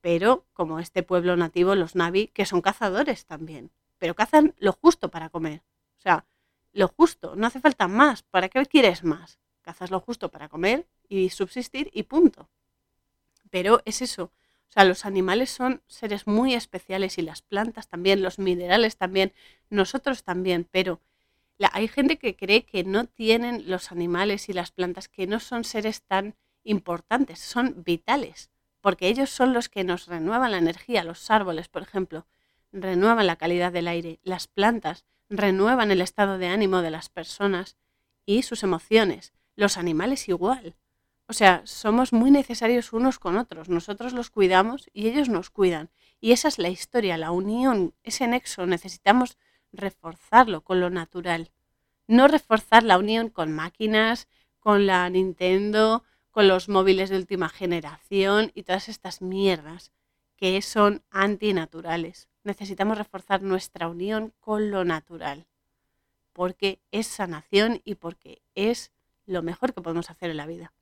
pero 0.00 0.46
como 0.52 0.80
este 0.80 1.02
pueblo 1.02 1.36
nativo, 1.36 1.74
los 1.74 1.94
Navi, 1.94 2.28
que 2.28 2.46
son 2.46 2.62
cazadores 2.62 3.26
también, 3.26 3.70
pero 3.98 4.14
cazan 4.14 4.54
lo 4.58 4.72
justo 4.72 5.10
para 5.10 5.28
comer. 5.28 5.62
O 5.98 6.00
sea, 6.00 6.26
lo 6.72 6.88
justo, 6.88 7.36
no 7.36 7.46
hace 7.46 7.60
falta 7.60 7.88
más. 7.88 8.22
¿Para 8.22 8.48
qué 8.48 8.64
quieres 8.66 9.04
más? 9.04 9.38
Cazas 9.68 9.90
lo 9.90 10.00
justo 10.00 10.30
para 10.30 10.48
comer 10.48 10.86
y 11.10 11.28
subsistir 11.28 11.90
y 11.92 12.04
punto. 12.04 12.48
Pero 13.50 13.82
es 13.84 14.00
eso. 14.00 14.32
O 14.66 14.72
sea, 14.72 14.84
los 14.84 15.04
animales 15.04 15.50
son 15.50 15.82
seres 15.86 16.26
muy 16.26 16.54
especiales 16.54 17.18
y 17.18 17.22
las 17.22 17.42
plantas 17.42 17.86
también, 17.86 18.22
los 18.22 18.38
minerales 18.38 18.96
también, 18.96 19.34
nosotros 19.68 20.24
también, 20.24 20.66
pero 20.70 21.02
hay 21.70 21.86
gente 21.86 22.16
que 22.16 22.34
cree 22.34 22.64
que 22.64 22.82
no 22.82 23.04
tienen 23.04 23.68
los 23.68 23.92
animales 23.92 24.48
y 24.48 24.54
las 24.54 24.70
plantas, 24.70 25.06
que 25.06 25.26
no 25.26 25.38
son 25.38 25.64
seres 25.64 26.00
tan 26.00 26.34
importantes, 26.64 27.38
son 27.38 27.84
vitales, 27.84 28.50
porque 28.80 29.08
ellos 29.08 29.28
son 29.28 29.52
los 29.52 29.68
que 29.68 29.84
nos 29.84 30.06
renuevan 30.06 30.52
la 30.52 30.58
energía. 30.58 31.04
Los 31.04 31.30
árboles, 31.30 31.68
por 31.68 31.82
ejemplo, 31.82 32.24
renuevan 32.72 33.26
la 33.26 33.36
calidad 33.36 33.70
del 33.70 33.88
aire, 33.88 34.18
las 34.22 34.46
plantas 34.46 35.04
renuevan 35.28 35.90
el 35.90 36.00
estado 36.00 36.38
de 36.38 36.46
ánimo 36.46 36.80
de 36.80 36.90
las 36.90 37.10
personas 37.10 37.76
y 38.24 38.44
sus 38.44 38.62
emociones. 38.62 39.34
Los 39.58 39.76
animales 39.76 40.28
igual. 40.28 40.76
O 41.26 41.32
sea, 41.32 41.62
somos 41.64 42.12
muy 42.12 42.30
necesarios 42.30 42.92
unos 42.92 43.18
con 43.18 43.36
otros. 43.36 43.68
Nosotros 43.68 44.12
los 44.12 44.30
cuidamos 44.30 44.88
y 44.92 45.08
ellos 45.08 45.28
nos 45.28 45.50
cuidan. 45.50 45.90
Y 46.20 46.30
esa 46.30 46.46
es 46.46 46.60
la 46.60 46.68
historia, 46.68 47.18
la 47.18 47.32
unión, 47.32 47.92
ese 48.04 48.28
nexo. 48.28 48.66
Necesitamos 48.66 49.36
reforzarlo 49.72 50.60
con 50.60 50.78
lo 50.78 50.90
natural. 50.90 51.50
No 52.06 52.28
reforzar 52.28 52.84
la 52.84 52.98
unión 52.98 53.30
con 53.30 53.52
máquinas, 53.52 54.28
con 54.60 54.86
la 54.86 55.10
Nintendo, 55.10 56.04
con 56.30 56.46
los 56.46 56.68
móviles 56.68 57.10
de 57.10 57.16
última 57.16 57.48
generación 57.48 58.52
y 58.54 58.62
todas 58.62 58.88
estas 58.88 59.22
mierdas 59.22 59.90
que 60.36 60.62
son 60.62 61.02
antinaturales. 61.10 62.28
Necesitamos 62.44 62.96
reforzar 62.96 63.42
nuestra 63.42 63.88
unión 63.88 64.32
con 64.38 64.70
lo 64.70 64.84
natural, 64.84 65.48
porque 66.32 66.78
es 66.92 67.08
sanación 67.08 67.80
y 67.84 67.96
porque 67.96 68.40
es 68.54 68.92
lo 69.28 69.42
mejor 69.42 69.74
que 69.74 69.82
podemos 69.82 70.10
hacer 70.10 70.30
en 70.30 70.36
la 70.36 70.46
vida. 70.46 70.72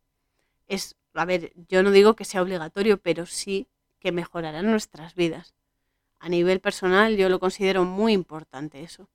Es, 0.69 0.97
a 1.15 1.25
ver, 1.25 1.53
yo 1.69 1.83
no 1.83 1.91
digo 1.91 2.17
que 2.17 2.25
sea 2.25 2.43
obligatorio, 2.43 2.99
pero 2.99 3.27
sí 3.27 3.69
que 3.99 4.13
mejorará 4.13 4.63
nuestras 4.63 5.15
vidas 5.15 5.55
a 6.19 6.29
nivel 6.29 6.61
personal 6.61 7.17
yo 7.17 7.29
lo 7.29 7.39
considero 7.39 7.85
muy 7.85 8.13
importante 8.13 8.83
eso. 8.83 9.09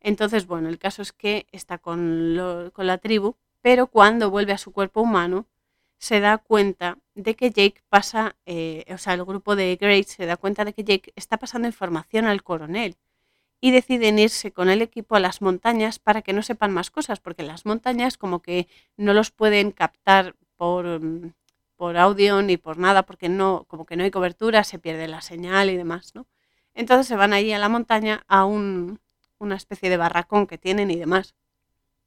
Entonces, 0.00 0.46
bueno, 0.46 0.68
el 0.68 0.78
caso 0.78 1.02
es 1.02 1.12
que 1.12 1.46
está 1.52 1.78
con, 1.78 2.36
la 2.36 2.98
tribu, 2.98 3.36
pero 3.60 3.86
cuando 3.86 4.30
vuelve 4.30 4.52
a 4.52 4.58
su 4.58 4.72
cuerpo 4.72 5.02
humano, 5.02 5.46
se 5.98 6.20
da 6.20 6.38
cuenta 6.38 6.98
de 7.14 7.36
que 7.36 7.50
Jake 7.50 7.82
pasa, 7.90 8.36
eh, 8.46 8.86
o 8.92 8.96
sea, 8.96 9.14
el 9.14 9.24
grupo 9.24 9.54
de 9.54 9.76
Grace 9.76 10.14
se 10.16 10.26
da 10.26 10.38
cuenta 10.38 10.64
de 10.64 10.72
que 10.72 10.82
Jake 10.82 11.12
está 11.14 11.36
pasando 11.36 11.68
información 11.68 12.24
al 12.24 12.42
coronel 12.42 12.96
y 13.60 13.72
deciden 13.72 14.18
irse 14.18 14.52
con 14.52 14.70
el 14.70 14.82
equipo 14.82 15.16
a 15.16 15.20
las 15.20 15.42
montañas 15.42 15.98
para 15.98 16.22
que 16.22 16.32
no 16.32 16.42
sepan 16.42 16.72
más 16.72 16.90
cosas, 16.90 17.20
porque 17.20 17.42
las 17.42 17.66
montañas 17.66 18.16
como 18.16 18.40
que 18.40 18.68
no 18.96 19.12
los 19.12 19.30
pueden 19.30 19.70
captar 19.70 20.34
por, 20.56 21.00
mm, 21.00 21.32
por 21.76 21.96
audio 21.96 22.42
ni 22.42 22.56
por 22.56 22.78
nada, 22.78 23.04
porque 23.04 23.28
no, 23.28 23.64
como 23.68 23.86
que 23.86 23.96
no 23.96 24.04
hay 24.04 24.10
cobertura, 24.10 24.64
se 24.64 24.78
pierde 24.78 25.08
la 25.08 25.20
señal 25.20 25.70
y 25.70 25.76
demás, 25.76 26.14
¿no? 26.14 26.26
Entonces 26.74 27.06
se 27.06 27.16
van 27.16 27.32
allí 27.32 27.52
a 27.52 27.58
la 27.58 27.68
montaña 27.68 28.24
a 28.28 28.44
un, 28.44 29.00
una 29.38 29.56
especie 29.56 29.90
de 29.90 29.96
barracón 29.96 30.46
que 30.46 30.58
tienen 30.58 30.90
y 30.90 30.96
demás. 30.96 31.34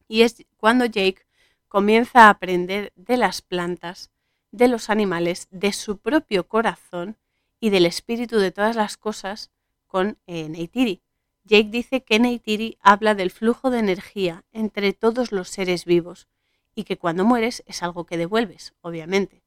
Y 0.07 0.21
es 0.21 0.45
cuando 0.57 0.85
Jake 0.85 1.25
comienza 1.67 2.27
a 2.27 2.29
aprender 2.29 2.93
de 2.95 3.17
las 3.17 3.41
plantas, 3.41 4.11
de 4.51 4.67
los 4.67 4.89
animales, 4.89 5.47
de 5.49 5.73
su 5.73 5.97
propio 5.97 6.47
corazón 6.47 7.17
y 7.59 7.71
del 7.71 7.85
espíritu 7.85 8.37
de 8.37 8.51
todas 8.51 8.75
las 8.75 8.97
cosas 8.97 9.51
con 9.87 10.17
eh, 10.27 10.49
Neytiri. 10.49 11.01
Jake 11.45 11.69
dice 11.69 12.03
que 12.03 12.19
Neytiri 12.19 12.77
habla 12.81 13.15
del 13.15 13.31
flujo 13.31 13.69
de 13.69 13.79
energía 13.79 14.45
entre 14.51 14.93
todos 14.93 15.31
los 15.31 15.49
seres 15.49 15.85
vivos 15.85 16.27
y 16.73 16.85
que 16.85 16.97
cuando 16.97 17.25
mueres 17.25 17.63
es 17.67 17.83
algo 17.83 18.05
que 18.05 18.17
devuelves, 18.17 18.73
obviamente. 18.81 19.43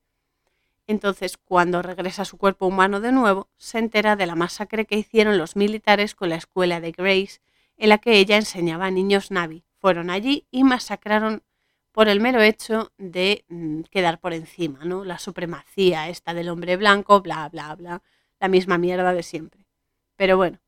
Entonces, 0.87 1.37
cuando 1.37 1.83
regresa 1.83 2.23
a 2.23 2.27
su 2.27 2.39
cuerpo 2.39 2.67
humano 2.67 3.01
de 3.01 3.13
nuevo, 3.13 3.49
se 3.57 3.79
entera 3.79 4.15
de 4.15 4.27
la 4.27 4.37
masacre 4.37 4.85
que 4.85 4.97
hicieron 4.97 5.37
los 5.39 5.57
militares 5.57 6.15
con 6.15 6.29
la 6.29 6.37
escuela 6.37 6.81
de 6.81 6.93
Grace, 6.93 7.41
en 7.77 7.89
la 7.89 7.99
que 7.99 8.19
ella 8.19 8.37
enseñaba 8.37 8.87
a 8.87 8.91
niños 8.91 9.31
Navi. 9.31 9.65
Fueron 9.79 10.11
allí 10.11 10.47
y 10.51 10.65
masacraron 10.65 11.43
por 11.93 12.09
el 12.09 12.21
mero 12.21 12.41
hecho 12.41 12.93
de 12.99 13.45
mm, 13.49 13.83
quedar 13.91 14.21
por 14.21 14.33
encima, 14.33 14.85
¿no? 14.85 15.05
La 15.05 15.19
supremacía 15.19 16.09
esta 16.09 16.35
del 16.35 16.51
hombre 16.51 16.77
blanco, 16.77 17.21
bla, 17.21 17.49
bla, 17.49 17.75
bla, 17.75 18.03
la 18.39 18.49
misma 18.49 18.79
mierda 18.79 19.13
de 19.13 19.23
siempre. 19.23 19.67
Pero 20.15 20.37
bueno, 20.37 20.59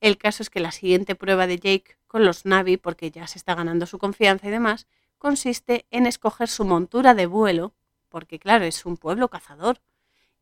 El 0.00 0.18
caso 0.18 0.42
es 0.42 0.50
que 0.50 0.60
la 0.60 0.72
siguiente 0.72 1.14
prueba 1.14 1.46
de 1.46 1.56
Jake 1.56 1.96
con 2.06 2.24
los 2.24 2.46
Navi, 2.46 2.76
porque 2.76 3.10
ya 3.10 3.26
se 3.26 3.38
está 3.38 3.54
ganando 3.54 3.86
su 3.86 3.98
confianza 3.98 4.48
y 4.48 4.50
demás, 4.50 4.86
consiste 5.18 5.86
en 5.90 6.06
escoger 6.06 6.48
su 6.48 6.64
montura 6.64 7.14
de 7.14 7.26
vuelo, 7.26 7.74
porque 8.08 8.38
claro, 8.38 8.64
es 8.64 8.86
un 8.86 8.96
pueblo 8.96 9.28
cazador, 9.28 9.80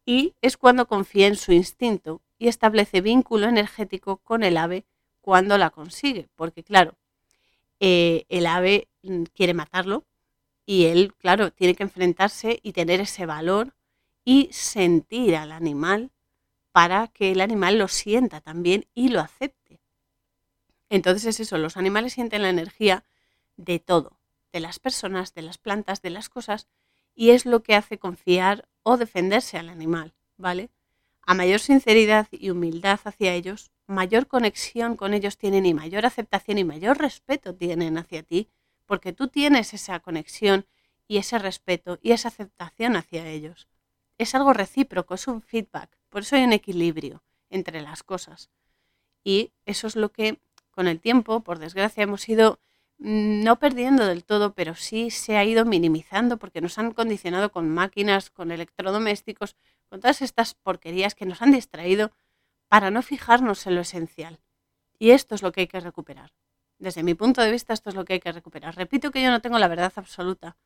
y 0.04 0.34
es 0.40 0.56
cuando 0.56 0.86
confía 0.86 1.26
en 1.26 1.36
su 1.36 1.52
instinto 1.52 2.22
y 2.38 2.48
establece 2.48 3.00
vínculo 3.00 3.48
energético 3.48 4.18
con 4.18 4.44
el 4.44 4.56
ave 4.56 4.84
cuando 5.20 5.58
la 5.58 5.70
consigue, 5.70 6.28
porque 6.36 6.62
claro, 6.62 6.94
eh, 7.80 8.24
el 8.28 8.46
ave 8.46 8.88
mm, 9.02 9.24
quiere 9.34 9.54
matarlo 9.54 10.04
y 10.64 10.84
él, 10.86 11.14
claro, 11.14 11.50
tiene 11.50 11.74
que 11.74 11.82
enfrentarse 11.82 12.60
y 12.62 12.72
tener 12.72 13.00
ese 13.00 13.26
valor 13.26 13.74
y 14.24 14.48
sentir 14.52 15.36
al 15.36 15.52
animal 15.52 16.10
para 16.76 17.08
que 17.08 17.32
el 17.32 17.40
animal 17.40 17.78
lo 17.78 17.88
sienta 17.88 18.42
también 18.42 18.84
y 18.92 19.08
lo 19.08 19.20
acepte. 19.20 19.80
Entonces 20.90 21.24
es 21.24 21.40
eso, 21.40 21.56
los 21.56 21.78
animales 21.78 22.12
sienten 22.12 22.42
la 22.42 22.50
energía 22.50 23.02
de 23.56 23.78
todo, 23.78 24.20
de 24.52 24.60
las 24.60 24.78
personas, 24.78 25.32
de 25.32 25.40
las 25.40 25.56
plantas, 25.56 26.02
de 26.02 26.10
las 26.10 26.28
cosas, 26.28 26.68
y 27.14 27.30
es 27.30 27.46
lo 27.46 27.62
que 27.62 27.76
hace 27.76 27.96
confiar 27.98 28.68
o 28.82 28.98
defenderse 28.98 29.56
al 29.56 29.70
animal, 29.70 30.12
¿vale? 30.36 30.68
A 31.22 31.32
mayor 31.32 31.60
sinceridad 31.60 32.28
y 32.30 32.50
humildad 32.50 33.00
hacia 33.04 33.32
ellos, 33.32 33.70
mayor 33.86 34.26
conexión 34.26 34.96
con 34.96 35.14
ellos 35.14 35.38
tienen 35.38 35.64
y 35.64 35.72
mayor 35.72 36.04
aceptación 36.04 36.58
y 36.58 36.64
mayor 36.64 36.98
respeto 36.98 37.54
tienen 37.54 37.96
hacia 37.96 38.22
ti, 38.22 38.50
porque 38.84 39.14
tú 39.14 39.28
tienes 39.28 39.72
esa 39.72 40.00
conexión 40.00 40.66
y 41.08 41.16
ese 41.16 41.38
respeto 41.38 41.98
y 42.02 42.12
esa 42.12 42.28
aceptación 42.28 42.96
hacia 42.96 43.26
ellos. 43.26 43.66
Es 44.18 44.34
algo 44.34 44.52
recíproco, 44.52 45.14
es 45.14 45.26
un 45.26 45.40
feedback. 45.40 45.95
Por 46.08 46.22
eso 46.22 46.36
hay 46.36 46.44
un 46.44 46.52
equilibrio 46.52 47.22
entre 47.50 47.82
las 47.82 48.02
cosas. 48.02 48.50
Y 49.24 49.52
eso 49.64 49.86
es 49.86 49.96
lo 49.96 50.10
que 50.12 50.38
con 50.70 50.88
el 50.88 51.00
tiempo, 51.00 51.40
por 51.40 51.58
desgracia, 51.58 52.02
hemos 52.02 52.28
ido 52.28 52.60
mm, 52.98 53.42
no 53.42 53.58
perdiendo 53.58 54.06
del 54.06 54.24
todo, 54.24 54.54
pero 54.54 54.74
sí 54.74 55.10
se 55.10 55.36
ha 55.36 55.44
ido 55.44 55.64
minimizando 55.64 56.36
porque 56.36 56.60
nos 56.60 56.78
han 56.78 56.92
condicionado 56.92 57.50
con 57.50 57.68
máquinas, 57.70 58.30
con 58.30 58.52
electrodomésticos, 58.52 59.56
con 59.88 60.00
todas 60.00 60.22
estas 60.22 60.54
porquerías 60.54 61.14
que 61.14 61.26
nos 61.26 61.42
han 61.42 61.52
distraído 61.52 62.12
para 62.68 62.90
no 62.90 63.02
fijarnos 63.02 63.66
en 63.66 63.74
lo 63.74 63.80
esencial. 63.80 64.38
Y 64.98 65.10
esto 65.10 65.34
es 65.34 65.42
lo 65.42 65.52
que 65.52 65.62
hay 65.62 65.66
que 65.66 65.80
recuperar. 65.80 66.32
Desde 66.78 67.02
mi 67.02 67.14
punto 67.14 67.40
de 67.40 67.50
vista, 67.50 67.72
esto 67.72 67.88
es 67.90 67.96
lo 67.96 68.04
que 68.04 68.14
hay 68.14 68.20
que 68.20 68.32
recuperar. 68.32 68.76
Repito 68.76 69.10
que 69.10 69.22
yo 69.22 69.30
no 69.30 69.40
tengo 69.40 69.58
la 69.58 69.68
verdad 69.68 69.92
absoluta, 69.96 70.56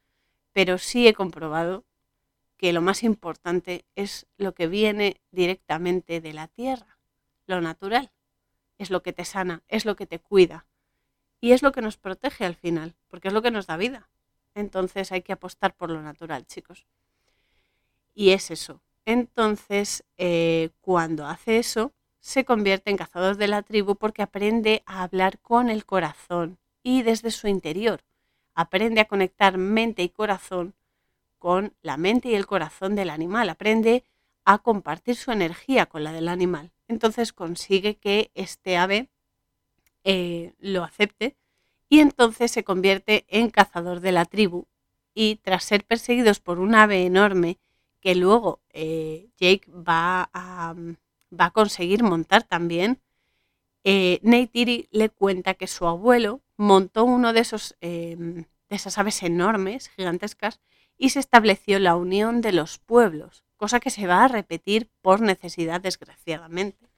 pero 0.52 0.78
sí 0.78 1.06
he 1.06 1.14
comprobado 1.14 1.84
que 2.60 2.74
lo 2.74 2.82
más 2.82 3.04
importante 3.04 3.86
es 3.96 4.26
lo 4.36 4.52
que 4.52 4.66
viene 4.66 5.22
directamente 5.30 6.20
de 6.20 6.34
la 6.34 6.46
tierra, 6.46 6.98
lo 7.46 7.62
natural. 7.62 8.12
Es 8.76 8.90
lo 8.90 9.02
que 9.02 9.14
te 9.14 9.24
sana, 9.24 9.62
es 9.68 9.86
lo 9.86 9.96
que 9.96 10.04
te 10.04 10.18
cuida 10.18 10.66
y 11.40 11.52
es 11.52 11.62
lo 11.62 11.72
que 11.72 11.80
nos 11.80 11.96
protege 11.96 12.44
al 12.44 12.56
final, 12.56 12.94
porque 13.08 13.28
es 13.28 13.34
lo 13.34 13.40
que 13.40 13.50
nos 13.50 13.66
da 13.66 13.78
vida. 13.78 14.10
Entonces 14.54 15.10
hay 15.10 15.22
que 15.22 15.32
apostar 15.32 15.74
por 15.74 15.88
lo 15.88 16.02
natural, 16.02 16.44
chicos. 16.44 16.84
Y 18.12 18.32
es 18.32 18.50
eso. 18.50 18.82
Entonces, 19.06 20.04
eh, 20.18 20.68
cuando 20.82 21.26
hace 21.26 21.56
eso, 21.56 21.94
se 22.18 22.44
convierte 22.44 22.90
en 22.90 22.98
cazador 22.98 23.38
de 23.38 23.48
la 23.48 23.62
tribu 23.62 23.96
porque 23.96 24.20
aprende 24.20 24.82
a 24.84 25.02
hablar 25.02 25.38
con 25.38 25.70
el 25.70 25.86
corazón 25.86 26.58
y 26.82 27.04
desde 27.04 27.30
su 27.30 27.48
interior. 27.48 28.02
Aprende 28.54 29.00
a 29.00 29.06
conectar 29.06 29.56
mente 29.56 30.02
y 30.02 30.10
corazón 30.10 30.74
con 31.40 31.74
la 31.82 31.96
mente 31.96 32.28
y 32.28 32.34
el 32.36 32.46
corazón 32.46 32.94
del 32.94 33.10
animal, 33.10 33.48
aprende 33.48 34.04
a 34.44 34.58
compartir 34.58 35.16
su 35.16 35.32
energía 35.32 35.86
con 35.86 36.04
la 36.04 36.12
del 36.12 36.28
animal. 36.28 36.70
Entonces 36.86 37.32
consigue 37.32 37.96
que 37.96 38.30
este 38.34 38.76
ave 38.76 39.08
eh, 40.04 40.52
lo 40.60 40.84
acepte 40.84 41.36
y 41.88 42.00
entonces 42.00 42.52
se 42.52 42.62
convierte 42.62 43.24
en 43.28 43.50
cazador 43.50 44.00
de 44.00 44.12
la 44.12 44.26
tribu. 44.26 44.66
Y 45.14 45.36
tras 45.36 45.64
ser 45.64 45.84
perseguidos 45.84 46.38
por 46.38 46.60
un 46.60 46.74
ave 46.74 47.04
enorme 47.04 47.58
que 48.00 48.14
luego 48.14 48.60
eh, 48.70 49.28
Jake 49.38 49.70
va 49.70 50.30
a, 50.32 50.74
va 51.38 51.44
a, 51.46 51.50
conseguir 51.50 52.02
montar 52.02 52.44
también, 52.44 53.00
eh, 53.82 54.20
Neytiri 54.22 54.88
le 54.90 55.08
cuenta 55.08 55.54
que 55.54 55.66
su 55.66 55.86
abuelo 55.86 56.42
montó 56.56 57.04
uno 57.04 57.32
de, 57.32 57.40
esos, 57.40 57.76
em, 57.80 58.44
de 58.68 58.76
esas 58.76 58.98
aves 58.98 59.22
enormes, 59.22 59.88
gigantescas, 59.88 60.60
y 61.00 61.08
se 61.08 61.18
estableció 61.18 61.78
la 61.78 61.96
unión 61.96 62.42
de 62.42 62.52
los 62.52 62.76
pueblos, 62.76 63.42
cosa 63.56 63.80
que 63.80 63.88
se 63.88 64.06
va 64.06 64.22
a 64.22 64.28
repetir 64.28 64.90
por 65.00 65.22
necesidad, 65.22 65.80
desgraciadamente. 65.80 66.90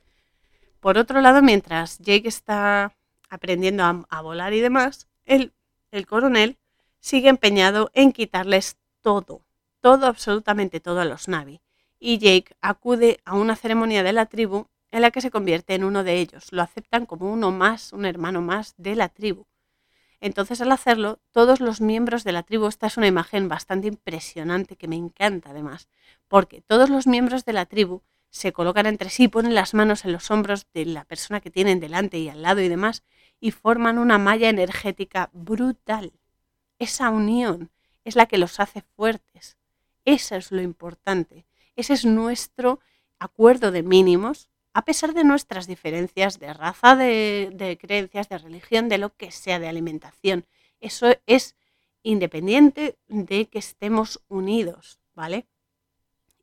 Por 0.80 0.98
otro 0.98 1.20
lado, 1.20 1.40
mientras 1.40 1.98
Jake 2.00 2.26
está 2.26 2.96
aprendiendo 3.30 3.84
a, 3.84 4.20
volar 4.20 4.54
y 4.54 4.60
demás, 4.60 5.06
el, 5.24 5.52
el 5.92 6.08
coronel 6.08 6.58
sigue 6.98 7.28
empeñado 7.28 7.92
en 7.94 8.10
quitarles 8.10 8.76
todo, 9.02 9.42
todo, 9.80 10.06
absolutamente 10.06 10.80
todo 10.80 11.00
a 11.00 11.04
los 11.04 11.28
Navi. 11.28 11.60
Y 12.00 12.18
Jake 12.18 12.56
acude 12.60 13.20
a 13.24 13.36
una 13.36 13.54
ceremonia 13.54 14.02
de 14.02 14.12
la 14.12 14.26
tribu 14.26 14.66
en 14.90 15.02
la 15.02 15.12
que 15.12 15.20
se 15.20 15.30
convierte 15.30 15.76
en 15.76 15.84
uno 15.84 16.02
de 16.02 16.18
ellos. 16.18 16.50
Lo 16.50 16.62
aceptan 16.62 17.06
como 17.06 17.32
uno 17.32 17.52
más, 17.52 17.92
un 17.92 18.04
hermano 18.04 18.42
más 18.42 18.74
de 18.78 18.96
la 18.96 19.08
tribu. 19.08 19.46
Entonces 20.22 20.60
al 20.60 20.70
hacerlo, 20.70 21.18
todos 21.32 21.58
los 21.58 21.80
miembros 21.80 22.22
de 22.22 22.30
la 22.30 22.44
tribu, 22.44 22.68
esta 22.68 22.86
es 22.86 22.96
una 22.96 23.08
imagen 23.08 23.48
bastante 23.48 23.88
impresionante 23.88 24.76
que 24.76 24.86
me 24.86 24.94
encanta 24.94 25.50
además, 25.50 25.88
porque 26.28 26.60
todos 26.60 26.90
los 26.90 27.08
miembros 27.08 27.44
de 27.44 27.52
la 27.52 27.66
tribu 27.66 28.02
se 28.30 28.52
colocan 28.52 28.86
entre 28.86 29.10
sí, 29.10 29.26
ponen 29.26 29.56
las 29.56 29.74
manos 29.74 30.04
en 30.04 30.12
los 30.12 30.30
hombros 30.30 30.68
de 30.74 30.86
la 30.86 31.04
persona 31.04 31.40
que 31.40 31.50
tienen 31.50 31.80
delante 31.80 32.18
y 32.18 32.28
al 32.28 32.40
lado 32.40 32.60
y 32.60 32.68
demás, 32.68 33.02
y 33.40 33.50
forman 33.50 33.98
una 33.98 34.16
malla 34.16 34.48
energética 34.48 35.28
brutal. 35.32 36.12
Esa 36.78 37.10
unión 37.10 37.72
es 38.04 38.14
la 38.14 38.26
que 38.26 38.38
los 38.38 38.60
hace 38.60 38.82
fuertes. 38.94 39.56
Eso 40.04 40.36
es 40.36 40.52
lo 40.52 40.62
importante. 40.62 41.46
Ese 41.74 41.94
es 41.94 42.04
nuestro 42.04 42.78
acuerdo 43.18 43.72
de 43.72 43.82
mínimos 43.82 44.48
a 44.74 44.84
pesar 44.84 45.12
de 45.12 45.24
nuestras 45.24 45.66
diferencias 45.66 46.38
de 46.38 46.52
raza, 46.54 46.96
de, 46.96 47.78
creencias, 47.80 48.28
de 48.28 48.38
religión, 48.38 48.88
de 48.88 48.98
lo 48.98 49.14
que 49.14 49.30
sea, 49.30 49.58
de 49.58 49.68
alimentación. 49.68 50.46
Eso 50.80 51.14
es 51.26 51.56
independiente 52.02 52.96
de 53.08 53.46
que 53.46 53.58
estemos 53.58 54.22
unidos, 54.28 54.98
¿vale? 55.14 55.46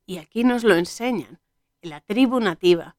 Y 0.05 0.17
aquí 0.17 0.43
nos 0.43 0.63
lo 0.63 0.75
enseñan. 0.75 1.39
La 1.81 2.01
tribu 2.01 2.39
nativa 2.39 2.95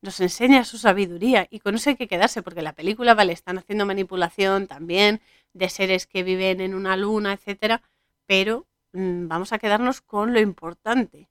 nos 0.00 0.20
enseña 0.20 0.64
su 0.64 0.78
sabiduría 0.78 1.46
y 1.48 1.60
con 1.60 1.76
eso 1.76 1.90
hay 1.90 1.96
que 1.96 2.08
quedarse 2.08 2.42
porque 2.42 2.60
la 2.60 2.72
película, 2.72 3.14
vale, 3.14 3.32
están 3.32 3.58
haciendo 3.58 3.86
manipulación 3.86 4.66
también 4.66 5.20
de 5.52 5.68
seres 5.68 6.06
que 6.06 6.24
viven 6.24 6.60
en 6.60 6.74
una 6.74 6.96
luna, 6.96 7.32
etcétera, 7.32 7.82
pero 8.26 8.66
mm, 8.92 9.28
vamos 9.28 9.52
a 9.52 9.58
quedarnos 9.58 10.00
con 10.00 10.32
lo 10.32 10.40
importante, 10.40 11.28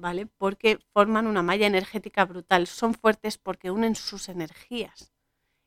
¿vale? 0.00 0.26
Porque 0.26 0.78
forman 0.92 1.26
una 1.26 1.42
malla 1.42 1.66
energética 1.66 2.24
brutal, 2.24 2.66
son 2.66 2.94
fuertes 2.94 3.38
porque 3.38 3.70
unen 3.70 3.94
sus 3.94 4.28
energías. 4.28 5.12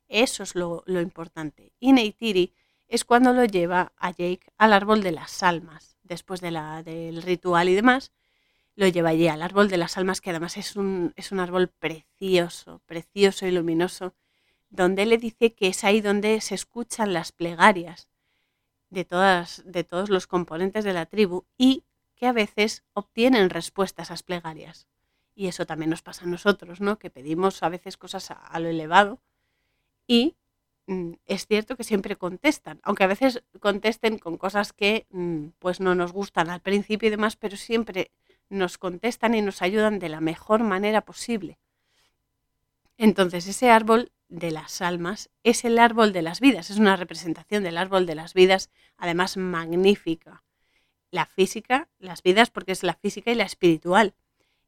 Eso 0.08 0.42
es 0.42 0.54
lo, 0.54 0.84
importante. 0.86 1.72
Y 1.80 1.92
Neytiri 1.92 2.52
es 2.88 3.04
cuando 3.04 3.32
lo 3.32 3.44
lleva 3.44 3.92
a 3.96 4.10
Jake 4.10 4.52
al 4.58 4.72
árbol 4.72 5.02
de 5.02 5.12
las 5.12 5.42
almas, 5.42 5.96
después 6.02 6.40
de 6.40 6.50
la, 6.50 6.82
del 6.82 7.22
ritual 7.22 7.68
y 7.68 7.74
demás, 7.74 8.12
lo 8.76 8.88
lleva 8.88 9.10
allí 9.10 9.28
al 9.28 9.42
árbol 9.42 9.68
de 9.68 9.78
las 9.78 9.96
almas, 9.96 10.20
que 10.20 10.30
además 10.30 10.56
es 10.56 10.76
un, 10.76 11.12
es 11.16 11.32
un 11.32 11.40
árbol 11.40 11.68
precioso, 11.68 12.82
precioso 12.86 13.46
y 13.46 13.52
luminoso, 13.52 14.14
donde 14.68 15.06
le 15.06 15.16
dice 15.16 15.54
que 15.54 15.68
es 15.68 15.84
ahí 15.84 16.00
donde 16.00 16.40
se 16.40 16.56
escuchan 16.56 17.12
las 17.12 17.30
plegarias 17.30 18.08
de, 18.90 19.04
todas, 19.04 19.62
de 19.64 19.84
todos 19.84 20.10
los 20.10 20.26
componentes 20.26 20.84
de 20.84 20.92
la 20.92 21.06
tribu 21.06 21.44
y 21.56 21.84
que 22.16 22.26
a 22.26 22.32
veces 22.32 22.84
obtienen 22.92 23.50
respuestas 23.50 24.10
a 24.10 24.14
esas 24.14 24.22
plegarias. 24.22 24.86
Y 25.34 25.48
eso 25.48 25.66
también 25.66 25.90
nos 25.90 26.02
pasa 26.02 26.24
a 26.24 26.28
nosotros, 26.28 26.80
¿no? 26.80 26.98
Que 26.98 27.10
pedimos 27.10 27.62
a 27.62 27.68
veces 27.68 27.96
cosas 27.96 28.30
a, 28.30 28.60
lo 28.60 28.68
elevado 28.68 29.20
y 30.06 30.36
mm, 30.86 31.14
es 31.26 31.46
cierto 31.46 31.76
que 31.76 31.84
siempre 31.84 32.16
contestan, 32.16 32.80
aunque 32.84 33.04
a 33.04 33.08
veces 33.08 33.42
contesten 33.60 34.18
con 34.18 34.36
cosas 34.36 34.72
que 34.72 35.06
mm, 35.10 35.48
pues 35.58 35.80
no 35.80 35.94
nos 35.94 36.12
gustan 36.12 36.50
al 36.50 36.60
principio 36.60 37.08
y 37.08 37.10
demás, 37.10 37.36
pero 37.36 37.56
siempre 37.56 38.12
nos 38.48 38.78
contestan 38.78 39.34
y 39.34 39.42
nos 39.42 39.62
ayudan 39.62 39.98
de 39.98 40.08
la 40.08 40.20
mejor 40.20 40.62
manera 40.62 41.00
posible. 41.00 41.58
Entonces, 42.96 43.48
ese 43.48 43.70
árbol 43.70 44.12
de 44.28 44.52
las 44.52 44.80
almas 44.82 45.30
es 45.42 45.64
el 45.64 45.78
árbol 45.80 46.12
de 46.12 46.22
las 46.22 46.40
vidas, 46.40 46.70
es 46.70 46.78
una 46.78 46.94
representación 46.96 47.64
del 47.64 47.78
árbol 47.78 48.06
de 48.06 48.14
las 48.14 48.34
vidas, 48.34 48.70
además 48.98 49.36
magnífica 49.36 50.44
la 51.14 51.26
física, 51.26 51.88
las 52.00 52.22
vidas, 52.22 52.50
porque 52.50 52.72
es 52.72 52.82
la 52.82 52.94
física 52.94 53.30
y 53.30 53.36
la 53.36 53.44
espiritual. 53.44 54.14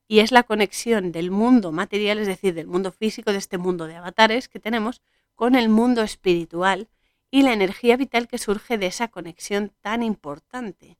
Y 0.07 0.21
es 0.21 0.31
la 0.31 0.45
conexión 0.45 1.11
del 1.11 1.33
mundo 1.33 1.73
material, 1.73 2.21
es 2.21 2.29
decir, 2.29 2.55
del 2.55 2.69
mundo 2.69 2.93
físico, 2.93 3.33
de 3.33 3.39
este 3.39 3.59
mundo 3.59 3.89
de 3.89 3.97
avatares 3.97 4.49
que 4.49 4.61
tenemos, 4.61 5.03
con 5.35 5.57
el 5.57 5.69
mundo 5.69 6.03
espiritual 6.03 6.89
y 7.33 7.43
la 7.43 7.53
energía 7.53 7.97
vital 7.97 8.29
que 8.29 8.39
surge 8.39 8.79
de 8.79 8.87
esa 8.87 9.09
conexión 9.09 9.73
tan 9.81 10.05
importante. 10.05 10.99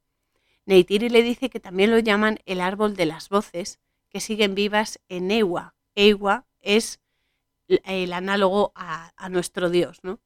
Neytiri 0.65 1.09
le 1.09 1.23
dice 1.23 1.49
que 1.49 1.61
también 1.61 1.93
lo 1.93 2.01
llaman 2.01 2.41
el 2.45 2.61
árbol 2.61 2.97
de 2.97 3.07
las 3.07 3.29
voces, 3.29 3.79
que 4.09 4.19
siguen 4.19 4.57
vivas 4.57 4.99
en 5.09 5.31
Ewa. 5.31 5.77
Ewa 5.95 6.45
es 6.61 6.99
el 7.69 8.13
análogo 8.13 8.73
a, 8.75 9.13
a 9.17 9.29
nuestro 9.29 9.71
Dios, 9.71 10.01
¿no? 10.03 10.19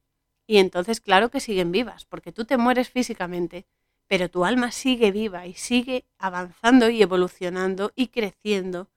Y 0.47 0.57
entonces, 0.57 1.01
claro 1.01 1.31
que 1.31 1.41
siguen 1.41 1.73
vivas, 1.73 2.07
porque 2.07 2.33
tú 2.33 2.47
te 2.47 2.57
mueres 2.57 2.89
físicamente, 2.89 3.67
pero 4.11 4.29
tu 4.29 4.45
alma 4.45 4.73
sigue 4.73 5.13
viva 5.13 5.47
y 5.47 5.55
sigue 5.55 6.05
avanzando 6.19 6.91
y 6.91 7.01
evolucionando 7.01 7.93
y 7.95 8.09
creciendo 8.09 8.91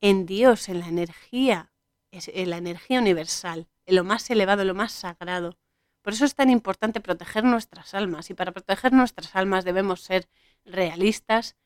en 0.00 0.24
Dios, 0.24 0.68
en 0.68 0.78
la 0.78 0.86
energía, 0.86 1.72
en 2.12 2.50
la 2.50 2.58
energía 2.58 3.00
universal, 3.00 3.66
en 3.86 3.96
lo 3.96 4.04
más 4.04 4.30
elevado, 4.30 4.62
en 4.62 4.68
lo 4.68 4.74
más 4.74 4.92
sagrado. 4.92 5.58
Por 6.00 6.12
eso 6.12 6.24
es 6.24 6.36
tan 6.36 6.48
importante 6.48 7.00
proteger 7.00 7.42
nuestras 7.42 7.92
almas 7.92 8.30
y 8.30 8.34
para 8.34 8.52
proteger 8.52 8.92
nuestras 8.92 9.34
almas 9.34 9.64
debemos 9.64 10.02
ser 10.02 10.28
realistas 10.64 11.56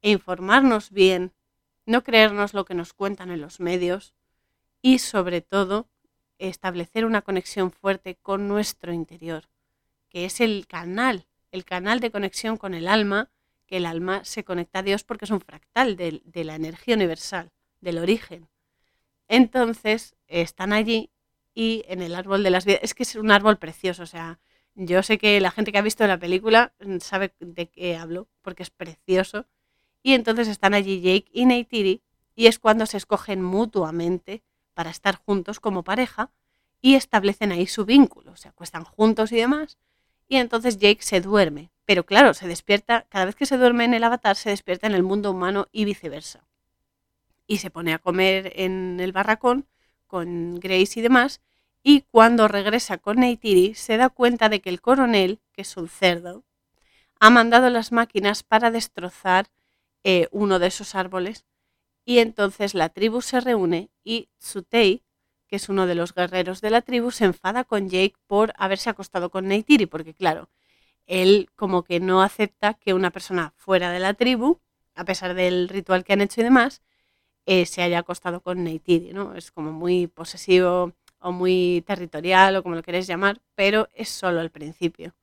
e 0.00 0.10
informarnos 0.10 0.92
bien, 0.92 1.34
no 1.84 2.04
creernos 2.04 2.54
lo 2.54 2.64
que 2.64 2.72
nos 2.72 2.94
cuentan 2.94 3.32
en 3.32 3.42
los 3.42 3.60
medios 3.60 4.14
y 4.80 5.00
sobre 5.00 5.42
todo 5.42 5.90
establecer 6.38 7.04
una 7.04 7.20
conexión 7.20 7.70
fuerte 7.70 8.14
con 8.14 8.48
nuestro 8.48 8.94
interior, 8.94 9.50
que 10.08 10.24
es 10.24 10.40
el 10.40 10.66
canal 10.66 11.26
el 11.54 11.64
canal 11.64 12.00
de 12.00 12.10
conexión 12.10 12.56
con 12.56 12.74
el 12.74 12.88
alma, 12.88 13.30
que 13.66 13.76
el 13.76 13.86
alma 13.86 14.24
se 14.24 14.42
conecta 14.42 14.80
a 14.80 14.82
Dios 14.82 15.04
porque 15.04 15.24
es 15.24 15.30
un 15.30 15.40
fractal 15.40 15.96
de, 15.96 16.20
la 16.44 16.56
energía 16.56 16.96
universal, 16.96 17.52
del 17.80 17.98
origen. 17.98 18.48
Entonces, 19.28 20.16
están 20.26 20.72
allí 20.72 21.10
y 21.54 21.84
en 21.86 22.02
el 22.02 22.16
árbol 22.16 22.42
de 22.42 22.50
las 22.50 22.64
vidas, 22.64 22.80
es 22.82 22.92
que 22.92 23.04
es 23.04 23.14
un 23.14 23.30
árbol 23.30 23.58
precioso, 23.58 24.02
o 24.02 24.06
sea, 24.06 24.40
yo 24.74 25.04
sé 25.04 25.16
que 25.16 25.40
la 25.40 25.52
gente 25.52 25.70
que 25.70 25.78
ha 25.78 25.82
visto 25.82 26.04
la 26.08 26.18
película 26.18 26.72
sabe 26.98 27.32
de 27.38 27.68
qué 27.68 27.96
hablo, 27.96 28.26
porque 28.42 28.64
es 28.64 28.70
precioso. 28.70 29.46
Y 30.02 30.14
entonces 30.14 30.48
están 30.48 30.74
allí 30.74 31.00
Jake 31.00 31.30
y 31.32 31.46
Neytiri 31.46 32.02
y 32.34 32.48
es 32.48 32.58
cuando 32.58 32.84
se 32.86 32.96
escogen 32.96 33.40
mutuamente 33.40 34.42
para 34.74 34.90
estar 34.90 35.14
juntos 35.24 35.60
como 35.60 35.84
pareja 35.84 36.32
y 36.80 36.96
establecen 36.96 37.52
ahí 37.52 37.68
su 37.68 37.84
vínculo, 37.84 38.34
se 38.34 38.48
acuestan 38.48 38.82
juntos 38.82 39.30
y 39.30 39.36
demás, 39.36 39.78
y 40.34 40.38
entonces 40.38 40.78
Jake 40.78 41.00
se 41.02 41.20
duerme. 41.20 41.70
Pero 41.84 42.04
claro, 42.04 42.34
se 42.34 42.48
despierta, 42.48 43.06
cada 43.08 43.26
vez 43.26 43.36
que 43.36 43.46
se 43.46 43.56
duerme 43.56 43.84
en 43.84 43.94
el 43.94 44.02
avatar, 44.02 44.34
se 44.34 44.50
despierta 44.50 44.88
en 44.88 44.94
el 44.94 45.04
mundo 45.04 45.30
humano 45.30 45.68
y 45.70 45.84
viceversa. 45.84 46.44
Y 47.46 47.58
se 47.58 47.70
pone 47.70 47.94
a 47.94 48.00
comer 48.00 48.52
en 48.56 48.98
el 48.98 49.12
barracón 49.12 49.68
con 50.08 50.58
Grace 50.58 50.98
y 50.98 51.02
demás. 51.02 51.40
Y 51.84 52.00
cuando 52.10 52.48
regresa 52.48 52.98
con 52.98 53.20
Neytiri, 53.20 53.74
se 53.76 53.96
da 53.96 54.08
cuenta 54.08 54.48
de 54.48 54.60
que 54.60 54.70
el 54.70 54.80
coronel, 54.80 55.38
que 55.52 55.62
es 55.62 55.76
un 55.76 55.88
cerdo, 55.88 56.42
ha 57.20 57.30
mandado 57.30 57.70
las 57.70 57.92
máquinas 57.92 58.42
para 58.42 58.72
destrozar 58.72 59.46
eh, 60.02 60.26
uno 60.32 60.58
de 60.58 60.66
esos 60.66 60.96
árboles. 60.96 61.44
Y 62.04 62.18
entonces 62.18 62.74
la 62.74 62.88
tribu 62.88 63.22
se 63.22 63.38
reúne 63.40 63.88
y 64.02 64.30
Tsutei, 64.40 65.04
que 65.46 65.56
es 65.56 65.68
uno 65.68 65.86
de 65.86 65.94
los 65.94 66.14
guerreros 66.14 66.60
de 66.60 66.70
la 66.70 66.82
tribu, 66.82 67.10
se 67.10 67.24
enfada 67.24 67.64
con 67.64 67.88
Jake 67.88 68.14
por 68.26 68.52
haberse 68.56 68.90
acostado 68.90 69.30
con 69.30 69.48
Neytiri, 69.48 69.86
porque 69.86 70.14
claro, 70.14 70.48
él 71.06 71.50
como 71.56 71.82
que 71.84 72.00
no 72.00 72.22
acepta 72.22 72.74
que 72.74 72.94
una 72.94 73.10
persona 73.10 73.52
fuera 73.56 73.90
de 73.90 74.00
la 74.00 74.14
tribu, 74.14 74.60
a 74.94 75.04
pesar 75.04 75.34
del 75.34 75.68
ritual 75.68 76.04
que 76.04 76.12
han 76.12 76.20
hecho 76.20 76.40
y 76.40 76.44
demás, 76.44 76.82
eh, 77.46 77.66
se 77.66 77.82
haya 77.82 77.98
acostado 77.98 78.40
con 78.40 78.64
Neytiri, 78.64 79.12
¿no? 79.12 79.34
Es 79.34 79.50
como 79.50 79.72
muy 79.72 80.06
posesivo 80.06 80.92
o 81.18 81.32
muy 81.32 81.82
territorial 81.86 82.56
o 82.56 82.62
como 82.62 82.74
lo 82.74 82.82
queréis 82.82 83.06
llamar, 83.06 83.40
pero 83.54 83.88
es 83.94 84.08
solo 84.08 84.40
al 84.40 84.50
principio. 84.50 85.14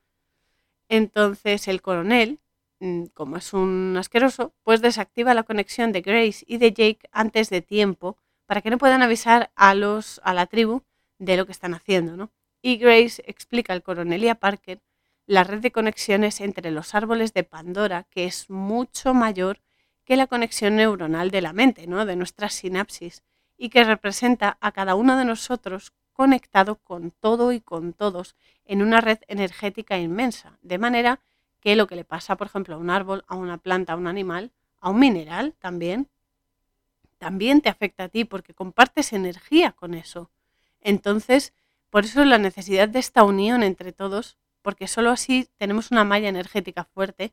Entonces 0.90 1.68
el 1.68 1.82
coronel, 1.82 2.40
mm, 2.80 3.06
como 3.14 3.38
es 3.38 3.54
un 3.54 3.96
asqueroso, 3.98 4.54
pues 4.64 4.82
desactiva 4.82 5.34
la 5.34 5.44
conexión 5.44 5.92
de 5.92 6.02
Grace 6.02 6.44
y 6.48 6.58
de 6.58 6.74
Jake 6.74 7.10
antes 7.12 7.50
de 7.50 7.62
tiempo 7.62 8.18
para 8.52 8.62
que 8.62 8.70
no 8.70 8.78
puedan 8.78 9.02
avisar 9.02 9.50
a, 9.56 9.74
los, 9.74 10.20
a 10.26 10.34
la 10.34 10.46
tribu 10.46 10.82
de 11.20 11.38
lo 11.38 11.46
que 11.46 11.54
están 11.54 11.74
haciendo. 11.74 12.18
¿no? 12.18 12.32
Y 12.62 12.76
Grace 12.76 13.24
explica 13.26 13.72
al 13.72 13.82
coronel 13.82 14.26
y 14.26 14.28
a 14.28 14.36
Parker 14.36 14.82
la 15.26 15.46
red 15.46 15.62
de 15.62 15.72
conexiones 15.72 16.42
entre 16.42 16.70
los 16.70 16.94
árboles 16.94 17.34
de 17.34 17.46
Pandora, 17.46 18.08
que 18.10 18.26
es 18.26 18.50
mucho 18.50 19.14
mayor 19.14 19.62
que 20.04 20.18
la 20.18 20.28
conexión 20.28 20.76
neuronal 20.76 21.32
de 21.32 21.40
la 21.40 21.54
mente, 21.54 21.88
¿no? 21.88 22.06
de 22.06 22.18
nuestras 22.18 22.54
sinapsis, 22.54 23.24
y 23.58 23.70
que 23.70 23.86
representa 23.86 24.58
a 24.60 24.74
cada 24.74 24.96
uno 24.96 25.18
de 25.18 25.24
nosotros 25.24 25.94
conectado 26.12 26.76
con 26.76 27.12
todo 27.12 27.54
y 27.54 27.62
con 27.62 27.94
todos 27.94 28.36
en 28.66 28.82
una 28.82 29.00
red 29.00 29.20
energética 29.30 29.98
inmensa, 29.98 30.60
de 30.62 30.78
manera 30.78 31.22
que 31.62 31.78
lo 31.78 31.88
que 31.88 31.96
le 31.96 32.04
pasa, 32.04 32.36
por 32.36 32.48
ejemplo, 32.48 32.76
a 32.76 32.80
un 32.80 32.90
árbol, 32.90 33.24
a 33.28 33.38
una 33.38 33.60
planta, 33.60 33.94
a 33.94 33.96
un 33.96 34.08
animal, 34.08 34.52
a 34.82 34.90
un 34.90 35.00
mineral 35.00 35.56
también, 35.58 36.10
también 37.22 37.62
te 37.62 37.70
afecta 37.70 38.06
a 38.06 38.10
ti 38.10 38.26
porque 38.26 38.56
compartes 38.56 39.14
energía 39.14 39.74
con 39.74 39.94
eso. 39.94 40.32
Entonces, 40.80 41.54
por 41.92 42.06
eso 42.06 42.26
la 42.26 42.40
necesidad 42.40 42.90
de 42.90 42.98
esta 42.98 43.24
unión 43.24 43.62
entre 43.62 43.92
todos, 43.92 44.40
porque 44.64 44.88
solo 44.88 45.12
así 45.12 45.48
tenemos 45.58 45.92
una 45.92 46.04
malla 46.04 46.30
energética 46.30 46.84
fuerte 46.84 47.32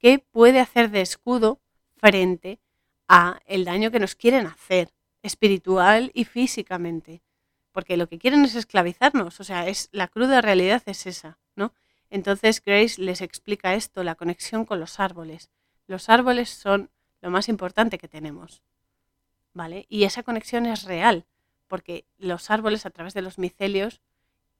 que 0.00 0.18
puede 0.18 0.58
hacer 0.58 0.90
de 0.90 1.02
escudo 1.02 1.60
frente 1.98 2.58
a 3.06 3.40
el 3.46 3.64
daño 3.64 3.92
que 3.92 4.00
nos 4.00 4.16
quieren 4.16 4.48
hacer, 4.48 4.92
espiritual 5.22 6.10
y 6.14 6.24
físicamente. 6.24 7.22
Porque 7.70 7.96
lo 7.96 8.08
que 8.08 8.18
quieren 8.18 8.44
es 8.44 8.56
esclavizarnos, 8.56 9.38
o 9.38 9.44
sea, 9.44 9.68
es 9.68 9.88
la 9.92 10.08
cruda 10.08 10.40
realidad 10.40 10.82
es 10.86 11.06
esa, 11.06 11.38
¿no? 11.54 11.72
Entonces 12.10 12.60
Grace 12.60 13.00
les 13.00 13.20
explica 13.20 13.76
esto, 13.76 14.02
la 14.02 14.16
conexión 14.16 14.64
con 14.64 14.80
los 14.80 14.98
árboles. 14.98 15.48
Los 15.86 16.08
árboles 16.08 16.50
son 16.50 16.90
lo 17.20 17.30
más 17.30 17.48
importante 17.48 17.98
que 17.98 18.08
tenemos. 18.08 18.62
Y 19.88 20.04
esa 20.04 20.22
conexión 20.22 20.66
es 20.66 20.84
real, 20.84 21.26
porque 21.66 22.06
los 22.16 22.50
árboles 22.50 22.86
a 22.86 22.90
través 22.90 23.14
de 23.14 23.22
los 23.22 23.38
micelios 23.38 24.00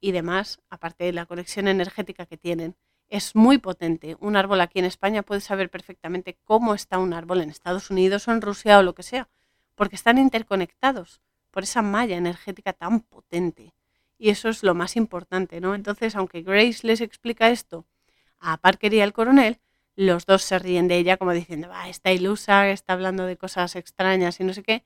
y 0.01 0.11
demás, 0.11 0.59
aparte 0.69 1.05
de 1.05 1.13
la 1.13 1.25
conexión 1.25 1.67
energética 1.67 2.25
que 2.25 2.37
tienen, 2.37 2.75
es 3.07 3.35
muy 3.35 3.57
potente. 3.57 4.17
Un 4.19 4.35
árbol 4.35 4.61
aquí 4.61 4.79
en 4.79 4.85
España 4.85 5.23
puede 5.23 5.41
saber 5.41 5.69
perfectamente 5.69 6.37
cómo 6.43 6.75
está 6.75 6.99
un 6.99 7.13
árbol 7.13 7.41
en 7.41 7.49
Estados 7.49 7.89
Unidos 7.89 8.27
o 8.27 8.31
en 8.31 8.41
Rusia 8.41 8.79
o 8.79 8.83
lo 8.83 8.93
que 8.93 9.03
sea, 9.03 9.29
porque 9.75 9.95
están 9.95 10.17
interconectados 10.17 11.21
por 11.49 11.63
esa 11.63 11.81
malla 11.81 12.17
energética 12.17 12.73
tan 12.73 12.99
potente. 12.99 13.73
Y 14.17 14.29
eso 14.29 14.49
es 14.49 14.63
lo 14.63 14.75
más 14.75 14.95
importante, 14.95 15.61
¿no? 15.61 15.75
Entonces, 15.75 16.15
aunque 16.15 16.41
Grace 16.41 16.85
les 16.85 17.01
explica 17.01 17.49
esto 17.49 17.85
a 18.39 18.57
Parker 18.57 18.93
y 18.93 19.01
al 19.01 19.13
coronel, 19.13 19.59
los 19.99 20.25
dos 20.25 20.43
se 20.43 20.57
ríen 20.57 20.87
de 20.87 20.97
ella 20.97 21.17
como 21.17 21.33
diciendo, 21.33 21.69
está 21.85 22.13
ilusa, 22.13 22.69
está 22.69 22.93
hablando 22.93 23.25
de 23.25 23.35
cosas 23.35 23.75
extrañas 23.75 24.39
y 24.39 24.45
no 24.45 24.53
sé 24.53 24.63
qué. 24.63 24.85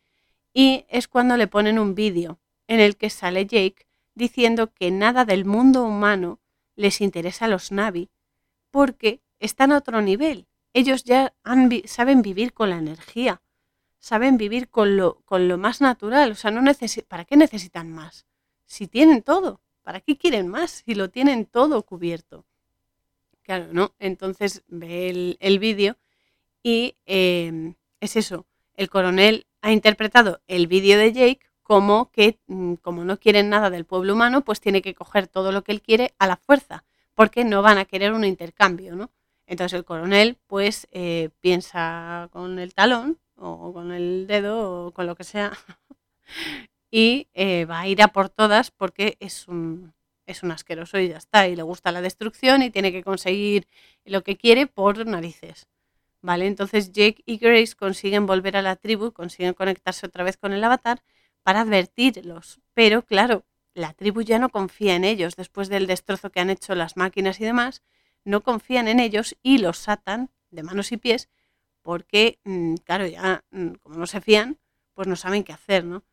Y 0.56 0.86
es 0.90 1.08
cuando 1.08 1.38
le 1.38 1.46
ponen 1.46 1.78
un 1.78 1.94
vídeo 1.94 2.40
en 2.68 2.80
el 2.80 2.98
que 2.98 3.12
sale 3.12 3.46
Jake 3.46 3.86
diciendo 4.16 4.74
que 4.74 4.90
nada 4.90 5.24
del 5.24 5.46
mundo 5.46 5.84
humano 5.84 6.40
les 6.76 7.00
interesa 7.00 7.46
a 7.46 7.48
los 7.48 7.72
Navi 7.72 8.10
porque 8.72 9.22
están 9.38 9.72
a 9.72 9.78
otro 9.78 10.02
nivel. 10.02 10.48
Ellos 10.74 11.04
ya 11.04 11.36
saben 11.86 12.24
vivir 12.24 12.54
con 12.54 12.72
la 12.72 12.78
energía, 12.78 13.44
saben 14.00 14.38
vivir 14.38 14.68
con 14.68 14.98
lo, 14.98 15.22
con 15.26 15.48
lo 15.48 15.60
más 15.60 15.80
natural. 15.80 16.32
O 16.32 16.36
sea, 16.36 16.50
no 16.50 16.64
¿para 17.08 17.26
qué 17.26 17.38
necesitan 17.38 17.92
más? 17.92 18.26
Si 18.66 18.88
tienen 18.88 19.22
todo, 19.22 19.62
¿para 19.84 20.02
qué 20.02 20.18
quieren 20.18 20.48
más? 20.48 20.82
Si 20.84 20.96
lo 20.96 21.12
tienen 21.12 21.46
todo 21.46 21.84
cubierto. 21.84 22.48
Claro, 23.44 23.68
¿no? 23.72 23.94
Entonces 24.00 24.64
ve 24.68 25.38
el, 25.40 25.60
vídeo 25.60 25.98
y 26.64 26.96
em, 27.06 27.76
es 28.00 28.16
eso. 28.16 28.46
El 28.76 28.90
coronel 28.90 29.48
ha 29.62 29.72
interpretado 29.72 30.42
el 30.48 30.68
vídeo 30.68 30.98
de 30.98 31.12
Jake 31.14 31.42
como 31.62 32.10
que, 32.12 32.40
mm, 32.48 32.76
como 32.76 33.04
no 33.06 33.20
quieren 33.20 33.50
nada 33.50 33.70
del 33.70 33.86
pueblo 33.86 34.14
humano, 34.14 34.42
pues 34.46 34.62
tiene 34.62 34.82
que 34.82 34.96
coger 34.96 35.28
todo 35.28 35.52
lo 35.52 35.64
que 35.64 35.74
él 35.74 35.82
quiere 35.82 36.14
a 36.20 36.28
la 36.28 36.38
fuerza, 36.38 36.86
porque 37.16 37.44
no 37.46 37.62
van 37.62 37.78
a 37.78 37.86
querer 37.86 38.14
un 38.14 38.26
intercambio, 38.26 38.96
¿no? 38.96 39.12
Entonces 39.46 39.78
el 39.78 39.86
coronel, 39.86 40.38
pues, 40.48 40.88
eh, 40.92 41.30
piensa 41.42 42.30
con 42.32 42.60
el 42.60 42.74
talón 42.74 43.20
o 43.36 43.74
con 43.74 43.92
el 43.92 44.28
dedo 44.28 44.88
o 44.88 44.92
con 44.94 45.08
lo 45.08 45.16
que 45.16 45.24
sea 45.26 45.52
y 46.92 47.28
eh, 47.34 47.66
va 47.66 47.82
a 47.82 47.88
ir 47.88 48.02
a 48.02 48.10
por 48.10 48.30
todas 48.30 48.72
porque 48.72 49.18
es 49.20 49.48
un, 49.48 49.94
es 50.26 50.44
un 50.44 50.52
asqueroso 50.52 51.00
y 51.00 51.10
ya 51.10 51.18
está, 51.18 51.48
y 51.48 51.56
le 51.56 51.64
gusta 51.64 51.92
la 51.92 52.02
destrucción 52.02 52.62
y 52.62 52.70
tiene 52.70 52.92
que 52.92 53.04
conseguir 53.04 53.68
lo 54.06 54.24
que 54.24 54.38
quiere 54.38 54.68
por 54.68 55.06
narices. 55.06 55.68
¿Vale? 56.22 56.48
Entonces 56.48 56.92
Jake 56.94 57.22
y 57.26 57.38
Grace 57.38 57.76
consiguen 57.76 58.26
volver 58.26 58.56
a 58.56 58.62
la 58.62 58.78
tribu, 58.78 59.12
consiguen 59.12 59.54
conectarse 59.54 60.06
otra 60.06 60.24
vez 60.24 60.38
con 60.38 60.54
el 60.54 60.64
avatar 60.64 61.04
para 61.44 61.62
advertirlos. 61.62 62.62
Pero 62.74 63.02
claro, 63.04 63.46
la 63.74 63.94
tribu 63.94 64.22
ya 64.22 64.40
no 64.40 64.50
confía 64.50 64.96
en 64.96 65.04
ellos 65.04 65.36
después 65.36 65.68
del 65.68 65.88
destrozo 65.88 66.30
que 66.32 66.40
han 66.40 66.50
hecho 66.50 66.76
las 66.76 66.96
máquinas 66.96 67.42
y 67.42 67.46
demás, 67.46 67.82
no 68.24 68.42
confían 68.42 68.88
en 68.88 69.00
ellos 69.02 69.36
y 69.44 69.58
los 69.58 69.90
atan 69.90 70.30
de 70.50 70.64
manos 70.64 70.92
y 70.94 70.98
pies 70.98 71.30
porque, 71.84 72.40
mm, 72.46 72.76
claro, 72.86 73.06
ya 73.08 73.44
mm, 73.52 73.74
como 73.82 73.98
no 73.98 74.08
se 74.08 74.22
fían, 74.22 74.60
pues 74.94 75.08
no 75.08 75.16
saben 75.16 75.44
qué 75.44 75.54
hacer, 75.54 75.84
¿no? 75.86 76.04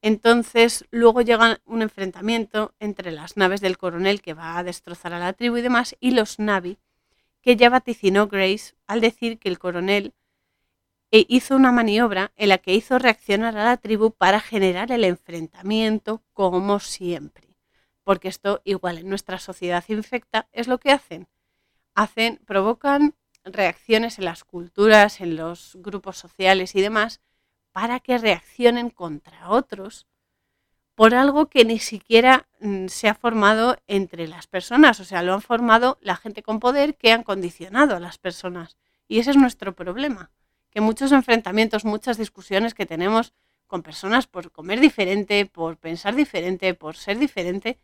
Entonces 0.00 0.84
luego 0.90 1.22
llega 1.22 1.60
un 1.64 1.82
enfrentamiento 1.82 2.74
entre 2.78 3.10
las 3.10 3.36
naves 3.36 3.60
del 3.60 3.78
coronel 3.78 4.22
que 4.22 4.34
va 4.34 4.56
a 4.56 4.62
destrozar 4.62 5.12
a 5.12 5.18
la 5.18 5.32
tribu 5.32 5.56
y 5.56 5.62
demás 5.62 5.96
y 6.00 6.12
los 6.12 6.38
Navi 6.38 6.78
que 7.42 7.56
ya 7.56 7.70
vaticinó 7.70 8.28
Grace 8.28 8.74
al 8.86 9.00
decir 9.00 9.38
que 9.38 9.48
el 9.48 9.58
coronel 9.58 10.14
e 11.10 11.24
hizo 11.28 11.56
una 11.56 11.72
maniobra 11.72 12.32
en 12.36 12.50
la 12.50 12.58
que 12.58 12.74
hizo 12.74 12.98
reaccionar 12.98 13.56
a 13.56 13.64
la 13.64 13.76
tribu 13.78 14.10
para 14.10 14.40
generar 14.40 14.92
el 14.92 15.04
enfrentamiento 15.04 16.22
como 16.32 16.80
siempre. 16.80 17.56
Porque 18.04 18.28
esto 18.28 18.60
igual 18.64 18.98
en 18.98 19.08
nuestra 19.08 19.38
sociedad 19.38 19.84
infecta 19.88 20.48
es 20.52 20.68
lo 20.68 20.78
que 20.78 20.90
hacen. 20.90 21.28
Hacen, 21.94 22.38
provocan 22.46 23.14
reacciones 23.44 24.18
en 24.18 24.26
las 24.26 24.44
culturas, 24.44 25.20
en 25.20 25.36
los 25.36 25.78
grupos 25.80 26.18
sociales 26.18 26.74
y 26.74 26.82
demás, 26.82 27.20
para 27.72 28.00
que 28.00 28.18
reaccionen 28.18 28.90
contra 28.90 29.50
otros 29.50 30.06
por 30.94 31.14
algo 31.14 31.46
que 31.46 31.64
ni 31.64 31.78
siquiera 31.78 32.48
mm, 32.58 32.88
se 32.88 33.08
ha 33.08 33.14
formado 33.14 33.76
entre 33.86 34.26
las 34.26 34.48
personas, 34.48 34.98
o 34.98 35.04
sea, 35.04 35.22
lo 35.22 35.32
han 35.32 35.42
formado 35.42 35.96
la 36.00 36.16
gente 36.16 36.42
con 36.42 36.58
poder 36.58 36.96
que 36.96 37.12
han 37.12 37.22
condicionado 37.22 37.94
a 37.94 38.00
las 38.00 38.18
personas. 38.18 38.76
Y 39.06 39.20
ese 39.20 39.30
es 39.30 39.36
nuestro 39.36 39.76
problema 39.76 40.32
que 40.70 40.80
muchos 40.80 41.12
enfrentamientos, 41.12 41.84
muchas 41.84 42.18
discusiones 42.18 42.74
que 42.74 42.84
tenemos 42.84 43.32
con 43.68 43.82
personas 43.82 44.26
por 44.26 44.50
comer 44.50 44.80
diferente, 44.80 45.46
por 45.46 45.76
pensar 45.76 46.16
diferente, 46.16 46.74
por 46.74 46.96
ser 46.96 47.18
diferente, 47.18 47.78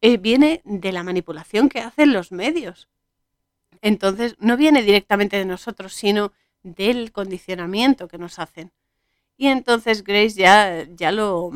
eh, 0.00 0.16
viene 0.16 0.62
de 0.64 0.90
la 0.90 1.04
manipulación 1.04 1.68
que 1.68 1.80
hacen 1.80 2.12
los 2.12 2.32
medios. 2.32 2.88
Entonces, 3.82 4.34
no 4.38 4.56
viene 4.56 4.82
directamente 4.82 5.36
de 5.36 5.44
nosotros, 5.44 5.94
sino 5.94 6.32
del 6.62 7.12
condicionamiento 7.12 8.08
que 8.08 8.18
nos 8.18 8.38
hacen. 8.38 8.72
Y 9.42 9.48
entonces 9.48 10.04
Grace 10.04 10.36
ya, 10.36 10.86
ya, 10.94 11.10
lo, 11.10 11.50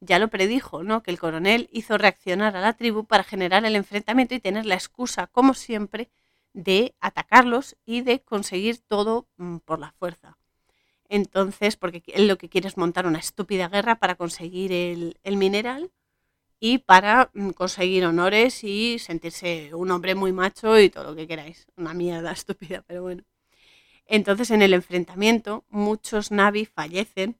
ya 0.00 0.18
lo 0.18 0.26
predijo, 0.26 0.82
¿no? 0.82 1.04
Que 1.04 1.12
el 1.12 1.20
coronel 1.20 1.68
hizo 1.70 1.96
reaccionar 1.96 2.56
a 2.56 2.60
la 2.60 2.72
tribu 2.72 3.04
para 3.04 3.22
generar 3.22 3.64
el 3.64 3.76
enfrentamiento 3.76 4.34
y 4.34 4.40
tener 4.40 4.66
la 4.66 4.74
excusa, 4.74 5.28
como 5.28 5.54
siempre, 5.54 6.10
de 6.52 6.96
atacarlos 6.98 7.76
y 7.86 8.00
de 8.00 8.22
conseguir 8.22 8.80
todo 8.80 9.28
mm, 9.36 9.58
por 9.58 9.78
la 9.78 9.92
fuerza. 9.92 10.36
Entonces, 11.08 11.76
porque 11.76 12.02
él 12.08 12.26
lo 12.26 12.38
que 12.38 12.48
quiere 12.48 12.66
es 12.66 12.76
montar 12.76 13.06
una 13.06 13.20
estúpida 13.20 13.68
guerra 13.68 14.00
para 14.00 14.16
conseguir 14.16 14.72
el, 14.72 15.36
mineral 15.36 15.92
y 16.58 16.78
para 16.78 17.30
mm, 17.34 17.50
conseguir 17.50 18.04
honores 18.04 18.64
y 18.64 18.98
sentirse 18.98 19.72
un 19.74 19.92
hombre 19.92 20.16
muy 20.16 20.32
macho 20.32 20.76
y 20.80 20.90
todo 20.90 21.04
lo 21.04 21.16
que 21.16 21.28
queráis. 21.28 21.68
Una 21.76 21.94
mierda 21.94 22.32
estúpida, 22.32 22.82
pero 22.84 23.02
bueno. 23.02 23.22
Entonces, 24.08 24.50
en 24.50 24.62
el 24.62 24.72
enfrentamiento, 24.72 25.64
muchos 25.68 26.32
Navi 26.32 26.64
fallecen 26.64 27.38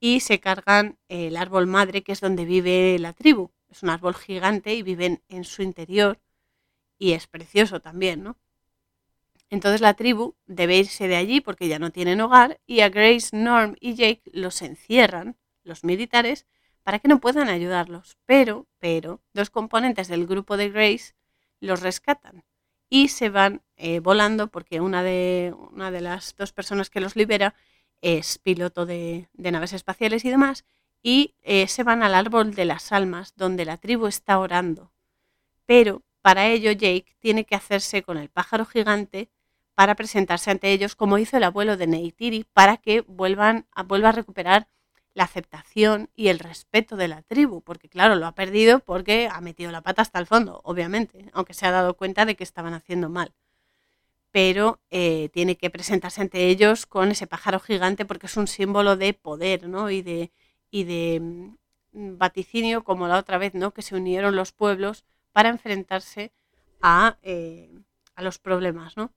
y 0.00 0.18
se 0.18 0.40
cargan 0.40 0.98
el 1.08 1.36
árbol 1.36 1.68
madre, 1.68 2.02
que 2.02 2.10
es 2.10 2.20
donde 2.20 2.44
vive 2.44 2.98
la 2.98 3.12
tribu. 3.12 3.52
Es 3.70 3.84
un 3.84 3.88
árbol 3.88 4.16
gigante 4.16 4.74
y 4.74 4.82
viven 4.82 5.22
en 5.28 5.44
su 5.44 5.62
interior 5.62 6.20
y 6.98 7.12
es 7.12 7.28
precioso 7.28 7.80
también, 7.80 8.24
¿no? 8.24 8.36
Entonces 9.48 9.80
la 9.80 9.94
tribu 9.94 10.34
debe 10.46 10.78
irse 10.78 11.06
de 11.06 11.16
allí 11.16 11.40
porque 11.40 11.68
ya 11.68 11.78
no 11.78 11.92
tienen 11.92 12.20
hogar 12.20 12.60
y 12.66 12.80
a 12.80 12.88
Grace, 12.88 13.36
Norm 13.36 13.76
y 13.78 13.94
Jake 13.94 14.22
los 14.32 14.60
encierran, 14.60 15.36
los 15.62 15.84
militares, 15.84 16.46
para 16.82 16.98
que 16.98 17.06
no 17.06 17.20
puedan 17.20 17.48
ayudarlos. 17.48 18.18
Pero, 18.26 18.66
pero, 18.80 19.20
dos 19.34 19.50
componentes 19.50 20.08
del 20.08 20.26
grupo 20.26 20.56
de 20.56 20.70
Grace 20.70 21.14
los 21.60 21.80
rescatan 21.80 22.44
y 22.92 23.08
se 23.08 23.30
van 23.30 23.62
eh, 23.78 24.00
volando 24.00 24.48
porque 24.48 24.82
una 24.82 25.02
de, 25.02 25.54
una 25.70 25.90
de 25.90 26.02
las 26.02 26.36
dos 26.36 26.52
personas 26.52 26.90
que 26.90 27.00
los 27.00 27.16
libera 27.16 27.54
es 28.02 28.36
piloto 28.36 28.84
de, 28.84 29.30
naves 29.32 29.72
espaciales 29.72 30.26
y 30.26 30.30
demás, 30.30 30.66
y 31.02 31.34
eh, 31.40 31.68
se 31.68 31.84
van 31.84 32.02
al 32.02 32.14
árbol 32.14 32.54
de 32.54 32.66
las 32.66 32.92
almas, 32.92 33.32
donde 33.34 33.64
la 33.64 33.78
tribu 33.78 34.08
está 34.08 34.38
orando. 34.38 34.92
Pero 35.64 36.02
para 36.20 36.48
ello, 36.48 36.70
Jake 36.70 37.16
tiene 37.18 37.46
que 37.46 37.54
hacerse 37.54 38.02
con 38.02 38.18
el 38.18 38.28
pájaro 38.28 38.66
gigante 38.66 39.30
para 39.74 39.94
presentarse 39.94 40.50
ante 40.50 40.70
ellos, 40.70 40.94
como 40.94 41.16
hizo 41.16 41.38
el 41.38 41.44
abuelo 41.44 41.78
de 41.78 41.86
Neytiri, 41.86 42.44
para 42.52 42.76
que 42.76 43.00
vuelvan 43.00 43.66
a, 43.72 43.84
vuelva 43.84 44.10
a 44.10 44.12
recuperar 44.12 44.68
la 45.14 45.24
aceptación 45.24 46.08
y 46.16 46.28
el 46.28 46.38
respeto 46.38 46.96
de 46.96 47.08
la 47.08 47.22
tribu, 47.22 47.60
porque 47.60 47.88
claro, 47.88 48.14
lo 48.16 48.26
ha 48.26 48.34
perdido 48.34 48.80
porque 48.80 49.28
ha 49.30 49.40
metido 49.40 49.70
la 49.70 49.82
pata 49.82 50.02
hasta 50.02 50.18
el 50.18 50.26
fondo, 50.26 50.60
obviamente, 50.64 51.26
aunque 51.32 51.54
se 51.54 51.66
ha 51.66 51.70
dado 51.70 51.94
cuenta 51.94 52.24
de 52.24 52.34
que 52.34 52.44
estaban 52.44 52.74
haciendo 52.74 53.08
mal. 53.10 53.32
Pero 54.30 54.80
eh, 54.90 55.28
tiene 55.32 55.56
que 55.56 55.68
presentarse 55.68 56.22
ante 56.22 56.48
ellos 56.48 56.86
con 56.86 57.10
ese 57.10 57.26
pájaro 57.26 57.60
gigante 57.60 58.06
porque 58.06 58.26
es 58.26 58.36
un 58.36 58.46
símbolo 58.46 58.96
de 58.96 59.12
poder 59.12 59.68
¿no? 59.68 59.90
y, 59.90 60.00
de, 60.00 60.32
y 60.70 60.84
de 60.84 61.20
mm, 61.20 62.16
vaticinio, 62.16 62.82
como 62.82 63.08
la 63.08 63.18
otra 63.18 63.36
vez, 63.36 63.54
¿no? 63.54 63.72
que 63.72 63.82
se 63.82 63.94
unieron 63.94 64.34
los 64.34 64.52
pueblos 64.52 65.04
para 65.32 65.50
enfrentarse 65.50 66.32
a, 66.80 67.18
eh, 67.22 67.70
a 68.14 68.22
los 68.22 68.38
problemas, 68.38 68.96
¿no? 68.96 69.12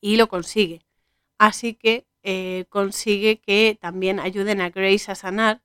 Y 0.00 0.16
lo 0.16 0.28
consigue. 0.28 0.82
Así 1.38 1.74
que 1.74 2.06
eh, 2.22 2.66
consigue 2.68 3.40
que 3.40 3.78
también 3.80 4.20
ayuden 4.20 4.60
a 4.60 4.70
Grace 4.70 5.10
a 5.10 5.14
sanar 5.14 5.62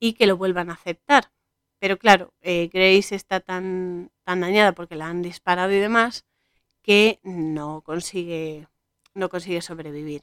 y 0.00 0.14
que 0.14 0.26
lo 0.26 0.36
vuelvan 0.36 0.70
a 0.70 0.74
aceptar. 0.74 1.32
Pero 1.78 1.98
claro, 1.98 2.34
eh, 2.40 2.68
Grace 2.72 3.14
está 3.14 3.40
tan, 3.40 4.10
tan 4.24 4.40
dañada 4.40 4.72
porque 4.72 4.96
la 4.96 5.06
han 5.08 5.22
disparado 5.22 5.72
y 5.72 5.78
demás 5.78 6.26
que 6.82 7.20
no 7.22 7.82
consigue, 7.82 8.66
no 9.14 9.28
consigue 9.28 9.62
sobrevivir. 9.62 10.22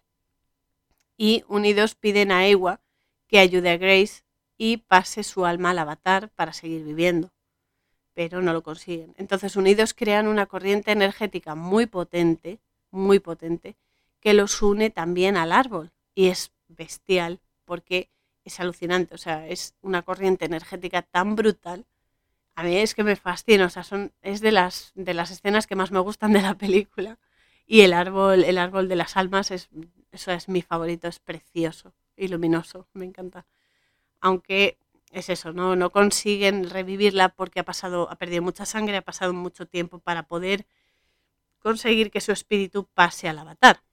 Y 1.17 1.43
unidos 1.47 1.95
piden 1.95 2.31
a 2.31 2.47
Ewa 2.47 2.81
que 3.27 3.39
ayude 3.39 3.69
a 3.71 3.77
Grace 3.77 4.23
y 4.57 4.77
pase 4.77 5.23
su 5.23 5.45
alma 5.45 5.71
al 5.71 5.79
avatar 5.79 6.29
para 6.29 6.53
seguir 6.53 6.83
viviendo 6.83 7.35
pero 8.15 8.41
no 8.41 8.53
lo 8.53 8.63
consiguen. 8.63 9.13
Entonces, 9.17 9.55
unidos 9.57 9.93
crean 9.93 10.27
una 10.27 10.47
corriente 10.47 10.91
energética 10.91 11.53
muy 11.53 11.85
potente, 11.85 12.59
muy 12.89 13.19
potente, 13.19 13.75
que 14.25 14.33
los 14.33 14.63
une 14.63 14.89
también 14.89 15.37
al 15.37 15.51
árbol. 15.51 15.91
Y 16.15 16.29
es 16.29 16.51
bestial 16.67 17.41
porque 17.63 18.09
es 18.43 18.59
alucinante, 18.59 19.13
o 19.13 19.19
sea, 19.19 19.47
es 19.47 19.75
una 19.83 20.01
corriente 20.01 20.45
energética 20.45 21.03
tan 21.03 21.35
brutal. 21.35 21.85
A 22.55 22.63
mí 22.63 22.75
es 22.75 22.95
que 22.95 23.03
me 23.03 23.17
fascina, 23.17 23.67
o 23.67 23.69
sea, 23.69 23.83
son, 23.83 24.13
es 24.23 24.41
de 24.41 24.51
las, 24.51 24.93
de 24.95 25.13
las 25.13 25.29
escenas 25.29 25.67
que 25.67 25.75
más 25.75 25.91
me 25.91 25.99
gustan 25.99 26.33
de 26.33 26.41
la 26.41 26.55
película. 26.55 27.19
Y 27.67 27.81
el 27.81 27.93
árbol, 27.93 28.43
el 28.43 28.57
árbol 28.57 28.87
de 28.89 28.95
las 28.95 29.15
almas, 29.15 29.51
es, 29.51 29.69
eso 30.11 30.31
es 30.31 30.49
mi 30.49 30.63
favorito, 30.63 31.07
es 31.07 31.19
precioso 31.19 31.93
y 32.17 32.27
luminoso, 32.27 32.87
me 32.93 33.05
encanta. 33.05 33.45
Aunque 34.21 34.79
es 35.11 35.29
eso, 35.29 35.53
¿no? 35.53 35.75
no 35.75 35.91
consiguen 35.91 36.67
revivirla 36.71 37.29
porque 37.29 37.59
ha 37.59 37.63
pasado, 37.63 38.09
ha 38.09 38.15
perdido 38.15 38.41
mucha 38.41 38.65
sangre, 38.65 38.97
ha 38.97 39.03
pasado 39.03 39.33
mucho 39.33 39.67
tiempo 39.67 39.99
para 39.99 40.23
poder 40.23 40.65
conseguir 41.59 42.09
que 42.09 42.21
su 42.21 42.31
espíritu 42.31 42.87
pase 42.95 43.29
al 43.29 43.37
avatar 43.37 43.85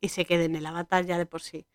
y 0.00 0.08
se 0.08 0.24
quede 0.24 0.44
en 0.44 0.56
el 0.56 0.66
avatar 0.66 1.04
ya 1.06 1.18
de 1.18 1.26
por 1.26 1.42
sí. 1.42 1.66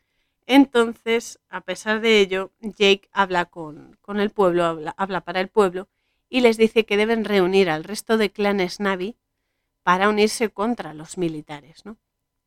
Entonces, 0.45 1.39
a 1.49 1.61
pesar 1.61 2.01
de 2.01 2.19
ello, 2.19 2.51
Jake 2.61 3.09
habla 3.11 3.45
con, 3.45 3.97
el 4.15 4.29
pueblo, 4.31 4.65
habla, 4.65 4.93
habla, 4.97 5.21
para 5.21 5.39
el 5.39 5.47
pueblo 5.47 5.87
y 6.29 6.41
les 6.41 6.57
dice 6.57 6.85
que 6.85 6.97
deben 6.97 7.25
reunir 7.25 7.69
al 7.69 7.83
resto 7.83 8.17
de 8.17 8.31
clanes 8.31 8.79
Navi 8.79 9.17
para 9.83 10.09
unirse 10.09 10.49
contra 10.49 10.93
los 10.93 11.17
militares, 11.17 11.85
¿no? 11.85 11.97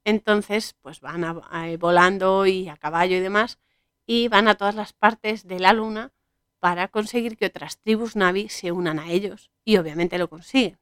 Entonces, 0.04 0.76
pues 0.82 1.00
van 1.00 1.40
volando 1.78 2.46
y 2.46 2.68
a 2.68 2.76
caballo 2.76 3.16
y 3.16 3.20
demás 3.20 3.58
y 4.06 4.28
van 4.28 4.48
a 4.48 4.54
todas 4.54 4.74
las 4.74 4.92
partes 4.92 5.46
de 5.46 5.60
la 5.60 5.72
luna 5.72 6.12
para 6.58 6.88
conseguir 6.88 7.36
que 7.36 7.46
otras 7.46 7.78
tribus 7.78 8.16
Navi 8.16 8.48
se 8.48 8.72
unan 8.72 8.98
a 8.98 9.10
ellos, 9.10 9.50
y 9.64 9.76
obviamente 9.76 10.18
lo 10.18 10.28
consiguen. 10.28 10.78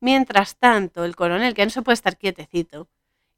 Mientras 0.00 0.56
tanto, 0.56 1.04
el 1.04 1.16
coronel, 1.16 1.54
que 1.54 1.64
no 1.64 1.70
se 1.70 1.82
puede 1.82 1.94
estar 1.94 2.18
quietecito, 2.18 2.88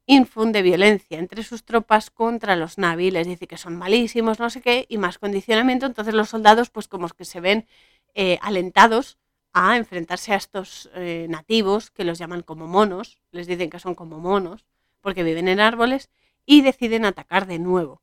infunde 0.07 0.61
violencia 0.61 1.19
entre 1.19 1.43
sus 1.43 1.63
tropas 1.65 2.09
contra 2.09 2.55
los 2.55 2.77
Navi, 2.77 3.11
les 3.11 3.27
dice 3.27 3.45
que 3.45 3.57
son 3.57 3.75
malísimos, 3.75 4.39
no 4.39 4.49
sé 4.49 4.61
qué, 4.61 4.85
y 4.89 4.97
más 4.97 5.19
condicionamiento, 5.19 5.85
entonces 5.85 6.13
los 6.13 6.29
soldados 6.29 6.69
pues 6.69 6.87
como 6.87 7.07
que 7.09 7.25
se 7.25 7.41
ven 7.41 7.67
eh, 8.15 8.39
alentados 8.41 9.17
a 9.53 9.75
enfrentarse 9.75 10.33
a 10.33 10.37
estos 10.37 10.89
eh, 10.95 11.27
nativos, 11.29 11.91
que 11.91 12.05
los 12.05 12.17
llaman 12.17 12.41
como 12.41 12.67
monos, 12.67 13.19
les 13.31 13.47
dicen 13.47 13.69
que 13.69 13.79
son 13.79 13.95
como 13.95 14.19
monos, 14.19 14.65
porque 15.01 15.23
viven 15.23 15.49
en 15.49 15.59
árboles, 15.59 16.09
y 16.45 16.61
deciden 16.61 17.03
atacar 17.03 17.45
de 17.45 17.59
nuevo. 17.59 18.01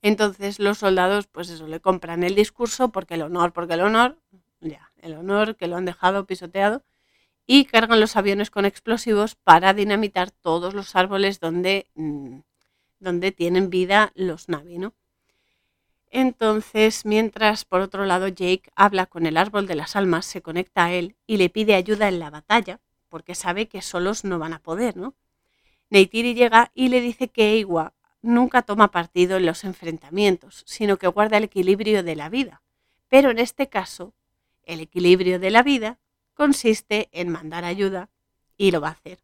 Entonces 0.00 0.58
los 0.58 0.78
soldados, 0.78 1.26
pues 1.26 1.50
eso, 1.50 1.66
le 1.66 1.80
compran 1.80 2.24
el 2.24 2.34
discurso 2.34 2.88
porque 2.88 3.14
el 3.14 3.22
honor, 3.22 3.52
porque 3.52 3.74
el 3.74 3.82
honor, 3.82 4.18
ya, 4.60 4.90
el 5.00 5.14
honor 5.14 5.56
que 5.56 5.68
lo 5.68 5.76
han 5.76 5.84
dejado 5.84 6.26
pisoteado, 6.26 6.82
y 7.46 7.64
cargan 7.64 8.00
los 8.00 8.16
aviones 8.16 8.50
con 8.50 8.64
explosivos 8.64 9.34
para 9.34 9.74
dinamitar 9.74 10.30
todos 10.30 10.74
los 10.74 10.94
árboles 10.96 11.40
donde, 11.40 11.88
mm, 11.94 12.38
donde 13.00 13.32
tienen 13.32 13.70
vida 13.70 14.12
los 14.14 14.48
Navi, 14.48 14.78
¿no? 14.78 14.94
Entonces, 16.10 17.06
mientras 17.06 17.64
por 17.64 17.80
otro 17.80 18.04
lado 18.04 18.28
Jake 18.28 18.70
habla 18.76 19.06
con 19.06 19.26
el 19.26 19.38
árbol 19.38 19.66
de 19.66 19.76
las 19.76 19.96
almas, 19.96 20.26
se 20.26 20.42
conecta 20.42 20.84
a 20.84 20.92
él 20.92 21.16
y 21.26 21.38
le 21.38 21.48
pide 21.48 21.74
ayuda 21.74 22.08
en 22.08 22.18
la 22.18 22.28
batalla, 22.28 22.80
porque 23.08 23.34
sabe 23.34 23.66
que 23.66 23.80
solos 23.80 24.22
no 24.24 24.38
van 24.38 24.52
a 24.52 24.58
poder, 24.58 24.96
¿no? 24.96 25.14
Neytiri 25.88 26.34
llega 26.34 26.70
y 26.74 26.88
le 26.88 27.00
dice 27.00 27.28
que 27.28 27.58
Ewa 27.58 27.94
nunca 28.22 28.62
toma 28.62 28.90
partido 28.90 29.36
en 29.36 29.46
los 29.46 29.64
enfrentamientos, 29.64 30.64
sino 30.66 30.96
que 30.96 31.06
guarda 31.08 31.38
el 31.38 31.44
equilibrio 31.44 32.02
de 32.02 32.16
la 32.16 32.28
vida. 32.28 32.62
Pero 33.08 33.30
en 33.30 33.38
este 33.38 33.68
caso, 33.68 34.14
el 34.64 34.80
equilibrio 34.80 35.38
de 35.38 35.50
la 35.50 35.62
vida 35.62 35.98
consiste 36.34 37.08
en 37.12 37.28
mandar 37.28 37.64
ayuda 37.64 38.10
y 38.56 38.70
lo 38.70 38.80
va 38.80 38.88
a 38.88 38.92
hacer. 38.92 39.18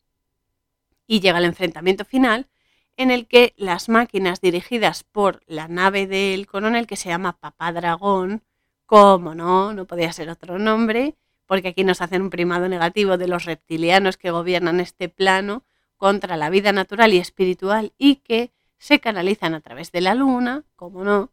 Y 1.06 1.20
llega 1.20 1.38
el 1.38 1.44
enfrentamiento 1.44 2.04
final 2.04 2.48
en 2.96 3.10
el 3.10 3.26
que 3.26 3.54
las 3.56 3.88
máquinas 3.88 4.40
dirigidas 4.40 5.04
por 5.04 5.42
la 5.46 5.68
nave 5.68 6.06
del 6.06 6.46
coronel, 6.46 6.86
que 6.86 6.96
se 6.96 7.08
llama 7.08 7.38
Papá 7.38 7.72
Dragón, 7.72 8.42
como 8.86 9.34
no, 9.34 9.72
no 9.72 9.86
podía 9.86 10.12
ser 10.12 10.28
otro 10.30 10.58
nombre, 10.58 11.14
porque 11.46 11.68
aquí 11.68 11.84
nos 11.84 12.02
hacen 12.02 12.22
un 12.22 12.30
primado 12.30 12.68
negativo 12.68 13.16
de 13.16 13.28
los 13.28 13.44
reptilianos 13.44 14.16
que 14.16 14.30
gobiernan 14.30 14.80
este 14.80 15.08
plano 15.08 15.64
contra 15.96 16.36
la 16.36 16.50
vida 16.50 16.72
natural 16.72 17.14
y 17.14 17.18
espiritual 17.18 17.92
y 17.98 18.16
que 18.16 18.52
se 18.78 19.00
canalizan 19.00 19.54
a 19.54 19.60
través 19.60 19.92
de 19.92 20.00
la 20.00 20.14
luna, 20.14 20.64
como 20.76 21.04
no, 21.04 21.30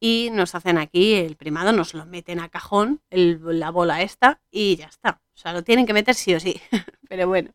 y 0.00 0.30
nos 0.32 0.54
hacen 0.54 0.78
aquí 0.78 1.14
el 1.14 1.36
primado, 1.36 1.72
nos 1.72 1.94
lo 1.94 2.06
meten 2.06 2.40
a 2.40 2.48
cajón, 2.48 3.00
la 3.10 3.70
bola 3.70 4.02
esta, 4.02 4.40
y 4.50 4.76
ya 4.76 4.86
está. 4.86 5.22
O 5.34 5.36
sea, 5.36 5.52
lo 5.52 5.62
tienen 5.64 5.86
que 5.86 5.92
meter 5.92 6.14
sí 6.14 6.34
o 6.34 6.40
sí, 6.40 6.60
pero 7.08 7.26
bueno. 7.26 7.52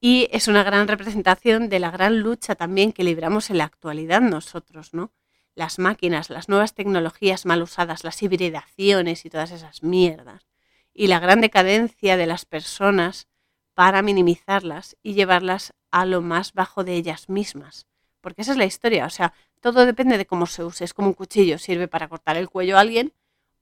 Y 0.00 0.28
es 0.30 0.48
una 0.48 0.62
gran 0.62 0.88
representación 0.88 1.68
de 1.68 1.80
la 1.80 1.90
gran 1.90 2.20
lucha 2.20 2.54
también 2.54 2.92
que 2.92 3.04
libramos 3.04 3.50
en 3.50 3.58
la 3.58 3.64
actualidad 3.64 4.20
nosotros, 4.20 4.92
¿no? 4.92 5.12
Las 5.54 5.78
máquinas, 5.78 6.28
las 6.28 6.48
nuevas 6.48 6.74
tecnologías 6.74 7.46
mal 7.46 7.62
usadas, 7.62 8.04
las 8.04 8.22
hibridaciones 8.22 9.24
y 9.24 9.30
todas 9.30 9.50
esas 9.52 9.82
mierdas. 9.82 10.46
Y 10.92 11.06
la 11.06 11.18
gran 11.18 11.40
decadencia 11.40 12.16
de 12.16 12.26
las 12.26 12.44
personas 12.44 13.26
para 13.74 14.02
minimizarlas 14.02 14.96
y 15.02 15.14
llevarlas 15.14 15.74
a 15.90 16.04
lo 16.04 16.20
más 16.22 16.52
bajo 16.52 16.84
de 16.84 16.94
ellas 16.94 17.28
mismas. 17.28 17.86
Porque 18.20 18.42
esa 18.42 18.52
es 18.52 18.58
la 18.58 18.64
historia, 18.64 19.06
o 19.06 19.10
sea, 19.10 19.32
todo 19.60 19.86
depende 19.86 20.18
de 20.18 20.26
cómo 20.26 20.46
se 20.46 20.64
use. 20.64 20.84
Es 20.84 20.94
como 20.94 21.08
un 21.08 21.14
cuchillo, 21.14 21.58
sirve 21.58 21.88
para 21.88 22.08
cortar 22.08 22.36
el 22.36 22.48
cuello 22.48 22.76
a 22.76 22.80
alguien 22.80 23.12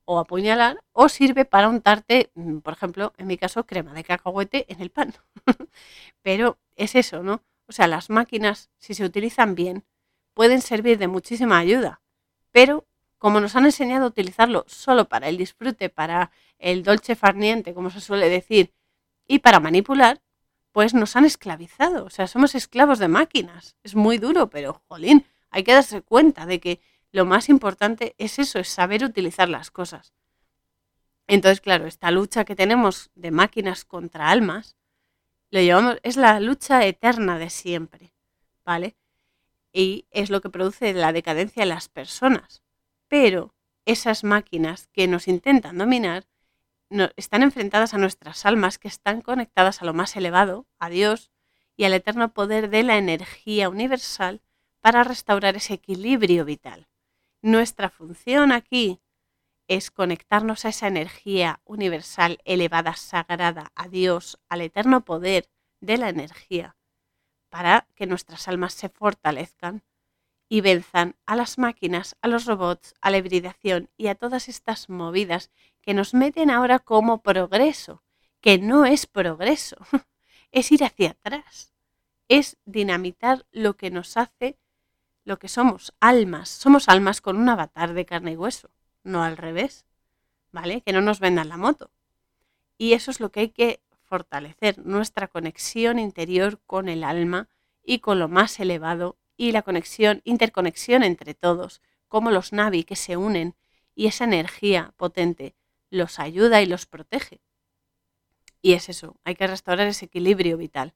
o 0.07 0.19
apuñalar, 0.19 0.83
o 0.93 1.09
sirve 1.09 1.45
para 1.47 1.69
untarte, 1.69 2.31
mm, 2.35 2.59
por 2.59 2.75
ejemplo, 2.75 3.15
en 3.17 3.27
mi 3.27 3.39
caso, 3.39 3.65
crema 3.65 3.95
de 3.95 4.05
cacahuete 4.05 4.67
en 4.69 4.83
el 4.83 4.91
pan. 4.91 5.15
Pero 6.23 6.59
es 6.77 6.95
eso, 6.95 7.23
¿no? 7.23 7.43
O 7.67 7.73
sea, 7.73 7.87
las 7.87 8.11
máquinas, 8.11 8.71
si 8.79 8.95
se 8.95 9.05
utilizan 9.05 9.55
bien, 9.55 9.85
pueden 10.35 10.61
servir 10.61 10.99
de 10.99 11.09
muchísima 11.09 11.59
ayuda, 11.59 12.03
pero 12.53 12.87
como 13.19 13.41
nos 13.41 13.57
han 13.57 13.65
enseñado 13.65 14.05
a 14.05 14.09
utilizarlo 14.09 14.65
solo 14.69 15.09
para 15.09 15.29
el 15.29 15.39
disfrute, 15.39 15.89
para 15.89 16.31
el 16.59 16.83
dolce 16.83 17.17
farniente, 17.17 17.73
como 17.73 17.89
se 17.89 18.01
suele 18.01 18.29
decir, 18.29 18.75
y 19.27 19.39
para 19.39 19.61
manipular, 19.61 20.21
pues 20.73 20.93
nos 20.93 21.17
han 21.17 21.25
esclavizado. 21.25 22.05
O 22.05 22.11
sea, 22.11 22.27
somos 22.27 22.55
esclavos 22.55 22.99
de 22.99 23.09
máquinas. 23.09 23.77
Es 23.83 23.95
muy 23.95 24.19
duro, 24.19 24.51
pero 24.51 24.83
jolín, 24.89 25.25
hay 25.55 25.63
que 25.63 25.73
darse 25.73 26.03
cuenta 26.03 26.47
de 26.47 26.59
que 26.59 26.81
lo 27.13 27.25
más 27.25 27.49
importante 27.49 28.17
es 28.19 28.41
eso, 28.41 28.59
es 28.59 28.69
saber 28.69 29.05
utilizar 29.05 29.49
las 29.49 29.71
cosas. 29.71 30.13
Entonces, 31.29 31.61
claro, 31.61 31.87
esta 31.87 32.11
lucha 32.11 32.45
que 32.45 32.57
tenemos 32.57 33.13
de 33.15 33.31
máquinas 33.31 33.85
contra 33.85 34.31
almas, 34.31 34.77
lo 35.53 35.61
llevamos, 35.61 35.99
es 36.03 36.17
la 36.17 36.41
lucha 36.41 36.85
eterna 36.85 37.39
de 37.39 37.51
siempre, 37.51 38.13
¿vale? 38.65 38.97
Y 39.73 40.07
es 40.11 40.29
lo 40.29 40.41
que 40.41 40.51
produce 40.51 40.93
la 40.93 41.13
decadencia 41.13 41.63
de 41.63 41.69
las 41.69 41.89
personas. 41.89 42.65
Pero 43.07 43.55
esas 43.85 44.25
máquinas 44.25 44.89
que 44.89 45.07
nos 45.07 45.29
intentan 45.29 45.79
dominar 45.79 46.27
están 47.15 47.45
enfrentadas 47.45 47.95
a 47.95 47.99
nuestras 47.99 48.45
almas 48.45 48.79
que 48.79 48.89
están 48.89 49.21
conectadas 49.21 49.83
a 49.83 49.85
lo 49.85 49.95
más 49.95 50.17
elevado, 50.17 50.67
a 50.81 50.89
Dios 50.89 51.31
y 51.77 51.85
al 51.85 51.95
eterno 51.95 52.35
poder 52.35 52.71
de 52.71 52.83
la 52.83 52.99
energía 52.99 53.69
universal 53.69 54.41
para 54.85 55.03
restaurar 55.03 55.57
ese 55.57 55.73
equilibrio 55.73 56.45
vital. 56.45 56.89
Nuestra 57.41 57.89
función 57.89 58.53
aquí 58.53 59.01
es 59.67 59.91
conectarnos 59.91 60.67
a 60.67 60.69
esa 60.69 60.89
energía 60.89 61.63
universal 61.65 62.39
elevada, 62.45 62.95
sagrada, 62.95 63.73
a 63.75 63.89
Dios, 63.89 64.39
al 64.51 64.61
eterno 64.61 65.03
poder 65.03 65.49
de 65.81 65.97
la 65.97 66.11
energía, 66.11 66.77
para 67.49 67.89
que 67.95 68.07
nuestras 68.07 68.47
almas 68.47 68.75
se 68.75 68.91
fortalezcan 68.91 69.85
y 70.51 70.61
venzan 70.61 71.17
a 71.25 71.35
las 71.35 71.57
máquinas, 71.57 72.19
a 72.21 72.29
los 72.29 72.45
robots, 72.45 72.93
a 73.01 73.09
la 73.11 73.17
hibridación 73.17 73.89
y 73.97 74.09
a 74.09 74.15
todas 74.15 74.51
estas 74.51 74.91
movidas 74.91 75.51
que 75.81 75.95
nos 75.95 76.13
meten 76.13 76.51
ahora 76.51 76.79
como 76.79 77.23
progreso, 77.23 78.03
que 78.43 78.59
no 78.59 78.85
es 78.85 79.07
progreso, 79.07 79.79
es 80.53 80.71
ir 80.73 80.85
hacia 80.85 81.13
atrás, 81.13 81.73
es 82.29 82.59
dinamitar 82.67 83.47
lo 83.51 83.79
que 83.79 83.91
nos 83.91 84.19
hace 84.19 84.59
lo 85.25 85.39
que 85.39 85.49
somos, 85.49 85.95
almas. 86.01 86.49
Somos 86.49 86.89
almas 86.89 87.21
con 87.21 87.37
un 87.37 87.49
avatar 87.49 87.95
de 87.95 88.07
carne 88.07 88.33
y 88.33 88.37
hueso, 88.37 88.71
no 89.03 89.23
al 89.23 89.37
revés, 89.37 89.85
¿vale? 90.53 90.83
Que 90.83 90.93
no 90.93 91.01
nos 91.01 91.21
vendan 91.21 91.49
la 91.49 91.57
moto. 91.57 91.91
Y 92.79 92.93
eso 92.93 93.11
es 93.11 93.21
lo 93.21 93.31
que 93.31 93.41
hay 93.41 93.49
que 93.49 93.81
fortalecer, 94.03 94.85
nuestra 94.85 95.29
conexión 95.29 95.99
interior 95.99 96.61
con 96.67 96.89
el 96.89 97.05
alma 97.05 97.49
y 97.83 97.99
con 97.99 98.19
lo 98.19 98.29
más 98.29 98.61
elevado 98.61 99.17
y 99.37 99.53
la 99.53 99.63
conexión, 99.63 100.21
interconexión 100.25 101.03
entre 101.03 101.35
todos, 101.35 101.83
como 102.09 102.31
los 102.31 102.53
Navi 102.53 102.85
que 102.85 102.97
se 102.97 103.17
unen 103.17 103.57
y 103.95 104.07
esa 104.07 104.25
energía 104.25 104.93
potente 104.97 105.55
los 105.91 106.19
ayuda 106.19 106.63
y 106.63 106.67
los 106.67 106.87
protege. 106.87 107.41
Y 108.63 108.73
es 108.75 108.89
eso, 108.89 109.17
hay 109.25 109.35
que 109.35 109.47
restaurar 109.47 109.87
ese 109.87 110.07
equilibrio 110.07 110.57
vital. 110.57 110.95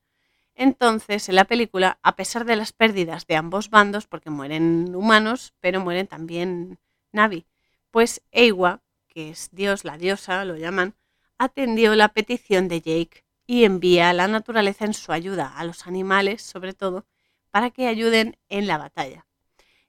Entonces, 0.61 1.29
en 1.29 1.37
la 1.37 1.45
película, 1.45 2.01
a 2.03 2.17
pesar 2.17 2.45
de 2.45 2.57
las 2.57 2.73
pérdidas 2.73 3.29
de 3.29 3.37
ambos 3.37 3.71
bandos, 3.71 4.09
porque 4.09 4.29
mueren 4.29 4.93
humanos, 4.93 5.55
pero 5.61 5.81
mueren 5.81 6.09
también 6.09 6.81
Navi, 7.13 7.47
pues 7.93 8.23
Ewa, 8.33 8.83
que 9.07 9.31
es 9.31 9.51
Dios, 9.53 9.85
la 9.85 9.97
diosa, 9.97 10.45
lo 10.45 10.57
llaman, 10.57 10.97
atendió 11.39 11.95
la 11.95 12.09
petición 12.09 12.67
de 12.67 12.81
Jake 12.81 13.25
y 13.47 13.63
envía 13.63 14.11
a 14.11 14.13
la 14.13 14.27
naturaleza 14.27 14.85
en 14.85 14.95
su 14.95 15.13
ayuda, 15.13 15.57
a 15.57 15.65
los 15.65 15.87
animales 15.87 16.43
sobre 16.43 16.75
todo, 16.75 17.07
para 17.53 17.71
que 17.71 17.87
ayuden 17.87 18.37
en 18.49 18.67
la 18.67 18.79
batalla. 18.79 19.29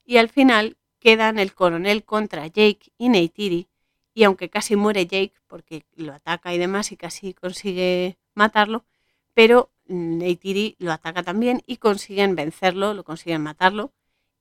Y 0.05 0.17
al 0.17 0.29
final 0.29 0.77
quedan 0.99 1.39
el 1.39 1.55
coronel 1.55 2.03
contra 2.03 2.45
Jake 2.45 2.91
y 2.99 3.09
Neytiri, 3.09 3.69
y 4.13 4.23
aunque 4.23 4.51
casi 4.51 4.75
muere 4.75 5.07
Jake 5.07 5.33
porque 5.47 5.83
lo 5.95 6.13
ataca 6.13 6.53
y 6.53 6.59
demás 6.59 6.91
y 6.91 6.95
casi 6.95 7.33
consigue 7.33 8.19
matarlo, 8.35 8.85
pero 9.33 9.71
Neytiri 9.89 10.75
lo 10.79 10.91
ataca 10.91 11.23
también 11.23 11.61
y 11.65 11.77
consiguen 11.77 12.35
vencerlo, 12.35 12.93
lo 12.93 13.03
consiguen 13.03 13.41
matarlo 13.41 13.91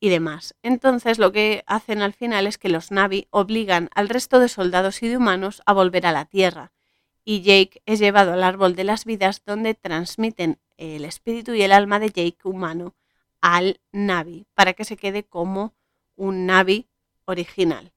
y 0.00 0.10
demás. 0.10 0.54
Entonces 0.62 1.18
lo 1.18 1.32
que 1.32 1.64
hacen 1.66 2.02
al 2.02 2.12
final 2.12 2.46
es 2.46 2.58
que 2.58 2.68
los 2.68 2.90
Navi 2.92 3.26
obligan 3.30 3.90
al 3.94 4.08
resto 4.08 4.38
de 4.38 4.48
soldados 4.48 5.02
y 5.02 5.08
de 5.08 5.16
humanos 5.16 5.62
a 5.66 5.72
volver 5.72 6.06
a 6.06 6.12
la 6.12 6.26
Tierra 6.26 6.72
y 7.24 7.42
Jake 7.42 7.82
es 7.86 7.98
llevado 7.98 8.32
al 8.32 8.44
árbol 8.44 8.76
de 8.76 8.84
las 8.84 9.04
vidas 9.04 9.42
donde 9.44 9.74
transmiten 9.74 10.58
el 10.76 11.04
espíritu 11.04 11.54
y 11.54 11.62
el 11.62 11.72
alma 11.72 11.98
de 11.98 12.10
Jake 12.10 12.38
humano 12.44 12.94
al 13.40 13.80
Navi 13.90 14.46
para 14.54 14.74
que 14.74 14.84
se 14.84 14.96
quede 14.96 15.24
como 15.24 15.74
un 16.16 16.46
Navi 16.46 16.86
original. 17.24 17.92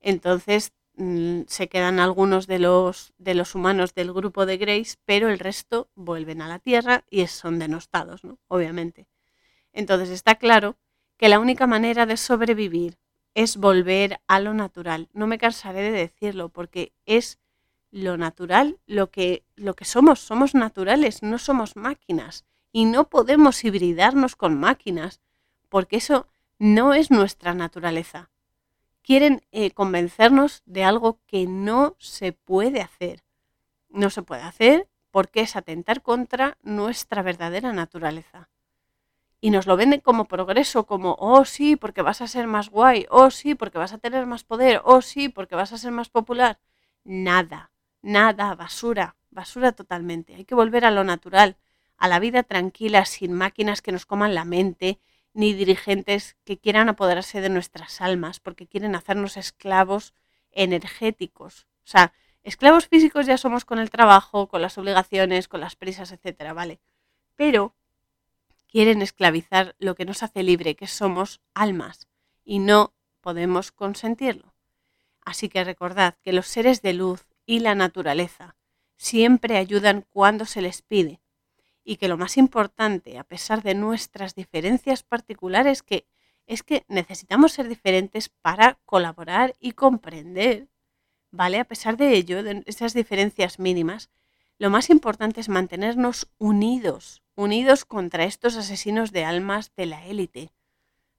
Entonces 0.00 0.72
Mm, 0.81 0.81
se 0.96 1.68
quedan 1.68 1.98
algunos 1.98 2.46
de 2.46 2.58
los, 2.58 3.12
de 3.18 3.34
los 3.34 3.54
humanos 3.54 3.94
del 3.94 4.12
grupo 4.12 4.46
de 4.46 4.58
Grace, 4.58 4.96
pero 5.04 5.28
el 5.28 5.38
resto 5.38 5.88
vuelven 5.94 6.42
a 6.42 6.48
la 6.48 6.58
Tierra 6.58 7.04
y 7.10 7.26
son 7.26 7.58
denostados, 7.58 8.24
¿no? 8.24 8.38
obviamente. 8.48 9.06
Entonces 9.72 10.10
está 10.10 10.34
claro 10.34 10.76
que 11.16 11.28
la 11.28 11.38
única 11.38 11.66
manera 11.66 12.04
de 12.04 12.16
sobrevivir 12.16 12.98
es 13.34 13.56
volver 13.56 14.20
a 14.26 14.40
lo 14.40 14.52
natural. 14.52 15.08
No 15.12 15.26
me 15.26 15.38
cansaré 15.38 15.80
de 15.80 15.92
decirlo 15.92 16.50
porque 16.50 16.92
es 17.06 17.38
lo 17.90 18.16
natural 18.16 18.78
lo 18.86 19.10
que, 19.10 19.44
lo 19.56 19.74
que 19.74 19.84
somos. 19.84 20.20
Somos 20.20 20.54
naturales, 20.54 21.22
no 21.22 21.38
somos 21.38 21.76
máquinas. 21.76 22.44
Y 22.70 22.84
no 22.84 23.08
podemos 23.08 23.64
hibridarnos 23.64 24.36
con 24.36 24.58
máquinas 24.58 25.20
porque 25.68 25.96
eso 25.96 26.26
no 26.58 26.92
es 26.92 27.10
nuestra 27.10 27.54
naturaleza 27.54 28.31
quieren 29.02 29.42
eh, 29.52 29.72
convencernos 29.72 30.62
de 30.64 30.84
algo 30.84 31.20
que 31.26 31.46
no 31.46 31.96
se 31.98 32.32
puede 32.32 32.80
hacer. 32.80 33.24
No 33.88 34.10
se 34.10 34.22
puede 34.22 34.42
hacer 34.42 34.88
porque 35.10 35.42
es 35.42 35.56
atentar 35.56 36.02
contra 36.02 36.56
nuestra 36.62 37.22
verdadera 37.22 37.72
naturaleza. 37.72 38.48
Y 39.40 39.50
nos 39.50 39.66
lo 39.66 39.76
venden 39.76 40.00
como 40.00 40.26
progreso, 40.26 40.86
como, 40.86 41.16
oh 41.18 41.44
sí, 41.44 41.76
porque 41.76 42.00
vas 42.00 42.22
a 42.22 42.28
ser 42.28 42.46
más 42.46 42.70
guay, 42.70 43.06
oh 43.10 43.30
sí, 43.30 43.54
porque 43.54 43.76
vas 43.76 43.92
a 43.92 43.98
tener 43.98 44.24
más 44.24 44.44
poder, 44.44 44.80
oh 44.84 45.02
sí, 45.02 45.28
porque 45.28 45.56
vas 45.56 45.72
a 45.72 45.78
ser 45.78 45.90
más 45.90 46.08
popular. 46.08 46.60
Nada, 47.04 47.72
nada, 48.02 48.54
basura, 48.54 49.16
basura 49.30 49.72
totalmente. 49.72 50.36
Hay 50.36 50.44
que 50.44 50.54
volver 50.54 50.84
a 50.84 50.92
lo 50.92 51.02
natural, 51.02 51.56
a 51.96 52.06
la 52.06 52.20
vida 52.20 52.44
tranquila, 52.44 53.04
sin 53.04 53.32
máquinas 53.32 53.82
que 53.82 53.92
nos 53.92 54.06
coman 54.06 54.34
la 54.34 54.44
mente, 54.44 55.00
ni 55.34 55.54
dirigentes 55.54 56.36
que 56.44 56.58
quieran 56.58 56.88
apoderarse 56.88 57.40
de 57.40 57.48
nuestras 57.48 58.00
almas 58.00 58.40
porque 58.40 58.66
quieren 58.66 58.94
hacernos 58.94 59.36
esclavos 59.36 60.14
energéticos. 60.50 61.66
O 61.84 61.88
sea, 61.88 62.12
esclavos 62.42 62.86
físicos 62.88 63.26
ya 63.26 63.38
somos 63.38 63.64
con 63.64 63.78
el 63.78 63.90
trabajo, 63.90 64.48
con 64.48 64.62
las 64.62 64.76
obligaciones, 64.78 65.48
con 65.48 65.60
las 65.60 65.76
prisas, 65.76 66.12
etcétera, 66.12 66.52
¿vale? 66.52 66.80
Pero 67.34 67.74
quieren 68.70 69.02
esclavizar 69.02 69.74
lo 69.78 69.94
que 69.94 70.04
nos 70.04 70.22
hace 70.22 70.42
libre, 70.42 70.76
que 70.76 70.86
somos 70.86 71.40
almas, 71.54 72.08
y 72.44 72.58
no 72.58 72.92
podemos 73.20 73.72
consentirlo. 73.72 74.54
Así 75.24 75.48
que 75.48 75.64
recordad 75.64 76.16
que 76.22 76.32
los 76.32 76.46
seres 76.46 76.82
de 76.82 76.92
luz 76.92 77.26
y 77.46 77.60
la 77.60 77.74
naturaleza 77.74 78.56
siempre 78.96 79.56
ayudan 79.56 80.04
cuando 80.10 80.46
se 80.46 80.62
les 80.62 80.82
pide, 80.82 81.21
y 81.84 81.96
que 81.96 82.08
lo 82.08 82.16
más 82.16 82.36
importante, 82.36 83.18
a 83.18 83.24
pesar 83.24 83.62
de 83.62 83.74
nuestras 83.74 84.34
diferencias 84.34 85.02
particulares, 85.02 85.82
que 85.82 86.06
es 86.46 86.62
que 86.62 86.84
necesitamos 86.88 87.52
ser 87.52 87.68
diferentes 87.68 88.28
para 88.28 88.78
colaborar 88.84 89.54
y 89.60 89.72
comprender, 89.72 90.68
¿vale? 91.30 91.58
A 91.60 91.64
pesar 91.64 91.96
de 91.96 92.14
ello, 92.14 92.42
de 92.42 92.62
esas 92.66 92.94
diferencias 92.94 93.58
mínimas, 93.58 94.10
lo 94.58 94.70
más 94.70 94.90
importante 94.90 95.40
es 95.40 95.48
mantenernos 95.48 96.30
unidos, 96.38 97.22
unidos 97.34 97.84
contra 97.84 98.24
estos 98.24 98.56
asesinos 98.56 99.12
de 99.12 99.24
almas 99.24 99.72
de 99.74 99.86
la 99.86 100.06
élite, 100.06 100.52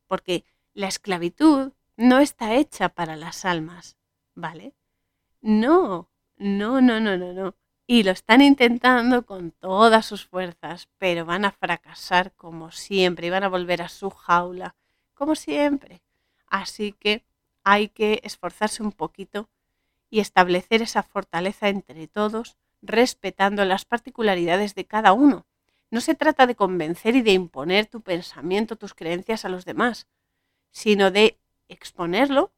porque 0.08 0.46
la 0.74 0.88
esclavitud 0.88 1.74
no 1.98 2.20
está 2.20 2.56
hecha 2.56 2.90
para 2.90 3.16
las 3.16 3.46
almas, 3.46 3.98
¿vale? 4.36 4.74
No, 5.42 6.10
no, 6.38 6.82
no, 6.82 7.00
no, 7.00 7.18
no, 7.18 7.34
no. 7.34 7.56
Y 7.86 8.04
lo 8.04 8.12
están 8.12 8.42
intentando 8.42 9.26
con 9.26 9.52
todas 9.52 10.06
sus 10.06 10.26
fuerzas, 10.26 10.88
pero 10.98 11.26
van 11.26 11.44
a 11.44 11.52
fracasar 11.52 12.32
como 12.34 12.72
siempre 12.72 13.28
y 13.28 13.30
van 13.30 13.44
a 13.44 13.50
volver 13.50 13.82
a 13.82 13.90
su 13.90 14.10
jaula, 14.10 14.76
como 15.14 15.36
siempre. 15.36 16.02
Así 16.48 16.94
que 16.94 17.24
hay 17.64 17.90
que 17.90 18.22
esforzarse 18.24 18.84
un 18.84 18.92
poquito 18.92 19.50
y 20.10 20.20
establecer 20.20 20.82
esa 20.82 21.04
fortaleza 21.04 21.70
entre 21.70 22.08
todos, 22.08 22.58
respetando 22.82 23.66
las 23.66 23.86
particularidades 23.86 24.76
de 24.76 24.86
cada 24.86 25.12
uno. 25.14 25.46
No 25.90 26.02
se 26.02 26.16
trata 26.16 26.48
de 26.48 26.56
convencer 26.56 27.16
y 27.16 27.22
de 27.22 27.32
imponer 27.32 27.88
tu 27.88 28.02
pensamiento, 28.02 28.76
tus 28.76 28.94
creencias 28.94 29.46
a 29.46 29.50
los 29.50 29.66
demás, 29.66 30.08
sino 30.72 31.12
de 31.12 31.38
exponerlo, 31.68 32.52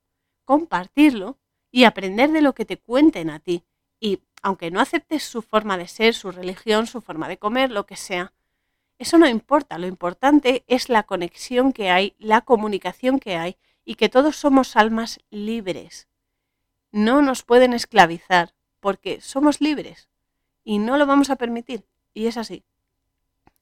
compartirlo 0.44 1.38
y 1.72 1.84
aprender 1.84 2.32
de 2.32 2.42
lo 2.42 2.54
que 2.54 2.66
te 2.66 2.78
cuenten 2.78 3.30
a 3.30 3.40
ti. 3.40 3.64
Y 4.00 4.18
aunque 4.46 4.70
no 4.70 4.80
aceptes 4.80 5.24
su 5.24 5.42
forma 5.42 5.76
de 5.76 5.88
ser, 5.88 6.14
su 6.14 6.32
religión, 6.32 6.86
su 6.86 7.02
forma 7.02 7.28
de 7.28 7.40
comer, 7.40 7.72
lo 7.72 7.88
que 7.88 7.96
sea, 7.96 8.32
eso 9.00 9.18
no 9.18 9.28
importa. 9.28 9.80
Lo 9.80 9.88
importante 9.88 10.64
es 10.68 10.88
la 10.88 11.02
conexión 11.02 11.74
que 11.74 11.90
hay, 11.90 12.16
la 12.20 12.42
comunicación 12.42 13.20
que 13.20 13.38
hay 13.38 13.58
y 13.86 13.96
que 13.96 14.08
todos 14.08 14.36
somos 14.36 14.76
almas 14.76 15.20
libres. 15.32 16.08
No 16.92 17.24
nos 17.24 17.42
pueden 17.42 17.74
esclavizar 17.74 18.54
porque 18.80 19.20
somos 19.20 19.62
libres 19.62 20.10
y 20.64 20.78
no 20.78 20.98
lo 20.98 21.08
vamos 21.08 21.32
a 21.32 21.38
permitir. 21.38 21.84
Y 22.14 22.28
es 22.28 22.38
así. 22.38 22.64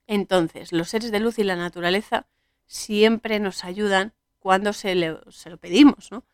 Entonces, 0.05 0.73
los 0.73 0.89
seres 0.89 1.11
de 1.11 1.21
luz 1.21 1.39
y 1.39 1.45
la 1.45 1.55
naturaleza 1.55 2.27
siempre 2.65 3.39
nos 3.39 3.63
ayudan 3.63 4.11
cuando 4.39 4.73
se, 4.73 4.93
se 5.29 5.49
lo 5.49 5.57
pedimos, 5.57 6.11
¿no? 6.11 6.25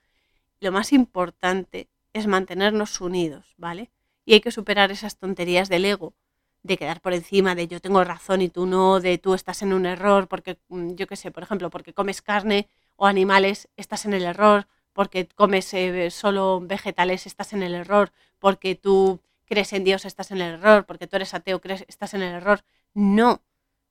lo 0.60 0.72
más 0.72 0.92
importante 0.92 1.88
es 2.14 2.26
mantenernos 2.26 3.00
unidos, 3.00 3.54
¿vale? 3.58 3.92
Y 4.30 4.34
hay 4.34 4.42
que 4.42 4.52
superar 4.52 4.92
esas 4.92 5.18
tonterías 5.18 5.70
del 5.70 5.86
ego, 5.86 6.14
de 6.62 6.78
quedar 6.78 7.02
por 7.02 7.14
encima 7.14 7.56
de 7.56 7.68
yo 7.68 7.82
tengo 7.82 8.04
razón 8.04 8.44
y 8.44 8.50
tú 8.50 8.68
no, 8.68 9.00
de 9.00 9.18
tú 9.18 9.34
estás 9.34 9.64
en 9.64 9.74
un 9.74 9.88
error, 9.88 10.28
porque 10.28 10.60
mm, 10.68 10.92
yo 10.94 11.08
qué 11.08 11.16
sé, 11.16 11.32
por 11.32 11.42
ejemplo, 11.42 11.72
porque 11.72 11.96
comes 11.96 12.22
carne 12.22 12.70
o 12.96 13.08
animales, 13.08 13.70
estás 13.76 14.06
en 14.06 14.14
el 14.14 14.24
error, 14.26 14.68
porque 14.94 15.28
comes 15.30 15.74
eh, 15.74 16.12
solo 16.12 16.62
vegetales, 16.62 17.26
estás 17.26 17.54
en 17.54 17.64
el 17.64 17.74
error, 17.74 18.12
porque 18.38 18.76
tú 18.76 19.20
crees 19.46 19.74
en 19.74 19.84
Dios, 19.84 20.06
estás 20.06 20.30
en 20.30 20.42
el 20.42 20.54
error, 20.60 20.86
porque 20.86 21.08
tú 21.08 21.16
eres 21.16 21.34
ateo, 21.34 21.60
crees, 21.60 21.84
estás 21.88 22.14
en 22.14 22.22
el 22.22 22.36
error. 22.36 22.64
No, 22.94 23.42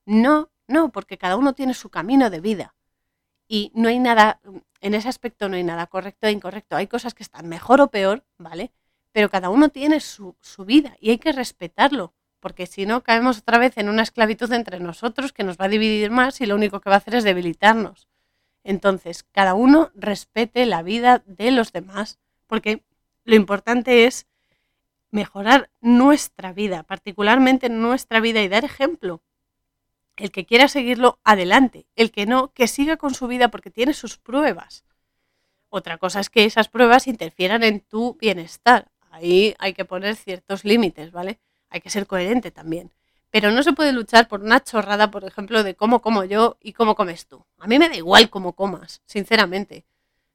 no, 0.05 0.51
no, 0.67 0.89
porque 0.93 1.17
cada 1.17 1.35
uno 1.35 1.51
tiene 1.53 1.73
su 1.73 1.89
camino 1.89 2.29
de 2.29 2.39
vida. 2.39 2.75
Y 3.49 3.71
no 3.75 3.89
hay 3.89 3.99
nada, 3.99 4.41
en 4.81 4.93
ese 4.93 5.09
aspecto 5.09 5.49
no 5.49 5.57
hay 5.57 5.63
nada 5.63 5.87
correcto 5.87 6.27
e 6.27 6.31
incorrecto. 6.31 6.77
Hay 6.77 6.87
cosas 6.87 7.13
que 7.13 7.23
están 7.23 7.49
mejor 7.49 7.81
o 7.81 7.89
peor, 7.91 8.25
¿vale? 8.37 8.71
Pero 9.19 9.29
cada 9.29 9.49
uno 9.49 9.67
tiene 9.67 9.99
su, 9.99 10.37
vida 10.65 10.95
y 11.01 11.09
hay 11.09 11.17
que 11.17 11.33
respetarlo, 11.33 12.13
porque 12.39 12.67
si 12.67 12.85
no 12.85 13.03
caemos 13.03 13.39
otra 13.39 13.57
vez 13.57 13.77
en 13.77 13.89
una 13.89 14.01
esclavitud 14.01 14.49
entre 14.53 14.79
nosotros 14.79 15.33
que 15.33 15.43
nos 15.43 15.57
va 15.57 15.65
a 15.65 15.67
dividir 15.67 16.09
más 16.09 16.39
y 16.39 16.45
lo 16.45 16.55
único 16.55 16.79
que 16.79 16.89
va 16.89 16.95
a 16.95 16.99
hacer 16.99 17.15
es 17.15 17.25
debilitarnos. 17.25 18.07
Entonces, 18.63 19.23
cada 19.23 19.55
uno 19.55 19.91
respete 19.93 20.65
la 20.65 20.83
vida 20.83 21.21
de 21.25 21.51
los 21.51 21.73
demás, 21.73 22.17
porque 22.47 22.81
lo 23.25 23.35
importante 23.35 24.05
es 24.05 24.25
mejorar 25.11 25.69
nuestra 25.81 26.53
vida, 26.53 26.83
particularmente 26.83 27.67
nuestra 27.67 28.21
vida 28.21 28.41
y 28.41 28.47
dar 28.47 28.63
ejemplo. 28.63 29.21
El 30.15 30.31
que 30.31 30.45
quiera 30.45 30.69
seguirlo, 30.69 31.19
adelante. 31.25 31.87
El 31.97 32.11
que 32.11 32.25
no, 32.25 32.53
que 32.53 32.69
siga 32.69 32.95
con 32.95 33.13
su 33.13 33.27
vida 33.27 33.51
porque 33.51 33.69
tiene 33.69 33.93
sus 33.93 34.17
pruebas. 34.17 34.85
Otra 35.67 35.97
cosa 35.97 36.21
es 36.21 36.29
que 36.29 36.45
esas 36.45 36.69
pruebas 36.69 37.05
interfieran 37.05 37.63
en 37.63 37.81
tu 37.81 38.13
bienestar. 38.13 38.89
Ahí 39.19 39.53
hay 39.59 39.73
que 39.73 39.83
poner 39.83 40.15
ciertos 40.15 40.63
límites, 40.63 41.11
¿vale? 41.11 41.39
Hay 41.69 41.81
que 41.81 41.89
ser 41.89 42.07
coherente 42.07 42.51
también. 42.51 42.89
Pero 43.31 43.51
no 43.51 43.63
se 43.63 43.73
puede 43.73 43.91
luchar 43.91 44.29
por 44.29 44.41
una 44.41 44.63
chorrada, 44.63 45.11
por 45.11 45.25
ejemplo, 45.25 45.61
de 45.63 45.75
cómo 45.75 46.01
como 46.01 46.23
yo 46.23 46.57
y 46.61 46.71
cómo 46.71 46.95
comes 46.95 47.27
tú. 47.27 47.45
A 47.57 47.67
mí 47.67 47.77
me 47.79 47.89
da 47.89 47.95
igual 47.97 48.29
cómo 48.29 48.53
comas, 48.53 49.01
sinceramente. 49.05 49.83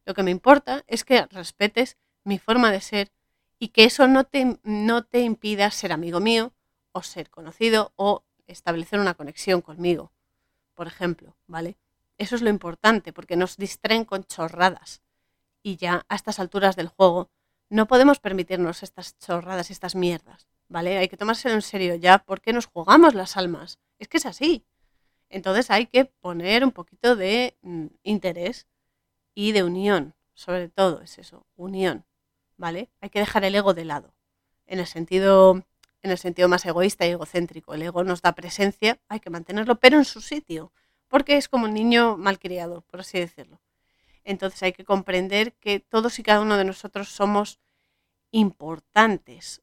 Lo 0.05 0.13
que 0.13 0.23
me 0.23 0.31
importa 0.31 0.85
es 0.87 1.03
que 1.03 1.25
respetes 1.31 1.97
mi 2.25 2.39
forma 2.39 2.71
de 2.71 2.83
ser 2.83 3.11
y 3.59 3.69
que 3.69 3.85
eso 3.85 4.07
no 4.07 4.25
te, 4.25 4.59
no 4.65 5.03
te 5.03 5.21
impida 5.21 5.71
ser 5.71 5.91
amigo 5.91 6.21
mío 6.21 6.53
o 6.93 7.03
ser 7.03 7.31
conocido 7.31 7.93
o 7.97 8.23
establecer 8.47 9.01
una 9.01 9.15
conexión 9.15 9.63
conmigo, 9.63 10.13
por 10.75 10.87
ejemplo, 10.87 11.35
¿vale? 11.47 11.79
Eso 12.19 12.37
es 12.37 12.43
lo 12.43 12.51
importante, 12.51 13.15
porque 13.15 13.37
nos 13.37 13.57
distraen 13.57 14.05
con 14.05 14.25
chorradas. 14.25 15.01
Y 15.63 15.77
ya 15.77 16.05
a 16.11 16.17
estas 16.17 16.39
alturas 16.39 16.77
del 16.77 16.89
juego 16.89 17.31
no 17.75 17.89
podemos 17.89 18.21
permitirnos 18.21 18.85
estas 18.85 19.19
chorradas, 19.19 19.69
estas 19.73 19.97
mierdas, 19.97 20.47
¿vale? 20.69 20.97
Hay 20.97 21.09
que 21.09 21.17
tomárselo 21.17 21.57
en 21.57 21.63
serio 21.63 21.97
ya 21.97 22.19
porque 22.19 22.53
nos 22.53 22.67
jugamos 22.67 23.15
las 23.15 23.37
almas. 23.37 23.81
Es 23.99 24.07
que 24.07 24.19
es 24.19 24.27
así. 24.27 24.65
Entonces 25.29 25.73
hay 25.73 25.87
que 25.87 26.05
poner 26.05 26.63
un 26.63 26.71
poquito 26.71 27.17
de 27.17 27.57
mm, 27.63 27.87
interés 28.05 28.69
y 29.35 29.51
de 29.51 29.65
unión, 29.65 30.15
sobre 30.35 30.69
todo 30.69 31.01
es 31.01 31.19
eso, 31.19 31.49
unión, 31.57 32.05
¿vale? 32.57 32.91
Hay 33.01 33.11
que 33.11 33.19
dejar 33.19 33.43
el 33.43 33.57
ego 33.57 33.75
de 33.75 33.85
lado, 33.85 34.15
en 34.67 34.79
el 34.79 34.87
sentido 34.87 35.65
en 36.05 36.11
el 36.13 36.19
sentido 36.19 36.49
más 36.49 36.65
egoísta 36.67 37.07
y 37.07 37.11
egocéntrico. 37.11 37.75
El 37.75 37.83
ego 37.83 38.05
nos 38.05 38.23
da 38.23 38.35
presencia, 38.37 39.01
hay 39.09 39.19
que 39.19 39.31
mantenerlo, 39.31 39.81
pero 39.81 39.99
en 39.99 40.05
su 40.05 40.21
sitio, 40.21 40.71
porque 41.09 41.39
es 41.39 41.49
como 41.49 41.65
un 41.65 41.75
niño 41.75 42.17
malcriado, 42.19 42.83
por 42.83 43.01
así 43.01 43.19
decirlo. 43.19 43.59
Entonces 44.23 44.63
hay 44.63 44.73
que 44.73 44.85
comprender 44.85 45.55
que 45.55 45.81
todos 45.81 46.21
y 46.21 46.23
cada 46.23 46.41
uno 46.41 46.57
de 46.57 46.65
nosotros 46.65 47.09
somos 47.09 47.59
importantes, 48.35 49.63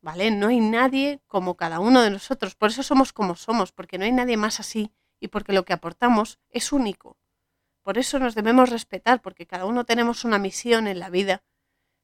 ¿vale? 0.00 0.30
No 0.30 0.48
hay 0.48 0.60
nadie 0.60 1.20
como 1.26 1.58
cada 1.58 1.78
uno 1.78 2.00
de 2.00 2.08
nosotros, 2.08 2.54
por 2.54 2.70
eso 2.70 2.82
somos 2.82 3.12
como 3.12 3.36
somos, 3.36 3.70
porque 3.70 3.98
no 3.98 4.06
hay 4.06 4.12
nadie 4.12 4.38
más 4.38 4.60
así 4.60 4.90
y 5.20 5.28
porque 5.28 5.52
lo 5.52 5.66
que 5.66 5.74
aportamos 5.74 6.38
es 6.48 6.72
único. 6.72 7.18
Por 7.82 7.98
eso 7.98 8.18
nos 8.18 8.34
debemos 8.34 8.70
respetar, 8.70 9.20
porque 9.20 9.46
cada 9.46 9.66
uno 9.66 9.84
tenemos 9.84 10.24
una 10.24 10.38
misión 10.38 10.86
en 10.86 11.00
la 11.00 11.10
vida 11.10 11.42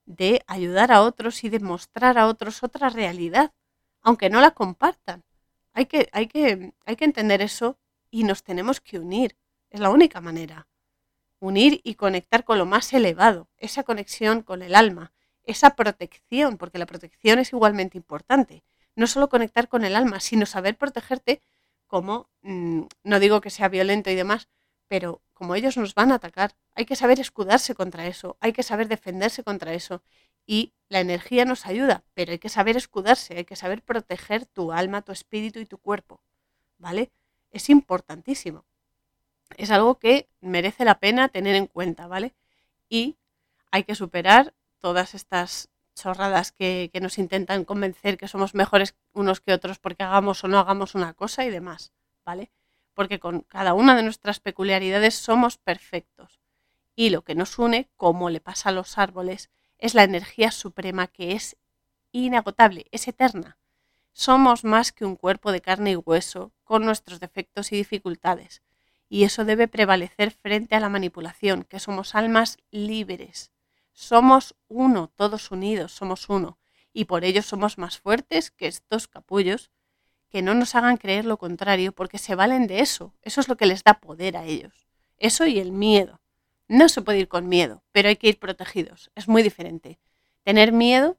de 0.05 0.45
ayudar 0.47 0.93
a 0.93 1.01
otros 1.01 1.43
y 1.43 1.49
de 1.49 1.61
mostrar 1.61 2.19
a 2.19 2.27
otros 2.27 2.63
otra 2.63 2.91
realidad, 2.91 3.55
aunque 4.03 4.29
no 4.29 4.43
la 4.43 4.51
compartan. 4.51 5.25
Hay 5.73 5.87
que, 5.87 6.11
hay 6.13 6.27
que, 6.27 6.75
hay 6.85 6.97
que 6.97 7.05
entender 7.07 7.41
eso 7.41 7.79
y 8.11 8.25
nos 8.25 8.43
tenemos 8.43 8.83
que 8.83 8.99
unir. 8.99 9.39
Es 9.71 9.81
la 9.81 9.89
única 9.89 10.21
manera. 10.21 10.69
Unir 11.41 11.81
y 11.83 11.95
conectar 11.95 12.45
con 12.45 12.59
lo 12.59 12.67
más 12.67 12.93
elevado, 12.93 13.49
esa 13.57 13.85
conexión 13.85 14.43
con 14.43 14.61
el 14.61 14.75
alma, 14.75 15.13
esa 15.49 15.71
protección, 15.71 16.59
porque 16.59 16.79
la 16.79 16.85
protección 16.87 17.39
es 17.39 17.53
igualmente 17.53 17.97
importante. 17.97 18.63
No 18.95 19.07
solo 19.07 19.31
conectar 19.31 19.69
con 19.69 19.83
el 19.83 19.97
alma, 19.97 20.21
sino 20.21 20.45
saber 20.45 20.77
protegerte 20.77 21.41
como, 21.87 22.29
mm, 22.43 22.83
no 23.05 23.19
digo 23.19 23.41
que 23.41 23.49
sea 23.49 23.69
violento 23.69 24.11
y 24.11 24.15
demás, 24.15 24.49
pero 24.89 25.23
como 25.33 25.55
ellos 25.55 25.79
nos 25.79 25.95
van 25.95 26.13
a 26.13 26.17
atacar, 26.17 26.55
hay 26.75 26.85
que 26.85 26.97
saber 26.97 27.19
escudarse 27.19 27.75
contra 27.75 28.07
eso, 28.07 28.37
hay 28.41 28.53
que 28.53 28.63
saber 28.63 28.89
defenderse 28.89 29.43
contra 29.43 29.73
eso. 29.73 30.03
Y 30.47 30.75
la 30.91 31.01
energía 31.01 31.47
nos 31.47 31.65
ayuda, 31.67 32.05
pero 32.13 32.33
hay 32.33 32.39
que 32.39 32.51
saber 32.51 32.77
escudarse, 32.77 33.39
hay 33.39 33.45
que 33.47 33.57
saber 33.57 33.83
proteger 33.83 34.45
tu 34.45 34.73
alma, 34.73 35.03
tu 35.03 35.13
espíritu 35.13 35.61
y 35.61 35.67
tu 35.67 35.79
cuerpo. 35.79 36.21
¿Vale? 36.77 37.11
Es 37.51 37.71
importantísimo. 37.71 38.67
Es 39.57 39.71
algo 39.71 39.99
que 39.99 40.29
merece 40.41 40.85
la 40.85 40.99
pena 40.99 41.29
tener 41.29 41.55
en 41.55 41.67
cuenta, 41.67 42.07
¿vale? 42.07 42.35
Y 42.91 43.17
hay 43.71 43.85
que 43.85 43.95
superar 43.95 44.55
todas 44.81 45.15
estas 45.15 45.71
chorradas 45.95 46.53
que, 46.53 46.91
que 46.93 47.01
nos 47.01 47.19
intentan 47.19 47.65
convencer 47.65 48.19
que 48.19 48.29
somos 48.29 48.55
mejores 48.55 48.95
unos 49.13 49.41
que 49.41 49.53
otros 49.53 49.79
porque 49.79 50.05
hagamos 50.05 50.45
o 50.45 50.49
no 50.49 50.59
hagamos 50.59 50.95
una 50.95 51.15
cosa 51.15 51.45
y 51.45 51.51
demás, 51.51 51.93
¿vale? 52.25 52.51
porque 52.99 53.21
con 53.21 53.43
cada 53.43 53.75
una 53.75 53.95
de 53.95 54.03
nuestras 54.03 54.41
peculiaridades 54.41 55.15
somos 55.15 55.57
perfectos. 55.57 56.41
Y 56.97 57.11
lo 57.11 57.23
que 57.23 57.37
nos 57.37 57.57
une, 57.57 57.89
como 57.97 58.29
le 58.29 58.41
pasa 58.41 58.71
a 58.71 58.73
los 58.73 58.99
árboles, 58.99 59.51
es 59.79 59.95
la 59.95 60.03
energía 60.03 60.51
suprema 60.51 61.07
que 61.07 61.31
es 61.31 61.57
inagotable, 62.11 62.87
es 62.91 63.07
eterna. 63.07 63.57
Somos 64.13 64.65
más 64.65 64.91
que 64.91 65.05
un 65.05 65.15
cuerpo 65.15 65.53
de 65.53 65.61
carne 65.61 65.93
y 65.93 65.95
hueso, 65.95 66.51
con 66.65 66.85
nuestros 66.85 67.21
defectos 67.21 67.71
y 67.71 67.77
dificultades. 67.77 68.63
Y 69.09 69.23
eso 69.23 69.45
debe 69.45 69.69
prevalecer 69.69 70.33
frente 70.33 70.75
a 70.75 70.81
la 70.81 70.89
manipulación, 70.89 71.63
que 71.63 71.79
somos 71.79 72.17
almas 72.17 72.59
libres. 72.73 73.53
Somos 74.01 74.55
uno, 74.69 75.11
todos 75.17 75.51
unidos, 75.51 75.91
somos 75.91 76.29
uno. 76.29 76.57
Y 76.93 77.07
por 77.07 77.25
ello 77.25 77.43
somos 77.43 77.79
más 77.79 77.99
fuertes 77.99 78.53
que 78.53 78.69
estos 78.69 79.09
capullos 79.09 79.73
que 80.31 80.41
no 80.41 80.55
nos 80.55 80.77
hagan 80.77 80.99
creer 80.99 81.25
lo 81.25 81.37
contrario 81.37 81.91
porque 81.91 82.19
se 82.19 82.37
valen 82.37 82.69
de 82.69 82.79
eso. 82.79 83.13
Eso 83.23 83.41
es 83.41 83.49
lo 83.49 83.57
que 83.57 83.67
les 83.67 83.83
da 83.83 83.95
poder 83.95 84.37
a 84.37 84.45
ellos. 84.45 84.87
Eso 85.17 85.47
y 85.47 85.59
el 85.59 85.73
miedo. 85.73 86.21
No 86.69 86.89
se 86.89 87.03
puede 87.03 87.19
ir 87.19 87.27
con 87.27 87.49
miedo, 87.49 87.83
pero 87.91 88.09
hay 88.09 88.15
que 88.15 88.29
ir 88.29 88.39
protegidos. 88.39 89.11
Es 89.17 89.27
muy 89.27 89.43
diferente. 89.43 89.99
Tener 90.45 90.71
miedo, 90.71 91.19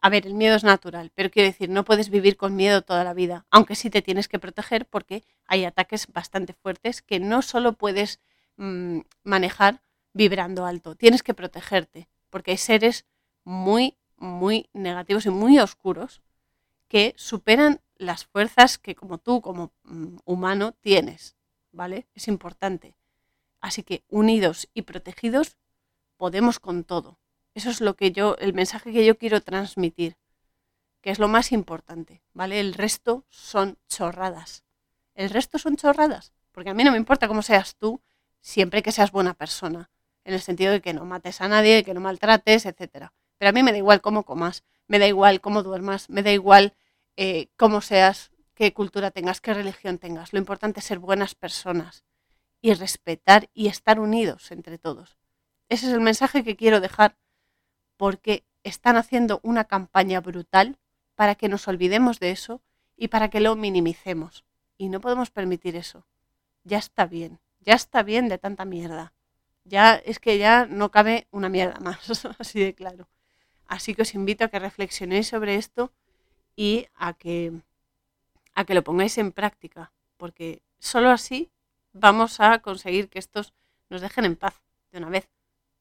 a 0.00 0.08
ver, 0.08 0.24
el 0.24 0.34
miedo 0.34 0.54
es 0.54 0.62
natural, 0.62 1.10
pero 1.16 1.28
quiero 1.28 1.48
decir, 1.48 1.70
no 1.70 1.84
puedes 1.84 2.08
vivir 2.08 2.36
con 2.36 2.54
miedo 2.54 2.82
toda 2.82 3.02
la 3.02 3.14
vida, 3.14 3.46
aunque 3.50 3.74
sí 3.74 3.90
te 3.90 4.00
tienes 4.00 4.28
que 4.28 4.38
proteger 4.38 4.86
porque 4.86 5.24
hay 5.46 5.64
ataques 5.64 6.06
bastante 6.06 6.52
fuertes 6.52 7.02
que 7.02 7.18
no 7.18 7.42
solo 7.42 7.72
puedes 7.72 8.20
mm, 8.58 9.00
manejar 9.24 9.82
vibrando 10.12 10.66
alto, 10.66 10.94
tienes 10.94 11.22
que 11.22 11.34
protegerte, 11.34 12.08
porque 12.30 12.52
hay 12.52 12.58
seres 12.58 13.06
muy, 13.44 13.96
muy 14.16 14.68
negativos 14.72 15.26
y 15.26 15.30
muy 15.30 15.58
oscuros 15.58 16.22
que 16.88 17.14
superan 17.16 17.80
las 17.96 18.26
fuerzas 18.26 18.78
que 18.78 18.94
como 18.94 19.18
tú, 19.18 19.40
como 19.40 19.72
mm, 19.84 20.18
humano, 20.24 20.72
tienes, 20.72 21.36
¿vale? 21.70 22.06
Es 22.14 22.28
importante. 22.28 22.96
Así 23.60 23.82
que 23.82 24.04
unidos 24.08 24.68
y 24.74 24.82
protegidos 24.82 25.56
podemos 26.16 26.58
con 26.58 26.84
todo. 26.84 27.18
Eso 27.54 27.70
es 27.70 27.80
lo 27.80 27.94
que 27.94 28.12
yo, 28.12 28.36
el 28.38 28.54
mensaje 28.54 28.92
que 28.92 29.04
yo 29.04 29.16
quiero 29.18 29.40
transmitir, 29.40 30.16
que 31.00 31.10
es 31.10 31.18
lo 31.18 31.28
más 31.28 31.52
importante, 31.52 32.22
¿vale? 32.32 32.60
El 32.60 32.74
resto 32.74 33.24
son 33.28 33.78
chorradas. 33.88 34.64
El 35.14 35.30
resto 35.30 35.58
son 35.58 35.76
chorradas, 35.76 36.32
porque 36.52 36.70
a 36.70 36.74
mí 36.74 36.84
no 36.84 36.92
me 36.92 36.96
importa 36.96 37.28
cómo 37.28 37.42
seas 37.42 37.76
tú, 37.76 38.00
siempre 38.40 38.82
que 38.82 38.92
seas 38.92 39.12
buena 39.12 39.34
persona, 39.34 39.90
en 40.24 40.34
el 40.34 40.40
sentido 40.40 40.72
de 40.72 40.80
que 40.80 40.92
no 40.92 41.04
mates 41.04 41.40
a 41.40 41.48
nadie, 41.48 41.84
que 41.84 41.94
no 41.94 42.00
maltrates, 42.00 42.66
etc. 42.66 43.08
Pero 43.38 43.48
a 43.48 43.52
mí 43.52 43.62
me 43.62 43.72
da 43.72 43.78
igual 43.78 44.00
cómo 44.00 44.24
comas, 44.24 44.64
me 44.86 44.98
da 44.98 45.06
igual 45.06 45.40
cómo 45.40 45.62
duermas, 45.62 46.08
me 46.10 46.22
da 46.22 46.32
igual 46.32 46.74
eh, 47.16 47.48
cómo 47.56 47.80
seas, 47.80 48.30
qué 48.54 48.72
cultura 48.72 49.10
tengas, 49.10 49.40
qué 49.40 49.54
religión 49.54 49.98
tengas. 49.98 50.32
Lo 50.32 50.38
importante 50.38 50.80
es 50.80 50.86
ser 50.86 50.98
buenas 50.98 51.34
personas 51.34 52.04
y 52.60 52.74
respetar 52.74 53.50
y 53.52 53.68
estar 53.68 53.98
unidos 53.98 54.50
entre 54.52 54.78
todos. 54.78 55.18
Ese 55.68 55.86
es 55.86 55.92
el 55.92 56.00
mensaje 56.00 56.44
que 56.44 56.56
quiero 56.56 56.80
dejar 56.80 57.16
porque 57.96 58.44
están 58.62 58.96
haciendo 58.96 59.40
una 59.42 59.64
campaña 59.64 60.20
brutal 60.20 60.78
para 61.14 61.34
que 61.34 61.48
nos 61.48 61.66
olvidemos 61.68 62.20
de 62.20 62.30
eso 62.30 62.62
y 62.96 63.08
para 63.08 63.30
que 63.30 63.40
lo 63.40 63.56
minimicemos. 63.56 64.44
Y 64.76 64.88
no 64.88 65.00
podemos 65.00 65.30
permitir 65.30 65.76
eso. 65.76 66.06
Ya 66.64 66.78
está 66.78 67.06
bien, 67.06 67.40
ya 67.60 67.74
está 67.74 68.02
bien 68.02 68.28
de 68.28 68.38
tanta 68.38 68.64
mierda. 68.64 69.12
Ya 69.64 69.94
es 69.94 70.18
que 70.18 70.38
ya 70.38 70.66
no 70.66 70.90
cabe 70.90 71.26
una 71.30 71.48
mierda 71.48 71.78
más, 71.80 72.26
así 72.38 72.60
de 72.60 72.74
claro. 72.74 73.08
Así 73.66 73.94
que 73.94 74.02
os 74.02 74.14
invito 74.14 74.44
a 74.44 74.48
que 74.48 74.58
reflexionéis 74.58 75.28
sobre 75.28 75.54
esto 75.56 75.92
y 76.56 76.88
a 76.94 77.14
que, 77.14 77.52
a 78.54 78.64
que 78.64 78.74
lo 78.74 78.84
pongáis 78.84 79.16
en 79.18 79.32
práctica, 79.32 79.92
porque 80.16 80.62
solo 80.78 81.10
así 81.10 81.50
vamos 81.92 82.40
a 82.40 82.58
conseguir 82.58 83.08
que 83.08 83.18
estos 83.18 83.54
nos 83.88 84.00
dejen 84.00 84.24
en 84.24 84.36
paz 84.36 84.60
de 84.90 84.98
una 84.98 85.10
vez, 85.10 85.28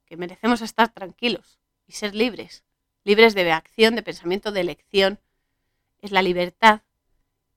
que 0.05 0.17
merecemos 0.17 0.61
estar 0.61 0.89
tranquilos 0.89 1.59
y 1.87 1.93
ser 1.93 2.15
libres, 2.15 2.63
libres 3.03 3.33
de 3.33 3.51
acción, 3.51 3.95
de 3.95 4.03
pensamiento, 4.03 4.51
de 4.51 4.61
elección. 4.61 5.19
Es 5.99 6.11
la 6.11 6.21
libertad, 6.21 6.81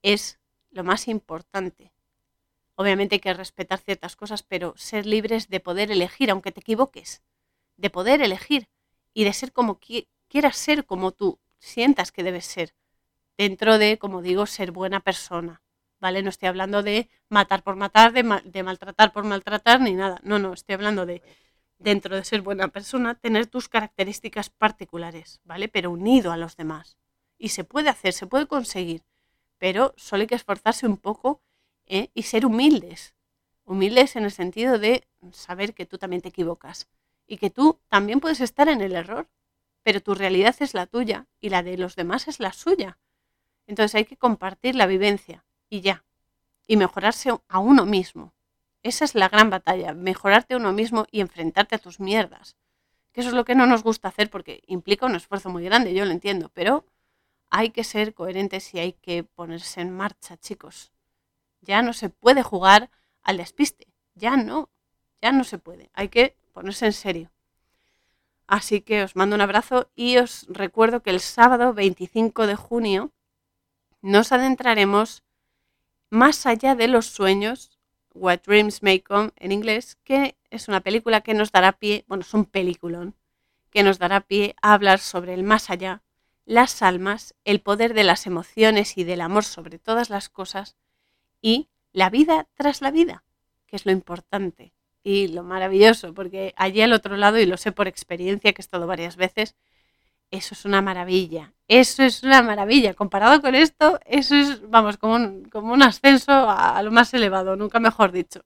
es 0.01 0.39
lo 0.71 0.83
más 0.83 1.07
importante. 1.07 1.91
Obviamente 2.75 3.15
hay 3.15 3.19
que 3.19 3.33
respetar 3.33 3.79
ciertas 3.79 4.15
cosas, 4.15 4.43
pero 4.43 4.73
ser 4.77 5.05
libres 5.05 5.49
de 5.49 5.59
poder 5.59 5.91
elegir, 5.91 6.29
aunque 6.29 6.51
te 6.51 6.59
equivoques, 6.59 7.21
de 7.77 7.89
poder 7.89 8.21
elegir 8.21 8.67
y 9.13 9.23
de 9.23 9.33
ser 9.33 9.53
como 9.53 9.79
quieras 9.79 10.57
ser, 10.57 10.85
como 10.85 11.11
tú 11.11 11.39
sientas 11.59 12.11
que 12.11 12.23
debes 12.23 12.45
ser, 12.45 12.75
dentro 13.37 13.77
de, 13.77 13.97
como 13.97 14.21
digo, 14.21 14.45
ser 14.45 14.71
buena 14.71 14.99
persona. 14.99 15.61
¿vale? 15.99 16.21
No 16.21 16.29
estoy 16.29 16.49
hablando 16.49 16.83
de 16.83 17.09
matar 17.29 17.63
por 17.63 17.75
matar, 17.75 18.13
de, 18.13 18.23
de 18.43 18.63
maltratar 18.63 19.11
por 19.11 19.23
maltratar, 19.23 19.81
ni 19.81 19.93
nada. 19.93 20.19
No, 20.23 20.39
no, 20.39 20.53
estoy 20.53 20.75
hablando 20.75 21.05
de, 21.05 21.21
dentro 21.79 22.15
de 22.15 22.23
ser 22.23 22.41
buena 22.41 22.67
persona, 22.67 23.15
tener 23.15 23.47
tus 23.47 23.69
características 23.69 24.49
particulares, 24.49 25.41
¿vale? 25.43 25.67
Pero 25.67 25.91
unido 25.91 26.31
a 26.31 26.37
los 26.37 26.57
demás. 26.57 26.97
Y 27.37 27.49
se 27.49 27.63
puede 27.63 27.89
hacer, 27.89 28.13
se 28.13 28.27
puede 28.27 28.47
conseguir, 28.47 29.03
pero 29.57 29.93
solo 29.97 30.21
hay 30.21 30.27
que 30.27 30.35
esforzarse 30.35 30.85
un 30.85 30.97
poco 30.97 31.41
¿eh? 31.85 32.09
y 32.13 32.23
ser 32.23 32.45
humildes. 32.45 33.15
Humildes 33.63 34.15
en 34.15 34.25
el 34.25 34.31
sentido 34.31 34.77
de 34.77 35.07
saber 35.31 35.73
que 35.73 35.85
tú 35.85 35.97
también 35.97 36.21
te 36.21 36.29
equivocas 36.29 36.87
y 37.27 37.37
que 37.37 37.49
tú 37.49 37.79
también 37.87 38.19
puedes 38.19 38.41
estar 38.41 38.67
en 38.69 38.81
el 38.81 38.93
error, 38.93 39.27
pero 39.83 40.01
tu 40.01 40.13
realidad 40.13 40.55
es 40.59 40.73
la 40.73 40.85
tuya 40.85 41.27
y 41.39 41.49
la 41.49 41.63
de 41.63 41.77
los 41.77 41.95
demás 41.95 42.27
es 42.27 42.39
la 42.39 42.53
suya. 42.53 42.99
Entonces 43.67 43.95
hay 43.95 44.05
que 44.05 44.17
compartir 44.17 44.75
la 44.75 44.85
vivencia 44.85 45.45
y 45.69 45.81
ya. 45.81 46.03
Y 46.67 46.77
mejorarse 46.77 47.31
a 47.47 47.59
uno 47.59 47.85
mismo. 47.85 48.33
Esa 48.83 49.05
es 49.05 49.15
la 49.15 49.29
gran 49.29 49.49
batalla, 49.49 49.93
mejorarte 49.93 50.53
a 50.53 50.57
uno 50.57 50.71
mismo 50.71 51.05
y 51.11 51.21
enfrentarte 51.21 51.75
a 51.75 51.79
tus 51.79 51.99
mierdas. 51.99 52.55
Que 53.11 53.21
eso 53.21 53.29
es 53.29 53.35
lo 53.35 53.45
que 53.45 53.55
no 53.55 53.65
nos 53.65 53.83
gusta 53.83 54.09
hacer 54.09 54.29
porque 54.29 54.61
implica 54.67 55.05
un 55.05 55.15
esfuerzo 55.15 55.49
muy 55.49 55.63
grande, 55.63 55.93
yo 55.93 56.05
lo 56.05 56.11
entiendo, 56.11 56.49
pero 56.53 56.85
hay 57.49 57.69
que 57.69 57.83
ser 57.83 58.13
coherentes 58.13 58.73
y 58.73 58.79
hay 58.79 58.93
que 58.93 59.23
ponerse 59.23 59.81
en 59.81 59.91
marcha, 59.91 60.37
chicos. 60.37 60.91
Ya 61.65 61.81
no 61.81 61.93
se 61.93 62.09
puede 62.09 62.43
jugar 62.43 62.91
al 63.23 63.37
despiste, 63.37 63.87
ya 64.13 64.37
no, 64.37 64.69
ya 65.21 65.31
no 65.31 65.43
se 65.43 65.57
puede, 65.57 65.89
hay 65.93 66.09
que 66.09 66.37
ponerse 66.53 66.85
en 66.85 66.93
serio. 66.93 67.31
Así 68.47 68.81
que 68.81 69.01
os 69.01 69.15
mando 69.15 69.35
un 69.35 69.41
abrazo 69.41 69.89
y 69.95 70.17
os 70.17 70.45
recuerdo 70.47 71.01
que 71.01 71.09
el 71.09 71.19
sábado 71.19 71.73
25 71.73 72.45
de 72.45 72.55
junio 72.55 73.11
nos 74.01 74.31
adentraremos 74.31 75.23
más 76.11 76.45
allá 76.45 76.75
de 76.75 76.87
los 76.87 77.07
sueños, 77.07 77.79
What 78.13 78.41
Dreams 78.45 78.83
May 78.83 78.99
Come 78.99 79.31
en 79.37 79.51
inglés, 79.51 79.97
que 80.03 80.37
es 80.51 80.67
una 80.67 80.81
película 80.81 81.21
que 81.21 81.33
nos 81.33 81.51
dará 81.51 81.71
pie, 81.73 82.05
bueno, 82.07 82.21
es 82.21 82.33
un 82.35 82.45
peliculón, 82.45 83.15
que 83.71 83.81
nos 83.81 83.97
dará 83.97 84.21
pie 84.21 84.55
a 84.61 84.73
hablar 84.73 84.99
sobre 84.99 85.33
el 85.33 85.43
más 85.43 85.71
allá, 85.71 86.03
las 86.45 86.83
almas, 86.83 87.33
el 87.43 87.59
poder 87.59 87.95
de 87.95 88.03
las 88.03 88.27
emociones 88.27 88.99
y 88.99 89.03
del 89.03 89.21
amor 89.21 89.43
sobre 89.43 89.79
todas 89.79 90.11
las 90.11 90.29
cosas 90.29 90.75
y 91.45 91.69
la 91.93 92.09
vida 92.09 92.47
tras 92.55 92.81
la 92.81 92.89
vida, 92.89 93.23
que 93.67 93.75
es 93.75 93.85
lo 93.85 93.91
importante 93.91 94.73
y 95.03 95.27
lo 95.27 95.43
maravilloso, 95.43 96.11
porque 96.11 96.55
allí 96.57 96.81
al 96.81 96.91
otro 96.91 97.17
lado, 97.17 97.37
y 97.37 97.45
lo 97.45 97.55
sé 97.57 97.71
por 97.71 97.87
experiencia 97.87 98.51
que 98.51 98.61
he 98.61 98.65
estado 98.65 98.87
varias 98.87 99.15
veces, 99.15 99.55
eso 100.31 100.55
es 100.55 100.65
una 100.65 100.81
maravilla. 100.81 101.53
Eso 101.67 102.01
es 102.01 102.23
una 102.23 102.41
maravilla. 102.41 102.95
Comparado 102.95 103.41
con 103.41 103.53
esto, 103.53 103.99
eso 104.05 104.33
es, 104.35 104.67
vamos, 104.67 104.97
como 104.97 105.13
un, 105.13 105.45
como 105.51 105.71
un 105.71 105.83
ascenso 105.83 106.31
a, 106.31 106.81
lo 106.81 106.89
más 106.89 107.13
elevado, 107.13 107.55
nunca 107.55 107.79
mejor 107.79 108.11
dicho. 108.11 108.41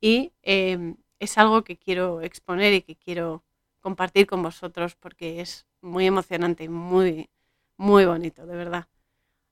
Y 0.00 0.32
em, 0.42 0.96
es 1.20 1.38
algo 1.38 1.62
que 1.62 1.76
quiero 1.76 2.22
exponer 2.22 2.74
y 2.74 2.82
que 2.82 2.96
quiero 2.96 3.44
compartir 3.80 4.26
con 4.26 4.42
vosotros 4.42 4.96
porque 4.96 5.40
es 5.40 5.64
muy 5.80 6.06
emocionante 6.06 6.64
y 6.64 6.68
muy, 6.68 7.30
muy 7.76 8.04
bonito, 8.04 8.46
de 8.46 8.56
verdad. 8.56 8.88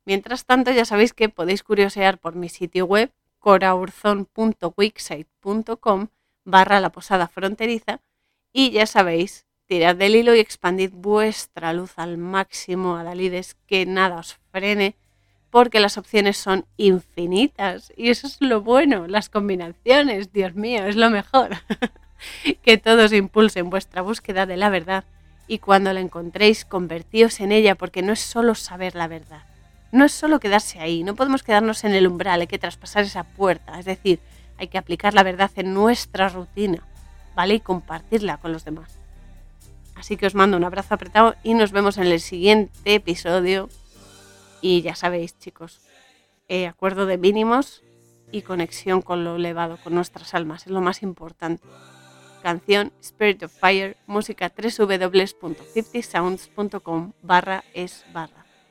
Mientras 0.04 0.44
tanto, 0.44 0.70
ya 0.70 0.84
sabéis 0.84 1.12
que 1.12 1.28
podéis 1.28 1.62
curiosear 1.62 2.18
por 2.18 2.34
mi 2.34 2.48
sitio 2.48 2.86
web 2.86 3.12
coraurzon.wixsite.com 3.38 6.08
barra 6.44 6.80
la 6.80 6.90
posada 6.90 7.28
fronteriza 7.28 8.00
y 8.52 8.70
ya 8.70 8.86
sabéis 8.86 9.46
tirad 9.66 9.96
del 9.96 10.16
hilo 10.16 10.34
y 10.34 10.40
expandid 10.40 10.90
vuestra 10.92 11.72
luz 11.72 11.92
al 11.96 12.18
máximo, 12.18 12.96
adalides, 12.96 13.56
que 13.66 13.86
nada 13.86 14.16
os 14.16 14.38
frene, 14.50 14.94
porque 15.50 15.80
las 15.80 15.96
opciones 15.96 16.36
son 16.36 16.66
infinitas. 16.76 17.92
Y 17.96 18.10
eso 18.10 18.26
es 18.26 18.40
lo 18.40 18.60
bueno, 18.60 19.06
las 19.06 19.30
combinaciones, 19.30 20.32
Dios 20.32 20.54
mío, 20.54 20.84
es 20.84 20.96
lo 20.96 21.10
mejor. 21.10 21.50
que 22.62 22.78
todos 22.78 23.12
impulsen 23.12 23.70
vuestra 23.70 24.02
búsqueda 24.02 24.46
de 24.46 24.56
la 24.56 24.68
verdad 24.68 25.04
y 25.46 25.58
cuando 25.58 25.92
la 25.92 26.00
encontréis, 26.00 26.64
convertíos 26.64 27.40
en 27.40 27.52
ella, 27.52 27.74
porque 27.74 28.02
no 28.02 28.12
es 28.12 28.20
solo 28.20 28.54
saber 28.54 28.94
la 28.94 29.08
verdad. 29.08 29.42
No 29.94 30.04
es 30.04 30.12
solo 30.12 30.40
quedarse 30.40 30.80
ahí, 30.80 31.04
no 31.04 31.14
podemos 31.14 31.44
quedarnos 31.44 31.84
en 31.84 31.94
el 31.94 32.08
umbral, 32.08 32.40
hay 32.40 32.48
que 32.48 32.58
traspasar 32.58 33.04
esa 33.04 33.22
puerta, 33.22 33.78
es 33.78 33.84
decir, 33.84 34.18
hay 34.58 34.66
que 34.66 34.76
aplicar 34.76 35.14
la 35.14 35.22
verdad 35.22 35.52
en 35.54 35.72
nuestra 35.72 36.28
rutina, 36.28 36.82
¿vale? 37.36 37.54
Y 37.54 37.60
compartirla 37.60 38.38
con 38.38 38.50
los 38.50 38.64
demás. 38.64 38.98
Así 39.94 40.16
que 40.16 40.26
os 40.26 40.34
mando 40.34 40.56
un 40.56 40.64
abrazo 40.64 40.94
apretado 40.94 41.36
y 41.44 41.54
nos 41.54 41.70
vemos 41.70 41.96
en 41.96 42.08
el 42.08 42.18
siguiente 42.18 42.92
episodio. 42.92 43.68
Y 44.60 44.82
ya 44.82 44.96
sabéis, 44.96 45.38
chicos, 45.38 45.80
eh, 46.48 46.66
acuerdo 46.66 47.06
de 47.06 47.16
mínimos 47.16 47.84
y 48.32 48.42
conexión 48.42 49.00
con 49.00 49.22
lo 49.22 49.36
elevado, 49.36 49.76
con 49.76 49.94
nuestras 49.94 50.34
almas, 50.34 50.66
es 50.66 50.72
lo 50.72 50.80
más 50.80 51.04
importante. 51.04 51.62
Canción 52.42 52.92
Spirit 53.00 53.44
of 53.44 53.52
Fire, 53.52 53.96
música 54.08 54.52
www.50sounds.com 54.56 57.12
barra 57.22 57.62
es 57.74 58.04
barra. 58.12 58.43